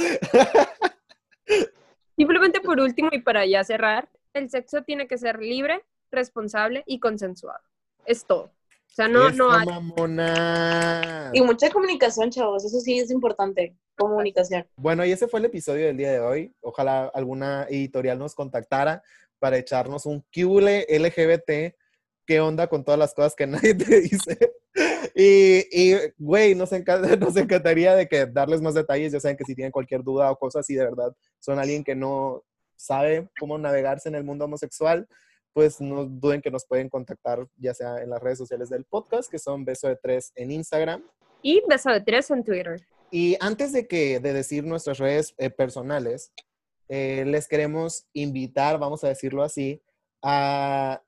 Simplemente 2.16 2.60
por 2.62 2.80
último 2.80 3.10
y 3.12 3.22
para 3.22 3.46
ya 3.46 3.64
cerrar, 3.64 4.10
el 4.34 4.50
sexo 4.50 4.84
tiene 4.84 5.08
que 5.08 5.18
ser 5.18 5.40
libre, 5.40 5.84
responsable 6.12 6.84
y 6.86 7.00
consensuado. 7.00 7.62
Es 8.06 8.26
todo. 8.26 8.52
O 8.92 8.92
sea, 8.92 9.08
no, 9.08 9.30
no 9.30 9.50
Esa 9.50 9.60
hay... 9.62 9.66
mamona. 9.68 11.32
Y 11.34 11.42
mucha 11.42 11.70
comunicación, 11.70 12.30
chavos, 12.30 12.66
eso 12.66 12.80
sí 12.80 13.00
es 13.00 13.12
importante, 13.12 13.76
comunicación. 14.00 14.66
Bueno, 14.76 15.06
y 15.06 15.12
ese 15.12 15.28
fue 15.28 15.40
el 15.40 15.46
episodio 15.48 15.86
del 15.88 15.98
día 15.98 16.12
de 16.12 16.20
hoy. 16.20 16.54
Ojalá 16.62 17.12
alguna 17.14 17.66
editorial 17.70 18.18
nos 18.18 18.34
contactara 18.34 19.04
para 19.40 19.58
echarnos 19.58 20.06
un 20.06 20.22
QL 20.32 20.86
LGBT. 20.90 21.76
¿Qué 22.26 22.40
onda 22.40 22.68
con 22.68 22.84
todas 22.84 23.00
las 23.00 23.14
cosas 23.14 23.36
que 23.36 23.48
nadie 23.48 23.74
te 23.76 24.02
dice? 24.02 24.38
Y, 25.16 25.96
güey, 26.18 26.56
nos, 26.56 26.72
encan- 26.72 27.02
nos 27.20 27.36
encantaría 27.38 27.96
de 27.96 28.08
que 28.08 28.26
darles 28.26 28.62
más 28.62 28.74
detalles. 28.74 29.12
Ya 29.12 29.20
saben 29.20 29.38
que 29.38 29.46
si 29.46 29.56
tienen 29.56 29.72
cualquier 29.72 30.04
duda 30.04 30.32
o 30.32 30.38
cosas 30.38 30.62
así 30.62 30.76
de 30.76 30.86
verdad 30.86 31.14
son 31.40 31.60
alguien 31.60 31.84
que 31.84 31.96
no 31.96 32.44
sabe 32.76 33.28
cómo 33.40 33.58
navegarse 33.58 34.08
en 34.10 34.16
el 34.16 34.24
mundo 34.24 34.46
homosexual, 34.46 35.08
pues 35.54 35.82
no 35.82 36.06
duden 36.06 36.42
que 36.42 36.52
nos 36.52 36.66
pueden 36.66 36.88
contactar 36.90 37.46
ya 37.58 37.74
sea 37.74 38.02
en 38.02 38.10
las 38.10 38.22
redes 38.22 38.38
sociales 38.38 38.70
del 38.70 38.86
podcast, 38.86 39.30
que 39.30 39.40
son 39.40 39.66
Beso 39.66 39.88
de 39.88 39.98
Tres 39.98 40.32
en 40.36 40.52
Instagram. 40.52 41.04
Y 41.42 41.62
beso 41.68 41.90
de 41.90 42.02
tres 42.02 42.30
en 42.32 42.44
Twitter. 42.44 42.80
Y 43.12 43.38
antes 43.40 43.72
de 43.74 43.88
que 43.88 44.20
de 44.20 44.34
decir 44.34 44.64
nuestras 44.64 44.98
redes 44.98 45.34
eh, 45.38 45.50
personales, 45.50 46.32
eh, 46.88 47.24
les 47.26 47.48
queremos 47.48 48.08
invitar, 48.14 48.80
vamos 48.80 49.04
a 49.04 49.10
decirlo 49.10 49.44
así, 49.44 49.82
a 50.22 51.02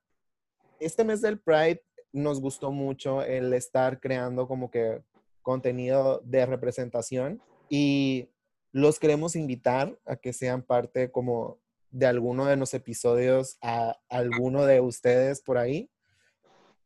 este 0.80 1.04
mes 1.04 1.20
del 1.20 1.38
Pride 1.38 1.82
nos 2.12 2.40
gustó 2.40 2.70
mucho 2.70 3.22
el 3.22 3.52
estar 3.52 4.00
creando 4.00 4.46
como 4.46 4.70
que 4.70 5.02
contenido 5.42 6.20
de 6.24 6.46
representación 6.46 7.42
y 7.68 8.28
los 8.72 8.98
queremos 8.98 9.36
invitar 9.36 9.98
a 10.06 10.16
que 10.16 10.32
sean 10.32 10.62
parte 10.62 11.10
como 11.10 11.58
de 11.90 12.06
alguno 12.06 12.46
de 12.46 12.56
los 12.56 12.74
episodios 12.74 13.58
a 13.60 13.98
alguno 14.08 14.64
de 14.64 14.80
ustedes 14.80 15.40
por 15.40 15.58
ahí. 15.58 15.90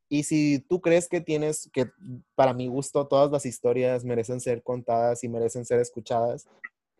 Y 0.09 0.23
si 0.23 0.61
tú 0.61 0.81
crees 0.81 1.09
que 1.09 1.21
tienes, 1.21 1.69
que 1.73 1.91
para 2.35 2.53
mi 2.53 2.69
gusto 2.69 3.07
todas 3.07 3.31
las 3.31 3.45
historias 3.45 4.05
merecen 4.05 4.41
ser 4.41 4.63
contadas 4.63 5.25
y 5.25 5.29
merecen 5.29 5.65
ser 5.65 5.81
escuchadas, 5.81 6.47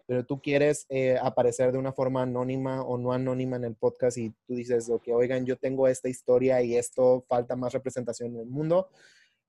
pero 0.07 0.25
tú 0.25 0.41
quieres 0.41 0.87
eh, 0.89 1.19
aparecer 1.21 1.73
de 1.73 1.79
una 1.79 1.93
forma 1.93 2.23
anónima 2.23 2.83
o 2.83 2.97
no 2.97 3.13
anónima 3.13 3.57
en 3.57 3.65
el 3.65 3.75
podcast 3.75 4.19
y 4.19 4.31
tú 4.47 4.55
dices, 4.55 4.89
ok, 4.89 5.09
oigan, 5.13 5.47
yo 5.47 5.57
tengo 5.57 5.89
esta 5.89 6.09
historia 6.09 6.63
y 6.63 6.77
esto 6.77 7.25
falta 7.29 7.57
más 7.57 7.73
representación 7.73 8.35
en 8.35 8.41
el 8.41 8.47
mundo, 8.47 8.89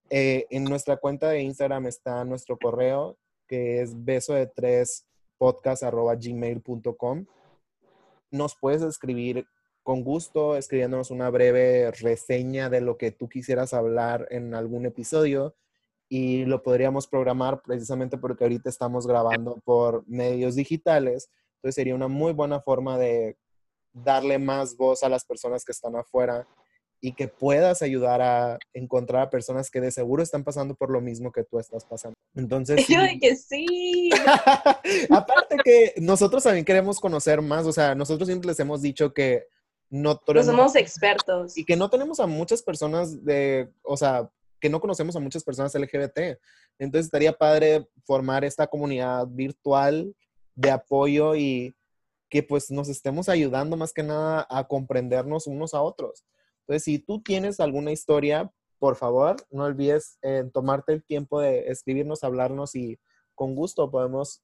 eh, 0.09 0.45
en 0.49 0.63
nuestra 0.63 0.97
cuenta 0.97 1.29
de 1.29 1.41
Instagram 1.41 1.85
está 1.87 2.23
nuestro 2.25 2.57
correo 2.57 3.17
que 3.47 3.81
es 3.81 4.03
beso 4.03 4.33
de 4.33 4.47
tres 4.47 5.05
podcast 5.37 5.83
arroba 5.83 6.15
gmail.com. 6.15 7.25
Nos 8.31 8.55
puedes 8.55 8.81
escribir 8.81 9.47
con 9.87 10.03
gusto 10.03 10.57
escribiéndonos 10.57 11.11
una 11.11 11.29
breve 11.29 11.91
reseña 11.91 12.69
de 12.69 12.81
lo 12.81 12.97
que 12.97 13.11
tú 13.11 13.29
quisieras 13.29 13.73
hablar 13.73 14.27
en 14.31 14.53
algún 14.53 14.85
episodio 14.85 15.55
y 16.09 16.43
lo 16.43 16.61
podríamos 16.61 17.07
programar 17.07 17.61
precisamente 17.61 18.17
porque 18.17 18.43
ahorita 18.43 18.69
estamos 18.69 19.07
grabando 19.07 19.61
por 19.63 20.05
medios 20.05 20.55
digitales. 20.55 21.29
Entonces 21.55 21.75
sería 21.75 21.95
una 21.95 22.09
muy 22.09 22.33
buena 22.33 22.59
forma 22.59 22.97
de 22.97 23.37
darle 23.93 24.39
más 24.39 24.75
voz 24.75 25.03
a 25.03 25.09
las 25.09 25.23
personas 25.23 25.63
que 25.63 25.71
están 25.71 25.95
afuera 25.95 26.45
y 26.99 27.13
que 27.13 27.29
puedas 27.29 27.81
ayudar 27.81 28.21
a 28.21 28.59
encontrar 28.73 29.21
a 29.21 29.29
personas 29.29 29.71
que 29.71 29.79
de 29.79 29.91
seguro 29.91 30.21
están 30.21 30.43
pasando 30.43 30.75
por 30.75 30.89
lo 30.89 30.99
mismo 30.99 31.31
que 31.31 31.45
tú 31.45 31.59
estás 31.59 31.85
pasando. 31.85 32.17
Entonces, 32.35 32.85
Yo 32.89 32.99
sí. 32.99 33.07
de 33.07 33.19
que 33.19 33.35
sí. 33.37 34.09
aparte 35.11 35.55
que 35.63 35.93
nosotros 35.95 36.43
también 36.43 36.65
queremos 36.65 36.99
conocer 36.99 37.41
más, 37.41 37.65
o 37.65 37.71
sea, 37.71 37.95
nosotros 37.95 38.27
siempre 38.27 38.49
les 38.49 38.59
hemos 38.59 38.81
dicho 38.81 39.13
que 39.13 39.47
no 39.89 40.19
somos 40.43 40.75
expertos. 40.75 41.57
y 41.57 41.63
que 41.63 41.75
no 41.75 41.89
tenemos 41.89 42.19
a 42.19 42.27
muchas 42.27 42.61
personas 42.61 43.23
de, 43.23 43.71
o 43.83 43.95
sea, 43.95 44.29
que 44.59 44.69
no 44.69 44.79
conocemos 44.79 45.15
a 45.15 45.19
muchas 45.19 45.43
personas 45.43 45.73
LGBT. 45.73 46.39
Entonces 46.79 47.05
estaría 47.05 47.33
padre 47.33 47.87
formar 48.05 48.43
esta 48.43 48.67
comunidad 48.67 49.27
virtual 49.27 50.13
de 50.55 50.71
apoyo 50.71 51.35
y 51.35 51.75
que 52.29 52.43
pues 52.43 52.71
nos 52.71 52.89
estemos 52.89 53.29
ayudando 53.29 53.77
más 53.77 53.93
que 53.93 54.03
nada 54.03 54.45
a 54.49 54.67
comprendernos 54.67 55.47
unos 55.47 55.73
a 55.73 55.81
otros. 55.81 56.25
Entonces, 56.61 56.83
si 56.83 56.99
tú 56.99 57.21
tienes 57.21 57.59
alguna 57.59 57.91
historia, 57.91 58.51
por 58.79 58.97
favor, 58.97 59.37
no 59.49 59.63
olvides 59.63 60.17
eh, 60.21 60.43
tomarte 60.53 60.93
el 60.93 61.03
tiempo 61.03 61.39
de 61.39 61.69
escribirnos, 61.69 62.23
hablarnos 62.23 62.75
y 62.75 62.99
con 63.33 63.55
gusto 63.55 63.89
podemos 63.89 64.41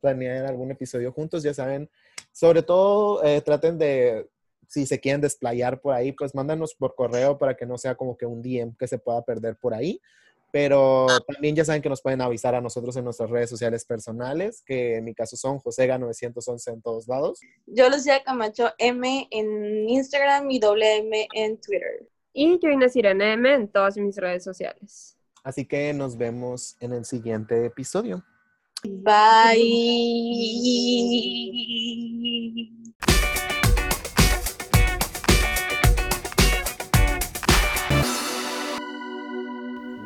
planear 0.00 0.46
algún 0.46 0.72
episodio 0.72 1.12
juntos. 1.12 1.42
Ya 1.44 1.54
saben, 1.54 1.88
sobre 2.32 2.62
todo 2.62 3.22
eh, 3.22 3.40
traten 3.42 3.78
de, 3.78 4.28
si 4.70 4.86
se 4.86 5.00
quieren 5.00 5.20
desplayar 5.20 5.80
por 5.80 5.94
ahí, 5.94 6.12
pues 6.12 6.32
mándanos 6.32 6.76
por 6.76 6.94
correo 6.94 7.36
para 7.36 7.56
que 7.56 7.66
no 7.66 7.76
sea 7.76 7.96
como 7.96 8.16
que 8.16 8.24
un 8.24 8.40
DM 8.40 8.76
que 8.78 8.86
se 8.86 8.98
pueda 8.98 9.20
perder 9.22 9.56
por 9.56 9.74
ahí. 9.74 10.00
Pero 10.52 11.08
también 11.26 11.56
ya 11.56 11.64
saben 11.64 11.82
que 11.82 11.88
nos 11.88 12.00
pueden 12.00 12.20
avisar 12.20 12.54
a 12.54 12.60
nosotros 12.60 12.96
en 12.96 13.04
nuestras 13.04 13.30
redes 13.30 13.50
sociales 13.50 13.84
personales, 13.84 14.62
que 14.64 14.96
en 14.96 15.04
mi 15.04 15.12
caso 15.14 15.36
son 15.36 15.58
Josega911 15.58 16.72
en 16.72 16.82
todos 16.82 17.08
lados. 17.08 17.40
Yo 17.66 17.88
Lucía 17.88 18.22
Camacho 18.22 18.70
M 18.78 19.26
en 19.30 19.88
Instagram 19.88 20.48
y 20.50 20.60
doble 20.60 20.98
M 20.98 21.26
en 21.34 21.60
Twitter. 21.60 22.08
Y 22.32 22.60
yo 22.60 22.70
Inés 22.70 22.94
Irene 22.94 23.32
M 23.32 23.52
en 23.52 23.66
todas 23.68 23.96
mis 23.96 24.16
redes 24.16 24.44
sociales. 24.44 25.16
Así 25.42 25.64
que 25.64 25.92
nos 25.92 26.16
vemos 26.16 26.76
en 26.78 26.92
el 26.92 27.04
siguiente 27.04 27.66
episodio. 27.66 28.24
Bye. 28.84 29.56